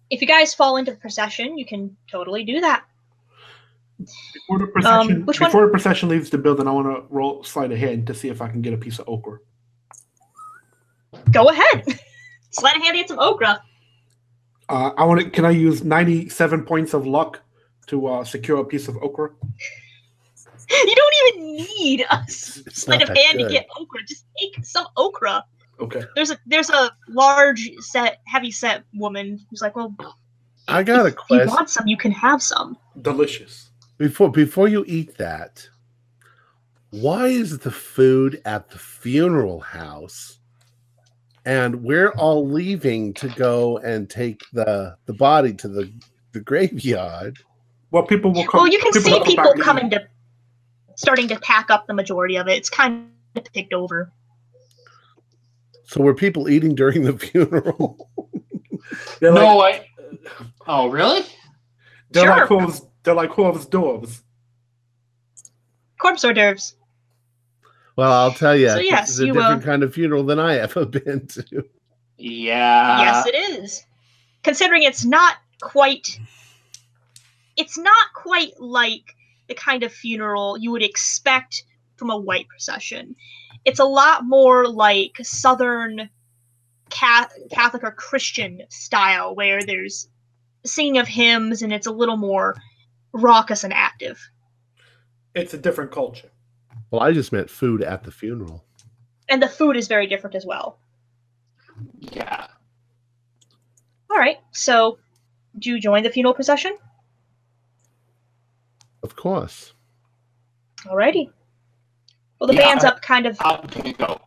[0.09, 2.85] If you guys fall into the procession, you can totally do that.
[3.99, 7.43] Before the procession, Um, which one- the procession leaves the building, I want to roll
[7.43, 9.39] sleight of hand to see if I can get a piece of okra.
[11.33, 11.99] Go ahead.
[12.51, 13.61] Sleight of hand and at some okra.
[14.69, 15.29] Uh, I want to.
[15.29, 17.41] Can I use ninety-seven points of luck
[17.87, 19.31] to uh, secure a piece of okra?
[20.85, 24.03] You don't even need a It's sleight of that hand to get okra.
[24.07, 25.43] Just take some okra.
[25.79, 26.03] Okay.
[26.15, 29.95] There's a there's a large set, heavy set woman who's like, well,
[30.67, 32.77] I got a if you want some, you can have some.
[33.01, 33.69] Delicious.
[33.97, 35.67] Before before you eat that,
[36.91, 40.39] why is the food at the funeral house
[41.45, 45.91] and we're all leaving to go and take the the body to the
[46.31, 47.37] the graveyard?
[47.91, 48.61] Well, people will come.
[48.61, 50.07] Well, you can see people coming to
[50.95, 52.53] starting to pack up the majority of it.
[52.57, 54.11] It's kind of picked over.
[55.85, 58.09] So were people eating during the funeral?
[59.21, 59.87] No, like,
[60.39, 60.45] I.
[60.67, 61.25] Oh, really?
[62.11, 62.35] they're Sure.
[62.37, 62.81] like hooves.
[63.03, 64.21] They're like hooves dwarves.
[65.99, 66.75] Corpse hors d'oeuvres.
[67.95, 70.39] well, I'll tell you, So yes, this is a different uh, kind of funeral than
[70.39, 71.63] I ever been to.
[72.17, 72.99] Yeah.
[73.01, 73.83] yes, it is.
[74.43, 76.07] Considering it's not quite,
[77.57, 79.14] it's not quite like
[79.47, 81.63] the kind of funeral you would expect
[81.95, 83.15] from a white procession.
[83.63, 86.09] It's a lot more like Southern
[86.89, 90.07] Catholic or Christian style, where there's
[90.65, 92.55] singing of hymns and it's a little more
[93.13, 94.19] raucous and active.
[95.33, 96.29] It's a different culture.
[96.91, 98.63] Well, I just meant food at the funeral.
[99.27, 100.79] And the food is very different as well.
[101.99, 102.47] Yeah.
[104.09, 104.99] All right, so
[105.57, 106.77] do you join the funeral procession?
[109.05, 109.73] Of course.
[110.85, 111.29] Alrighty.
[112.39, 113.37] Well, the Yeah, band's I- up kind of.
[113.39, 114.05] I'm gonna go.
[114.07, 114.19] All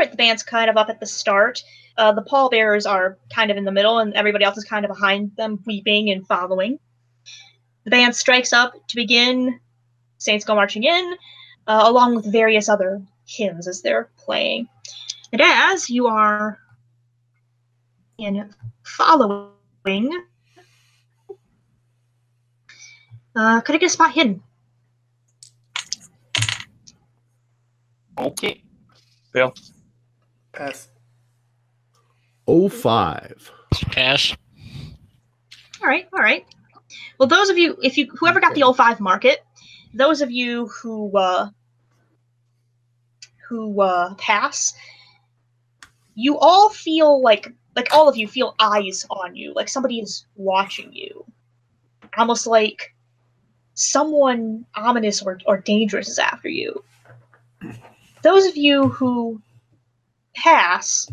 [0.00, 1.62] right, the band's kind of up at the start.
[1.98, 4.88] Uh, the pallbearers are kind of in the middle, and everybody else is kind of
[4.90, 6.78] behind them, weeping and following.
[7.84, 9.60] The band strikes up to begin
[10.16, 11.14] Saints Go Marching In,
[11.66, 14.68] uh, along with various other hymns as they're playing.
[15.32, 16.58] And as you are
[18.16, 18.52] in
[18.84, 20.24] following,
[23.36, 24.42] uh, could I get a spot hidden?
[28.18, 28.62] Okay.
[29.32, 29.52] Bill.
[30.52, 30.88] Pass.
[32.46, 33.50] Oh five.
[33.90, 34.36] Pass.
[35.82, 36.46] All right, all right.
[37.18, 39.44] Well, those of you, if you whoever got the O5 market,
[39.92, 41.50] those of you who uh,
[43.48, 44.74] who uh, pass,
[46.14, 50.26] you all feel like like all of you feel eyes on you, like somebody is
[50.36, 51.24] watching you,
[52.16, 52.93] almost like
[53.74, 56.82] someone ominous or, or dangerous is after you.
[58.22, 59.40] Those of you who
[60.34, 61.10] pass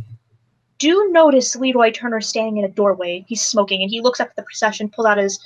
[0.77, 3.25] do notice Leroy Turner standing in a doorway.
[3.27, 5.39] He's smoking, and he looks up at the procession, pulls out his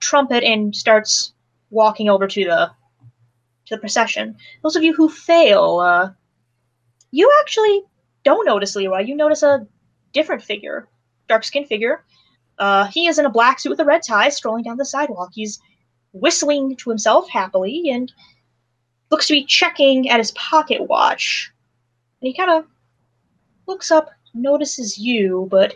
[0.00, 1.32] trumpet, and starts
[1.70, 2.70] walking over to the
[3.66, 4.36] to the procession.
[4.62, 6.10] Those of you who fail, uh,
[7.12, 7.82] you actually
[8.24, 9.00] don't notice Leroy.
[9.00, 9.66] You notice a
[10.12, 10.88] different figure,
[11.28, 12.04] dark skinned figure.
[12.58, 15.30] Uh, he is in a black suit with a red tie, strolling down the sidewalk.
[15.32, 15.60] He's
[16.12, 18.12] whistling to himself happily and
[19.10, 21.50] looks to be checking at his pocket watch.
[22.20, 22.66] And he kind of
[23.66, 25.74] looks up, notices you, but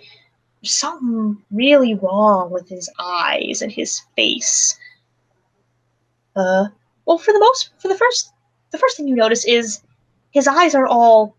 [0.60, 4.78] there's something really wrong with his eyes and his face.
[6.36, 6.66] Uh,
[7.06, 8.32] well, for the most, for the first,
[8.70, 9.82] the first thing you notice is
[10.30, 11.36] his eyes are all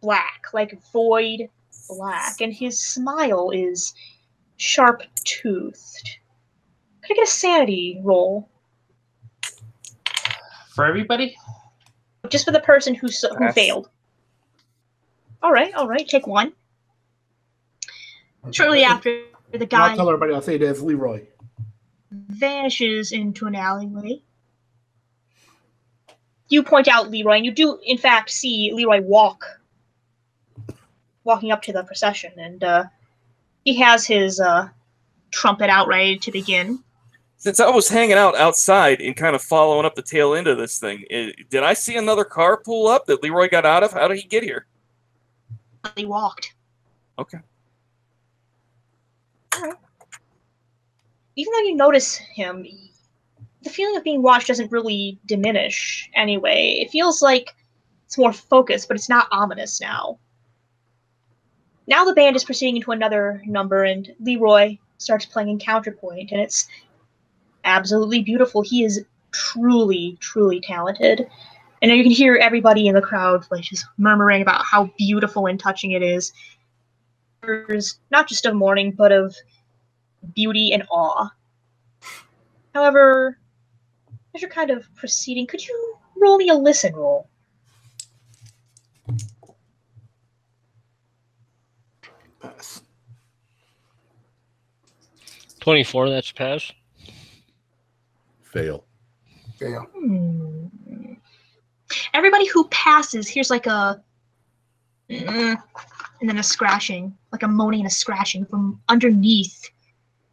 [0.00, 1.48] black, like void
[1.88, 3.94] black, and his smile is
[4.56, 6.18] sharp toothed.
[7.02, 8.48] Could I get a sanity roll?
[10.70, 11.36] For everybody?
[12.28, 13.54] Just for the person who, who Yes.
[13.54, 13.88] failed.
[15.42, 16.52] All right, all right, take one.
[18.52, 19.90] Shortly after, the guy.
[19.90, 20.32] I'll tell everybody.
[20.32, 21.26] I'll say there's Leroy.
[22.10, 24.22] vanishes into an alleyway.
[26.48, 29.44] You point out Leroy, and you do, in fact, see Leroy walk,
[31.24, 32.84] walking up to the procession, and uh,
[33.64, 34.68] he has his uh,
[35.30, 36.78] trumpet out ready to begin.
[37.42, 40.58] Since I was hanging out outside and kind of following up the tail end of
[40.58, 43.92] this thing, i did I see another car pull up that Leroy got out of?
[43.92, 44.66] How did he get here?
[45.96, 46.54] He walked.
[47.18, 47.38] Okay.
[51.34, 52.64] Even though you notice him,
[53.62, 56.78] the feeling of being watched doesn't really diminish anyway.
[56.80, 57.56] It feels like
[58.06, 60.20] it's more focused, but it's not ominous now.
[61.88, 66.40] Now the band is proceeding into another number, and Leroy starts playing in counterpoint, and
[66.40, 66.68] it's
[67.64, 68.62] absolutely beautiful.
[68.62, 71.26] He is truly, truly talented.
[71.80, 75.58] And you can hear everybody in the crowd like just murmuring about how beautiful and
[75.58, 76.32] touching it is.
[77.42, 79.34] There's not just of mourning, but of
[80.34, 81.28] beauty and awe.
[82.72, 83.38] However,
[84.34, 87.28] as you're kind of proceeding, could you roll me a listen roll?
[92.40, 92.82] Pass.
[95.60, 96.72] 24, that's pass.
[98.52, 98.84] Fail.
[99.58, 99.86] Fail.
[99.96, 101.14] Hmm.
[102.12, 104.02] Everybody who passes here's like a
[105.08, 105.56] "Mm,"
[106.20, 109.70] and then a scratching, like a moaning and a scratching from underneath,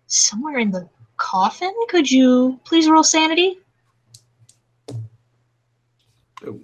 [0.08, 1.74] somewhere in the coffin.
[1.88, 3.58] Could you please roll sanity?
[6.46, 6.60] Oh.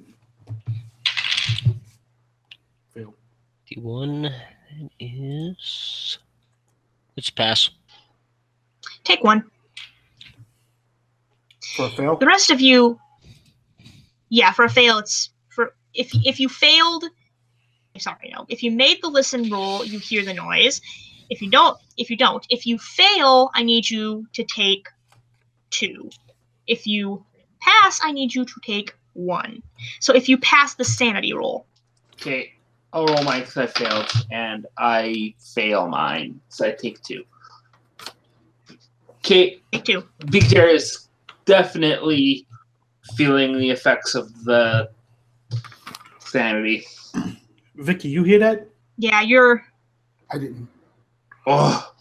[2.94, 3.14] Fail.
[3.68, 4.30] 51
[5.00, 6.18] is.
[7.16, 7.70] It's pass.
[9.06, 9.50] Take one.
[11.76, 12.16] For a fail.
[12.16, 13.00] The rest of you,
[14.30, 17.06] yeah, for a fail, it's for if if you failed.
[17.98, 18.46] Sorry, no.
[18.50, 20.82] If you made the listen roll, you hear the noise.
[21.30, 24.88] If you don't, if you don't, if you fail, I need you to take
[25.70, 26.10] two.
[26.68, 27.26] If you
[27.62, 29.64] pass, I need you to take one.
[30.00, 31.66] So if you pass the sanity roll,
[32.16, 32.54] Okay,
[32.94, 37.24] I'll roll mine because I failed, and I fail mine, so I take two.
[39.20, 40.04] Okay, take two.
[40.30, 41.05] Big Bear is
[41.46, 42.48] definitely
[43.16, 44.90] feeling the effects of the
[46.20, 46.86] sanity.
[47.76, 48.68] Vicky, you hear that?
[48.98, 49.66] Yeah, you're.
[50.32, 50.68] I didn't.
[51.46, 51.94] Oh,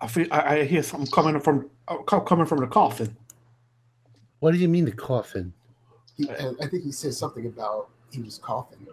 [0.00, 0.26] I feel.
[0.30, 3.16] I, I hear something coming from uh, coming from the coffin.
[4.40, 5.52] What do you mean the coffin?
[6.16, 8.86] He, I I think he said something about he was coughing.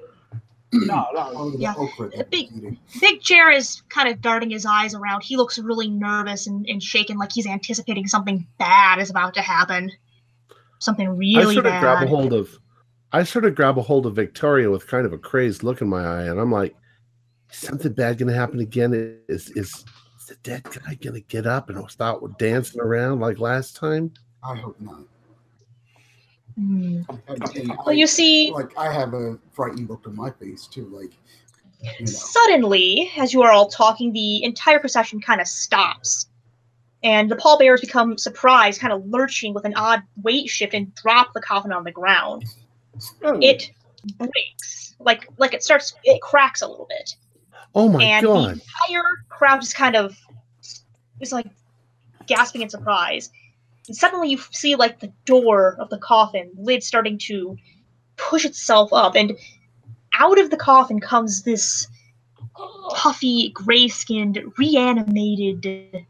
[0.87, 1.53] No, no.
[1.57, 1.73] Yeah.
[1.77, 5.21] okra Big- Big Jer is kind of darting his eyes around.
[5.21, 9.41] He looks really nervous and, and shaken, like he's anticipating something bad is about to
[9.41, 9.91] happen.
[10.79, 11.81] Something really I really sort of bad.
[11.81, 12.57] grab a hold of
[13.11, 15.89] I sort of grab a hold of Victoria with kind of a crazed look in
[15.89, 16.73] my eye, and I'm like,
[17.51, 18.93] is something bad gonna happen again?
[19.27, 19.85] Is is, is
[20.29, 24.13] the dead guy gonna get up and start dancing around like last time?
[24.43, 25.01] I hope not.
[26.61, 27.07] And,
[27.55, 30.85] and Well, you see, like I have a frightened look on my face too.
[30.87, 31.11] Like
[31.81, 36.27] you know, suddenly, as you are all talking, the entire procession kind of stops.
[37.03, 41.33] And the pallbearers become surprised, kind of lurching with an odd weight shift and drop
[41.33, 42.45] the coffin on the ground.
[43.23, 43.71] Oh, It
[44.19, 44.95] breaks.
[44.99, 47.15] Like like it starts it cracks a little bit.
[47.73, 48.51] Oh my and god!
[48.51, 50.15] And the entire crowd just kind of
[51.19, 51.47] is like
[52.27, 53.31] gasping in surprise.
[53.87, 57.57] And suddenly you see like the door of the coffin, lid starting to
[58.17, 59.37] push itself up, and
[60.19, 61.87] out of the coffin comes this
[62.89, 66.05] puffy, gray-skinned, reanimated,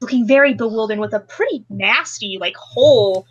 [0.00, 3.26] looking very bewildered with a pretty nasty like hole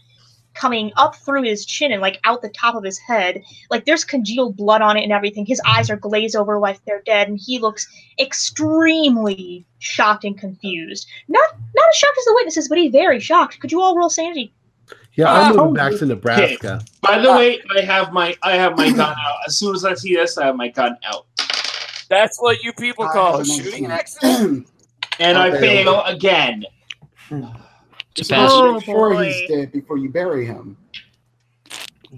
[0.58, 3.42] coming up through his chin and like out the top of his head.
[3.70, 5.46] Like there's congealed blood on it and everything.
[5.46, 7.88] His eyes are glazed over like they're dead, and he looks
[8.20, 11.08] extremely shocked and confused.
[11.28, 13.60] Not not as shocked as the witnesses, but he's very shocked.
[13.60, 14.54] Could you all roll sanity?
[15.14, 16.82] Yeah, I'm Ah, moving back to Nebraska.
[17.02, 19.38] By the way, I have my I have my gun out.
[19.48, 21.26] As soon as I see this, I have my gun out,
[22.10, 23.92] That's what you people call a a shooting 19.
[23.92, 24.68] accident.
[25.20, 26.64] and I fail again.
[28.18, 28.52] It's So a pass.
[28.54, 29.26] Oh, make sure boy.
[29.26, 30.78] he's dead before you bury him.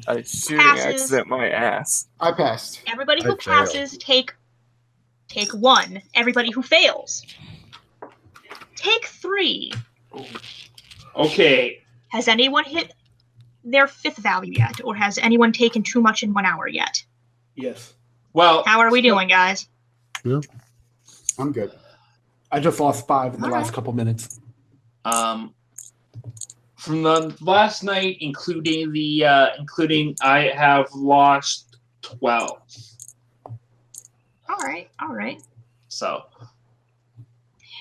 [0.08, 0.86] I shooting Passes.
[1.02, 2.08] accident, my ass.
[2.20, 2.82] I passed.
[2.88, 3.42] Everybody who I failed.
[3.42, 4.34] passes take
[5.28, 6.02] take one.
[6.14, 7.26] Everybody who fails
[8.76, 9.72] take three.
[11.16, 12.94] Okay, Has anyone hit
[13.64, 17.04] their fifth value yet, or has anyone taken too much in one hour yet?
[17.56, 17.94] Yes.
[18.34, 19.68] well, How are we doing, guys?
[21.38, 21.72] I'm good.
[22.52, 23.74] I just lost five in the All last right.
[23.74, 24.40] couple minutes.
[25.06, 25.54] um,
[26.80, 32.62] from the last night, including the uh, including I have lost twelve.
[33.46, 35.42] All right, all right.
[35.90, 36.24] So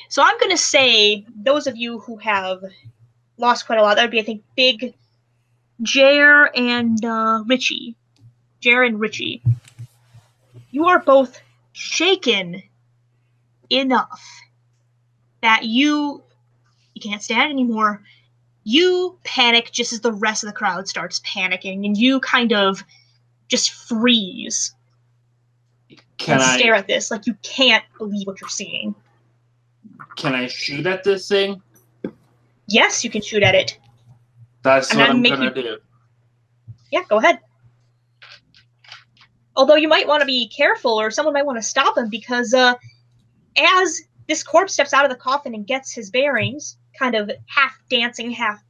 [0.08, 2.64] So I'm going to say those of you who have
[3.36, 4.94] lost quite a lot, that would be, I think, Big
[5.82, 7.94] Jer and uh, Richie.
[8.60, 9.42] Jer and Richie.
[10.70, 11.40] You are both
[11.72, 12.62] shaken
[13.70, 14.20] enough
[15.42, 16.22] that you
[16.94, 18.02] you can't stand anymore.
[18.70, 22.84] You panic just as the rest of the crowd starts panicking, and you kind of
[23.48, 24.74] just freeze
[26.18, 28.94] can I stare at this like you can't believe what you're seeing.
[30.16, 31.62] can I shoot at this thing?
[32.66, 33.78] Yes, you can shoot at it.
[34.62, 35.78] That's I'm what I'm making- gonna do.
[36.90, 37.38] Yeah, go ahead.
[39.56, 42.52] Although you might want to be careful, or someone might want to stop him because
[42.52, 42.74] uh,
[43.56, 47.78] as this corpse steps out of the coffin and gets his bearings, kind of half
[47.88, 48.62] dancing, half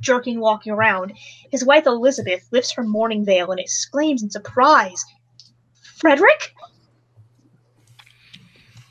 [0.00, 1.12] jerking, walking around,
[1.50, 5.04] his wife Elizabeth lifts her mourning veil and exclaims in surprise,
[5.96, 6.54] "Frederick!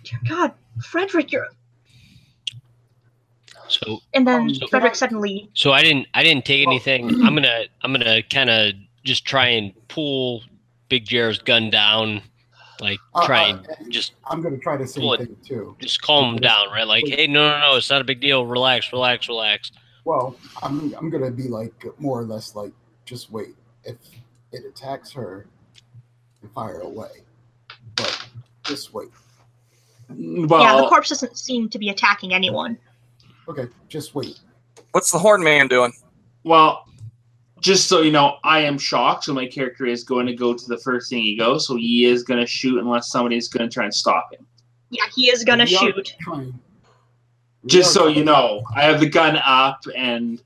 [0.04, 0.52] Dear God,
[0.84, 1.48] Frederick, you're..."
[3.68, 6.72] So And then so- Frederick suddenly so I didn't I didn't take Oh.
[6.72, 7.10] anything.
[7.24, 8.74] I'm gonna I'm gonna kind of
[9.04, 10.44] just try and pull
[10.90, 12.22] Big Jer's gun down,
[12.80, 15.76] like Uh, try uh, and just I'm going to try the same Well, thing too.
[15.80, 16.88] just calm him down, right?
[16.88, 18.45] Like, hey, no, no, no, it's not a big deal.
[18.45, 19.72] Relax, relax, relax.
[20.06, 22.74] Well, I'm I'm going to be like more or less like
[23.06, 23.56] just wait.
[23.84, 23.98] If
[24.52, 25.48] it attacks her,
[26.41, 27.24] then fire away.
[27.95, 28.26] But
[28.64, 29.10] just wait.
[30.10, 32.78] Well, yeah, the corpse doesn't seem to be attacking anyone.
[33.48, 34.40] Okay, just wait.
[34.91, 35.91] What's the horn man doing?
[36.44, 36.86] Well,
[37.64, 39.23] just so you know, I am shocked.
[39.23, 41.65] So my character is going to go to the first thing he goes.
[41.65, 44.45] So he is going to shoot unless somebody's going to try and stop him.
[44.91, 46.15] Yeah, he is gonna shoot.
[47.65, 50.40] Just so trying- you know, I have the gun up and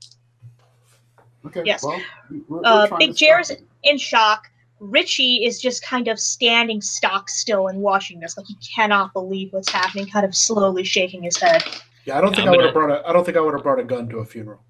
[1.44, 1.62] Okay.
[1.66, 1.82] Yes.
[1.84, 2.00] Well,
[2.30, 4.48] we- we're, Uh, we're trying Big to Jer's in shock.
[4.80, 9.52] Richie is just kind of standing stock still and watching this, like he cannot believe
[9.52, 11.62] what's happening, kind of slowly shaking his head.
[12.06, 13.08] Yeah, I don't Yeah, think I'm I would have gonna- brought a.
[13.08, 14.60] I don't think I would have brought a gun to a funeral.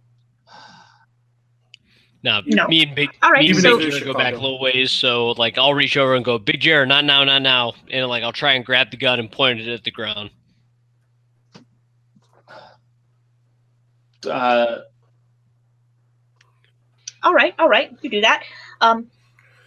[2.24, 2.66] Now, No.
[2.66, 4.90] me and Big, All right, me and so- Big Jer go back a little ways.
[4.90, 7.74] So, like, I'll reach over and go, Big Jer, not now, not now.
[7.90, 10.31] And, like, I'll try and grab the gun and point it at the ground.
[14.28, 14.78] uh,
[17.23, 18.43] All right, all right, you do that.
[18.81, 19.11] Um,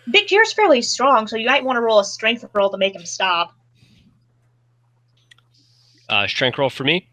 [0.10, 2.96] Big Jer's fairly strong, so you might want to roll a strength roll to make
[2.96, 3.54] him stop.
[6.10, 7.08] Uh, strength roll for me.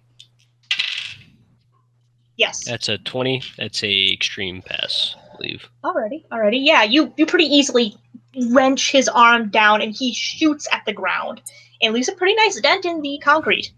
[2.36, 2.64] Yes.
[2.64, 3.42] That's a 20.
[3.56, 5.68] That's a extreme pass, believe.
[5.84, 6.58] Already, alrighty.
[6.62, 7.96] Yeah, you you pretty easily
[8.50, 11.40] wrench his arm down, and he shoots at the ground
[11.80, 13.72] and leaves a pretty nice dent in the concrete.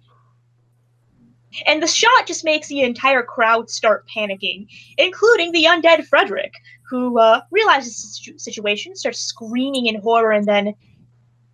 [1.67, 4.69] And the shot just makes the entire crowd start panicking,
[4.99, 6.53] including the undead Frederick,
[6.89, 10.75] who uh, realizes the situation, starts screaming in horror, and then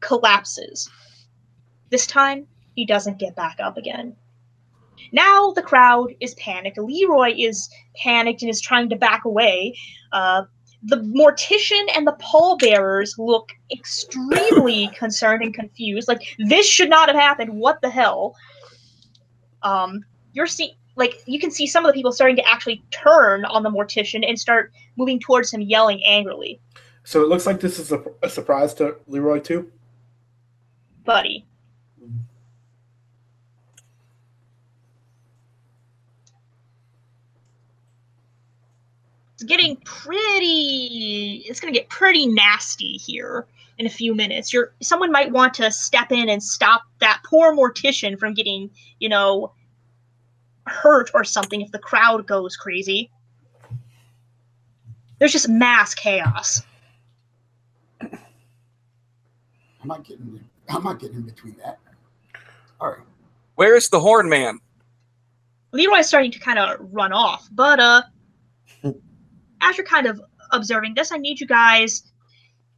[0.01, 0.89] collapses.
[1.91, 4.17] This time, he doesn't get back up again.
[5.13, 6.79] Now the crowd is panicked.
[6.79, 9.77] Leroy is panicked and is trying to back away.
[10.13, 10.45] Uh,
[10.83, 16.09] the mortician and the pallbearers look extremely concerned and confused.
[16.09, 17.53] Like this should not have happened.
[17.55, 18.35] What the hell?
[19.63, 23.45] Um, you're seeing like you can see some of the people starting to actually turn
[23.45, 26.61] on the mortician and start moving towards him, yelling angrily.
[27.05, 29.71] So it looks like this is a, a surprise to Leroy too.
[31.05, 31.47] Buddy,
[39.37, 43.47] it's getting pretty it's going to get pretty nasty here
[43.79, 47.55] in a few minutes you're someone might want to step in and stop that poor
[47.55, 49.53] mortician from getting you know
[50.67, 53.11] hurt or something if the crowd goes crazy
[55.19, 56.63] there's just mass chaos
[59.83, 60.41] I'm not getting.
[60.69, 61.79] I'm not getting in between that.
[62.81, 63.07] All right.
[63.55, 64.59] Where's the horn man?
[65.77, 68.03] leroy's starting to kind of run off but uh
[69.67, 70.21] as you're kind of
[70.53, 72.05] observing this i need you guys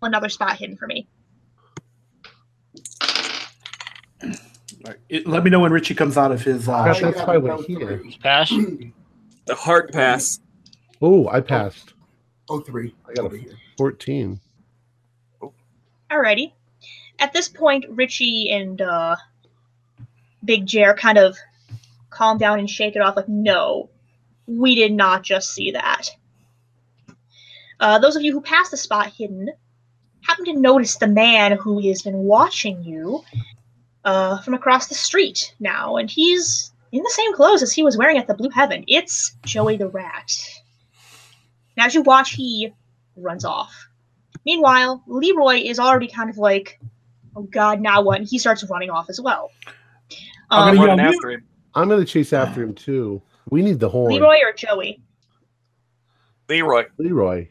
[0.02, 1.06] another spot hidden for me
[4.22, 4.96] All right.
[5.08, 6.64] It- let me know when Richie comes out of his.
[6.66, 8.02] Crap, Uh, that's got why it we're here.
[8.22, 8.50] Pass.
[8.50, 10.40] The hard pass.
[11.02, 11.94] Oh, I passed.
[12.48, 12.94] Oh, three.
[13.08, 13.52] I got over a here.
[13.76, 14.40] 14.
[16.10, 16.52] Alrighty.
[17.18, 19.16] At this point, Richie and uh,
[20.44, 21.36] Big Jer kind of
[22.10, 23.90] calm down and shake it off, like, no,
[24.46, 26.08] we did not just see that.
[27.80, 29.50] Uh, those of you who passed the spot hidden
[30.22, 33.22] happen to notice the man who has been watching you
[34.04, 37.96] uh, from across the street now, and he's in the same clothes as he was
[37.96, 38.84] wearing at the Blue Heaven.
[38.88, 40.32] It's Joey the Rat.
[41.76, 42.72] And as you watch, he
[43.16, 43.88] runs off.
[44.44, 46.80] Meanwhile, Leroy is already kind of like,
[47.36, 48.18] oh god, now what?
[48.18, 49.50] And he starts running off as well.
[50.50, 51.44] I'm Um, gonna Running after him.
[51.74, 53.20] I'm going to chase after him too.
[53.50, 54.12] We need the horn.
[54.12, 55.00] Leroy or Joey?
[56.48, 56.86] Leroy.
[56.98, 57.48] Leroy.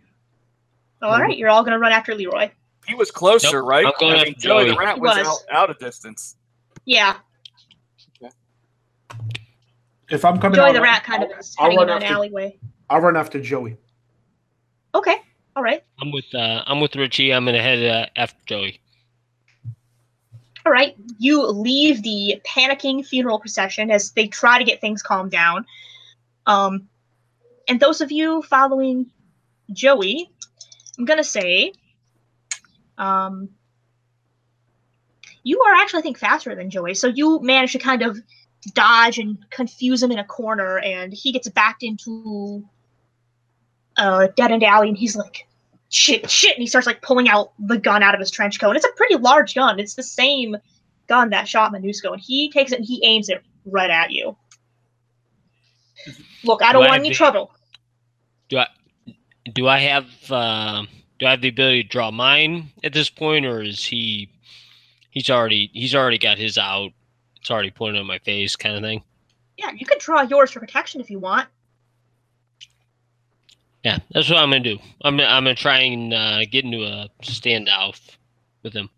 [1.01, 2.49] All right, you're all gonna run after Leroy.
[2.87, 3.85] He was closer, Nope, right?
[3.85, 5.27] I'm going I mean, after Joey the rat He was, was.
[5.51, 6.35] Out, out of distance.
[6.85, 7.17] Yeah,
[10.09, 12.57] if I'm coming Joey out, the rat kind of is heading in an after- alleyway.
[12.89, 13.77] I'll run after Joey.
[14.95, 15.17] Okay,
[15.55, 17.33] all right, I'm with uh, I'm with Richie.
[17.33, 18.79] I'm gonna head uh, after Joey.
[20.65, 20.95] all right.
[21.19, 25.65] You leave the panicking funeral procession as they try to get things calmed down.
[26.45, 26.87] Um,
[27.67, 29.11] and those of you following
[29.73, 30.31] Joey,
[30.97, 31.73] I'm gonna say,
[32.97, 33.49] um,
[35.43, 36.93] you are actually, I think, faster than Joey.
[36.93, 38.19] So you manage to kind of
[38.73, 42.65] dodge and confuse him in a corner, and he gets backed into
[43.97, 45.47] a dead end alley, and he's like,
[45.89, 48.69] "Shit, shit!" And he starts like pulling out the gun out of his trench coat,
[48.69, 49.79] and it's a pretty large gun.
[49.79, 50.57] It's the same
[51.07, 54.35] gun that shot Minusco, and he takes it and he aims it right at you.
[56.43, 57.51] Look, I don't Do want any trouble.
[59.53, 60.85] Do I have uh,
[61.19, 64.29] do I have the ability to draw mine at this point, or is he
[65.09, 66.91] he's already he's already got his out?
[67.37, 69.03] It's already pointed in my face, kind of thing.
[69.57, 71.47] Yeah, you could draw yours for protection if you want.
[73.83, 74.77] Yeah, that's what I'm gonna do.
[75.01, 78.17] I'm I'm gonna try and uh, get into a standoff
[78.63, 78.89] with him.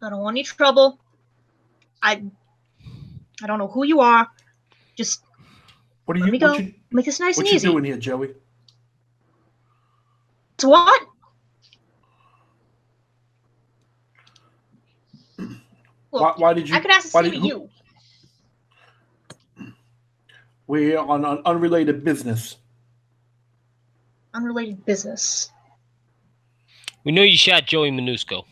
[0.00, 1.00] I don't want any trouble.
[2.02, 2.22] I
[3.42, 4.28] I don't know who you are.
[4.96, 5.22] Just
[6.12, 6.32] What are Let you?
[6.32, 6.58] me What go.
[6.58, 7.68] you, make this nice and easy.
[7.68, 8.34] what you doing here, Joey?
[10.56, 11.02] It's what?
[15.38, 16.76] Look, Why, why did you?
[16.76, 17.70] I could ask the why same did of you.
[20.66, 22.56] We're on an unrelated business.
[24.34, 25.50] Unrelated business.
[27.04, 28.44] We know you shot Joey Minusco.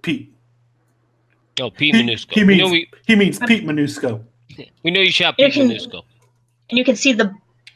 [0.00, 0.34] Pete.
[1.60, 2.32] No, Pete He, Minusco.
[2.32, 4.24] he we means we he means Pete Minusco.
[4.82, 6.02] we know you shot You Pete can- Minusco.
[6.70, 7.34] And you can see the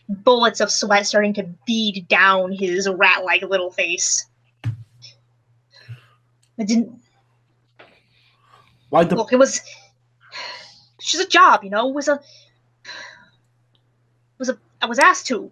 [0.09, 4.27] bullets of sweat starting to bead down his rat-like little face.
[6.57, 6.93] It didn't
[8.89, 9.17] Why the?
[9.17, 9.33] look.
[9.33, 9.61] It was.
[11.01, 11.89] She's a job, you know.
[11.91, 12.15] It was a.
[12.15, 12.21] It
[14.39, 14.59] was a.
[14.81, 15.51] I was asked to.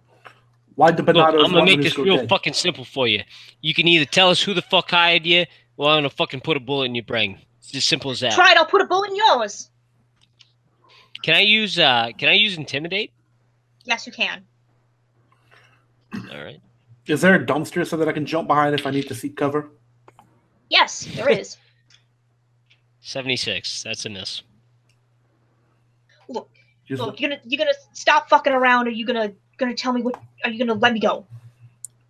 [0.75, 2.29] Why the Look, I'm gonna make this real dead?
[2.29, 3.21] fucking simple for you.
[3.61, 5.45] You can either tell us who the fuck hired you,
[5.77, 7.37] or I'm gonna fucking put a bullet in your brain.
[7.63, 8.33] It's as simple as that.
[8.33, 8.57] Try it.
[8.57, 9.69] I'll put a bullet in yours.
[11.23, 13.11] Can I use uh can I use intimidate?
[13.85, 14.43] Yes, you can.
[16.13, 16.61] All right.
[17.07, 19.35] Is there a dumpster so that I can jump behind if I need to seek
[19.35, 19.69] cover?
[20.69, 21.57] Yes, there is.
[23.01, 23.83] 76.
[23.83, 24.43] That's a miss.
[26.29, 26.49] Look,
[26.85, 27.19] Just, look.
[27.19, 28.87] You're gonna you're gonna stop fucking around.
[28.87, 30.19] Or you gonna gonna tell me what?
[30.43, 31.25] Are you gonna let me go?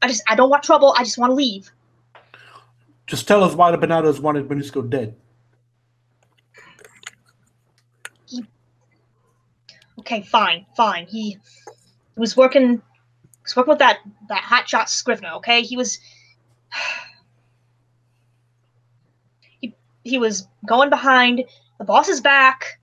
[0.02, 0.94] I just I don't want trouble.
[0.98, 1.72] I just want to leave.
[3.08, 5.16] just tell us why the Bonatos wanted Minusco dead.
[10.04, 11.06] Okay, fine, fine.
[11.08, 11.38] He
[12.18, 12.72] was working.
[12.72, 15.32] He was working with that that hotshot Scrivener.
[15.36, 16.00] Okay, he was.
[19.62, 19.74] He
[20.04, 21.46] he was going behind
[21.80, 22.82] the boss's back.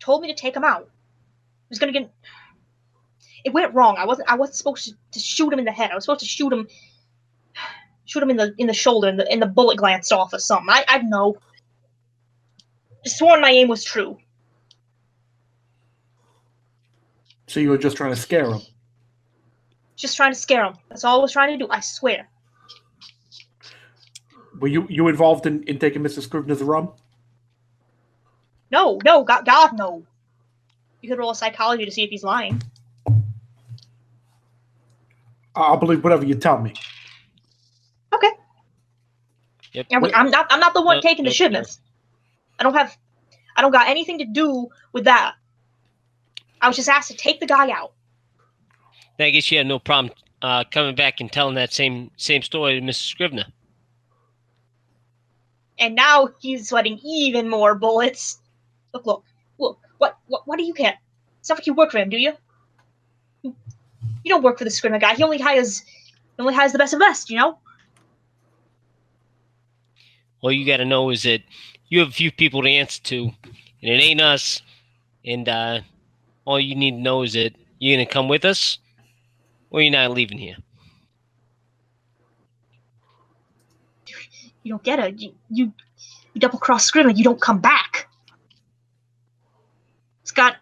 [0.00, 0.84] Told me to take him out.
[0.84, 2.10] He was gonna get.
[3.44, 3.96] It went wrong.
[3.98, 4.30] I wasn't.
[4.30, 5.90] I wasn't supposed to, to shoot him in the head.
[5.90, 6.66] I was supposed to shoot him.
[8.06, 10.38] Shoot him in the in the shoulder, and the and the bullet glanced off or
[10.38, 10.70] something.
[10.70, 11.36] I I know.
[13.04, 14.16] Sworn my aim was true.
[17.48, 18.60] So you were just trying to scare him.
[19.96, 20.74] Just trying to scare him.
[20.90, 21.70] That's all I was trying to do.
[21.70, 22.28] I swear.
[24.60, 26.20] Were you you involved in, in taking Mr.
[26.20, 26.92] Scrivener's rum?
[28.70, 30.04] No, no, God, God, no.
[31.00, 32.60] You could roll a psychology to see if he's lying.
[35.54, 36.74] I'll believe whatever you tell me.
[38.14, 38.30] Okay.
[39.72, 39.86] Yep.
[39.90, 40.46] Yeah, I'm not.
[40.50, 41.80] I'm not the one Nope, taking the nope, shipments.
[42.58, 42.96] I don't have.
[43.56, 45.34] I don't got anything to do with that.
[46.60, 47.92] I was just asked to take the guy out.
[49.18, 52.78] I guess you had no problem uh, coming back and telling that same same story
[52.78, 53.08] to Mrs.
[53.08, 53.46] Scrivener.
[55.78, 58.38] and now he's sweating even more bullets.
[58.92, 59.24] Look, look,
[59.58, 59.78] look.
[59.98, 60.94] What, what, what do you care?
[61.40, 62.32] It's not like you work for him, do you?
[63.42, 63.54] You
[64.26, 65.14] don't work for the Scrivener guy.
[65.14, 67.30] He only hires, he only hires the best of best.
[67.30, 67.58] You know.
[70.40, 71.42] All you got to know is that
[71.88, 73.34] you have a few people to answer to, and
[73.82, 74.62] it ain't us.
[75.24, 75.80] And uh,
[76.48, 78.78] all you need to know is that you're gonna come with us,
[79.68, 80.56] or you're not leaving here.
[84.62, 85.20] You don't get it.
[85.20, 85.72] You, you,
[86.32, 87.12] you double cross Scrivener.
[87.12, 88.08] You don't come back.
[90.24, 90.56] Scott,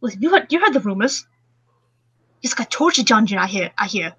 [0.00, 0.20] listen.
[0.20, 1.24] You heard, you heard the rumors.
[2.40, 3.38] He's got torture dungeon.
[3.38, 3.70] I hear.
[3.78, 4.12] I hear.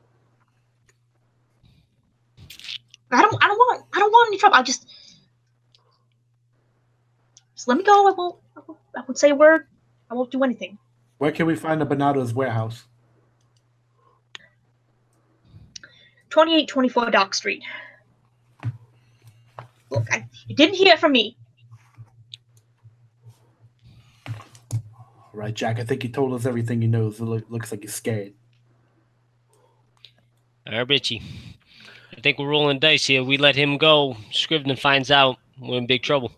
[3.11, 3.43] I don't.
[3.43, 3.85] I don't want.
[3.93, 4.55] I don't want any trouble.
[4.55, 4.87] I just.
[7.55, 8.07] Just let me go.
[8.07, 8.39] I won't.
[8.55, 9.67] I won't, I won't say a word.
[10.09, 10.77] I won't do anything.
[11.17, 12.85] Where can we find the Bonato's warehouse?
[16.29, 17.63] 2824 Dock Street.
[19.89, 21.37] Look, I, you didn't hear from me.
[24.27, 25.79] All right, Jack.
[25.79, 27.19] I think he told us everything he knows.
[27.19, 28.33] It look, looks like he's scared.
[30.67, 31.21] All right, Richie.
[32.15, 33.23] I think we're rolling dice here.
[33.23, 34.17] We let him go.
[34.31, 35.37] Scrivener finds out.
[35.59, 36.31] We're in big trouble.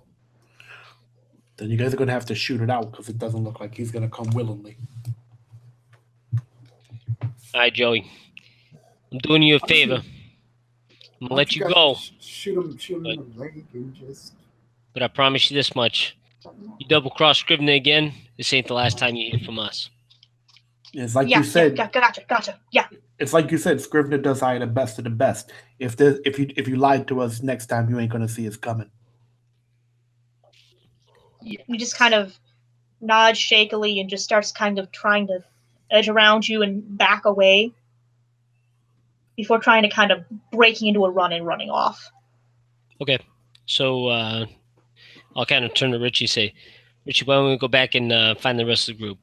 [1.58, 3.76] Then you guys are gonna have to shoot it out because it doesn't look like
[3.76, 4.78] he's gonna come willingly.
[7.54, 8.10] All right, Joey.
[9.12, 10.02] I'm doing you a favor.
[11.22, 14.34] I'm gonna let you guys go, Shoot him, shoot him in the leg and just.
[14.94, 16.18] but I promise you this much:
[16.80, 19.90] you double cross Scrivener again, this ain't the last time you hear from us.
[20.94, 21.78] It's like yeah, you said.
[21.78, 22.60] yeah, yeah, gotcha, gotcha.
[22.72, 22.88] Yeah,
[23.20, 23.82] It's like you said.
[23.82, 25.52] Scrivener does hire the best of the best.
[25.80, 28.48] If the if you if you lied to us next time, you ain't gonna see
[28.48, 28.90] us coming.
[31.46, 32.38] He just kind of
[33.02, 35.44] nods shakily and just starts kind of trying to
[35.92, 37.72] edge around you and back away
[39.36, 42.10] before trying to kind of breaking into a run and running off.
[43.02, 43.20] Okay,
[43.66, 44.46] so uh,
[45.36, 46.54] I'll kind of turn to Richie and say,
[47.06, 49.20] Richie, why don't we go back and uh, find the rest of the group?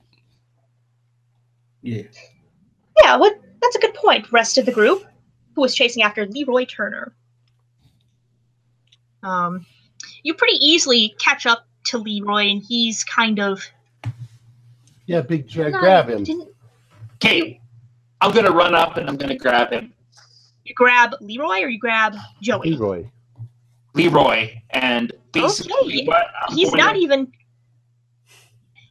[1.81, 2.03] Yeah.
[3.03, 3.40] Yeah, what?
[3.61, 4.31] That's a good point.
[4.31, 5.05] Rest of the group,
[5.55, 7.15] who was chasing after Leroy Turner.
[9.23, 9.66] Um,
[10.23, 13.63] you pretty easily catch up to Leroy, and he's kind of
[15.07, 16.25] Yeah, Big Jack, Not- grab him.
[17.17, 17.61] Okay,
[18.21, 19.93] I'm gonna run up and I'm gonna grab him,
[20.65, 22.71] you grab Leroy or you grab Joey?
[22.73, 23.09] Leroy.
[23.95, 25.73] Leroy, and basically
[26.03, 27.31] Okay, what he's not to- even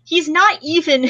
[0.04, 1.10] he's not even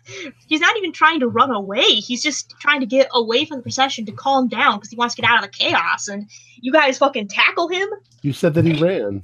[0.46, 3.62] he's not even trying to run away he's just trying to get away from the
[3.62, 6.28] procession to calm down because he wants to get out of the chaos and
[6.60, 7.88] you guys fucking tackle him
[8.22, 9.22] You said that he ran.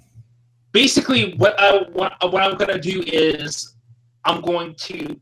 [0.72, 3.74] Basically what I what, what I'm gonna do is
[4.24, 5.18] I'm going to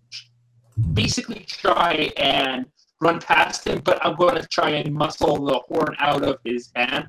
[0.93, 2.67] basically try and
[3.01, 6.71] run past him, but I'm going to try and muscle the horn out of his
[6.77, 7.07] hand,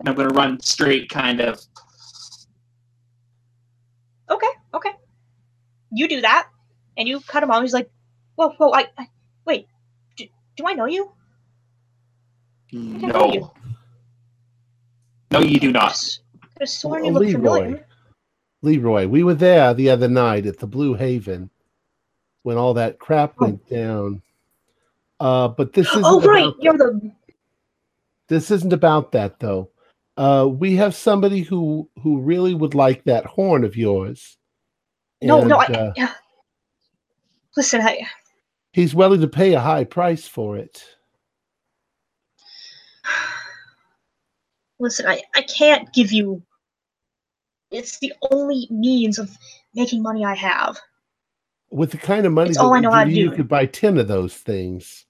[0.00, 1.60] and I'm going to run straight, kind of.
[4.30, 4.90] okay okay
[5.92, 6.48] you do that
[6.96, 7.90] and you cut him off he's like
[8.36, 9.08] whoa whoa i, I
[9.44, 9.66] wait
[10.16, 10.24] do,
[10.56, 11.10] do i know you
[12.70, 13.50] know No, you.
[15.32, 15.98] no, you do not.
[16.60, 17.32] Have sworn Oh, you looked Leroy.
[17.32, 17.86] familiar
[18.62, 21.50] Leroy, we were there the other night at the Blue Haven
[22.42, 24.22] when all that crap went down.
[25.20, 27.12] Uh, but this isn't oh right about you're the
[28.28, 29.70] this isn't about that though.
[30.16, 34.38] Uh, we have somebody who who really would like that horn of yours.
[35.22, 36.14] no no I, uh, yeah.
[37.56, 38.06] listen i
[38.72, 40.84] he's willing to pay a high price for it.
[44.80, 46.42] listen i i can't give you
[47.70, 49.30] it's the only means of
[49.74, 50.78] making money i have
[51.70, 53.30] With the kind of money It's that all I we know how to you, you
[53.30, 53.36] do.
[53.36, 55.04] could buy ten of those things.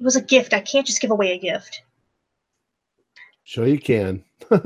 [0.00, 1.82] it was a gift i can't just give away a gift
[3.46, 4.24] Sure, you can.
[4.50, 4.56] Le-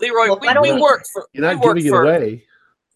[0.00, 1.28] Leroy, Well, we, we we- work for.
[1.32, 2.44] You're not we work giving it for, away.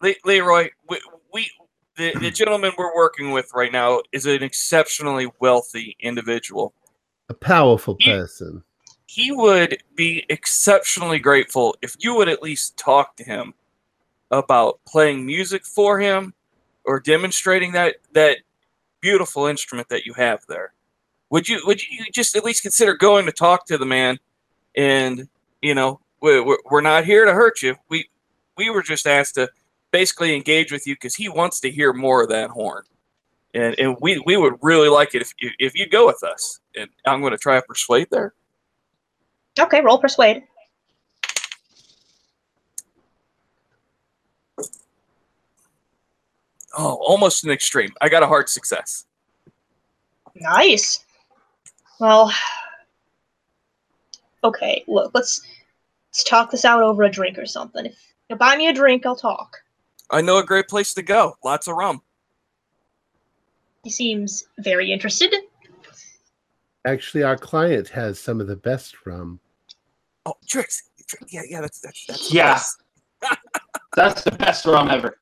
[0.01, 0.99] Le- Leroy, we,
[1.33, 1.49] we
[1.95, 6.73] the, the gentleman we're working with right now is an exceptionally wealthy individual.
[7.29, 8.63] A powerful You- person.
[9.09, 13.55] He would be exceptionally grateful if you would at least talk to him
[14.29, 16.31] about playing music for him
[16.85, 18.37] or demonstrating that that
[19.01, 20.73] beautiful instrument that you have there.
[21.31, 24.19] Would you would you just at least consider going to talk to the man
[24.77, 25.27] and
[25.63, 27.75] you know we're, we're not here to hurt you.
[27.89, 28.07] We
[28.57, 29.49] we were just asked to
[29.89, 32.83] basically engage with you because he wants to hear more of that horn,
[33.55, 36.59] and and we we would really like it if you, if you go with us.
[36.75, 38.35] And I'm going to try to persuade there.
[39.59, 40.43] Okay, roll persuade.
[46.77, 47.89] Oh, almost an extreme.
[48.01, 49.05] I got a hard success.
[50.35, 51.03] Nice.
[51.99, 52.31] Well,
[54.43, 54.83] okay.
[54.87, 55.41] Look, let's
[56.09, 57.85] let's talk this out over a drink or something.
[57.85, 57.95] If
[58.29, 59.57] you buy me a drink, I'll talk.
[60.11, 61.37] I know a great place to go.
[61.43, 62.01] Lots of rum.
[63.83, 65.33] He seems very interested.
[66.85, 69.39] Actually, our client has some of the best rum.
[70.29, 70.83] Oh, tricks.
[71.07, 72.51] Tri- Yeah, yeah, that's that's, that's Yeah.
[72.53, 72.77] nice.
[73.95, 75.17] That's the best rum ever.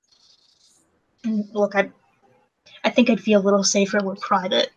[1.24, 1.90] Mm, Look, I
[2.84, 4.70] I think I'd feel a little safer with private.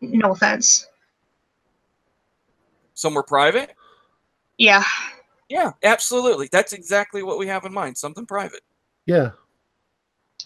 [0.00, 0.86] No offense.
[2.94, 3.72] Somewhere private.
[4.56, 4.84] Yeah.
[5.48, 6.48] Yeah, absolutely.
[6.52, 7.98] That's exactly what we have in mind.
[7.98, 8.62] Something private.
[9.04, 9.30] Yeah.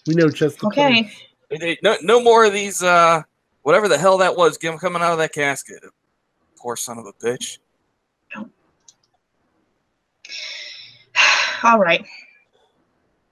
[0.07, 1.03] We know just the Okay.
[1.03, 1.13] place.
[1.51, 2.81] It- it- No, no more of these.
[2.83, 3.21] uh
[3.61, 5.83] Whatever the hell that was, give coming out of that casket.
[6.57, 7.59] Poor son of a bitch.
[11.63, 12.05] All right.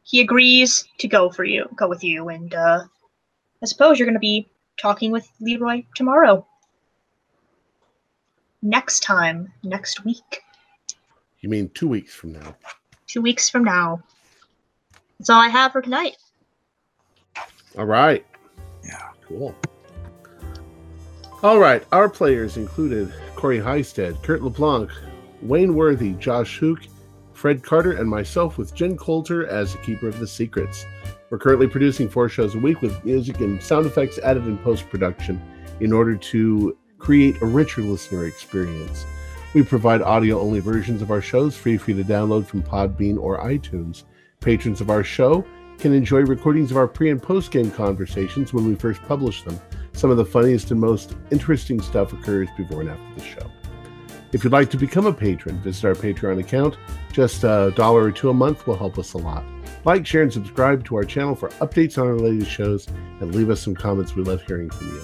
[0.03, 2.83] He agrees to go for you, go with you, and uh,
[3.61, 4.49] I suppose you're going to be
[4.81, 6.45] talking with Leroy tomorrow.
[8.61, 10.41] Next time, next week,
[11.41, 12.55] You mean two weeks from now?
[13.07, 14.01] two weeks from now.
[15.17, 16.17] That's all I have for tonight.
[17.77, 18.25] All right.
[18.83, 19.09] Yeah.
[19.27, 19.55] Cool.
[21.43, 21.83] All right.
[21.91, 24.89] Our players included Corey Heisted, Kurt LeBlanc,
[25.41, 26.79] Wayne Worthy, Josh Hook,
[27.33, 30.85] Fred Carter, and myself with Jen Coulter as the Keeper of the Secrets.
[31.29, 34.89] We're currently producing four shows a week with music and sound effects added in post
[34.89, 35.41] production
[35.79, 39.05] in order to create a richer listener experience.
[39.53, 43.17] We provide audio only versions of our shows free for you to download from Podbean
[43.17, 44.03] or iTunes.
[44.41, 45.45] Patrons of our show
[45.79, 49.59] can enjoy recordings of our pre and post game conversations when we first publish them.
[49.93, 53.58] Some of the funniest and most interesting stuff occurs before and after the show.
[54.31, 56.77] If you'd like to become a patron, visit our Patreon account.
[57.11, 59.43] Just a dollar or two a month will help us a lot.
[59.85, 62.87] Like, share, and subscribe to our channel for updates on our latest shows,
[63.21, 64.15] and leave us some comments.
[64.15, 65.01] We love hearing from you.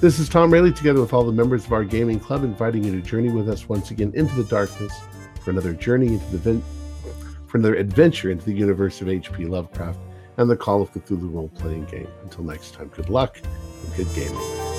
[0.00, 2.92] This is Tom Rayleigh, together with all the members of our gaming club, inviting you
[2.92, 4.92] to journey with us once again into the darkness
[5.42, 6.64] for another journey into the vin-
[7.46, 9.44] for another adventure into the universe of H.P.
[9.44, 9.98] Lovecraft
[10.38, 12.08] and the Call of Cthulhu role-playing game.
[12.22, 14.73] Until next time, good luck and good gaming.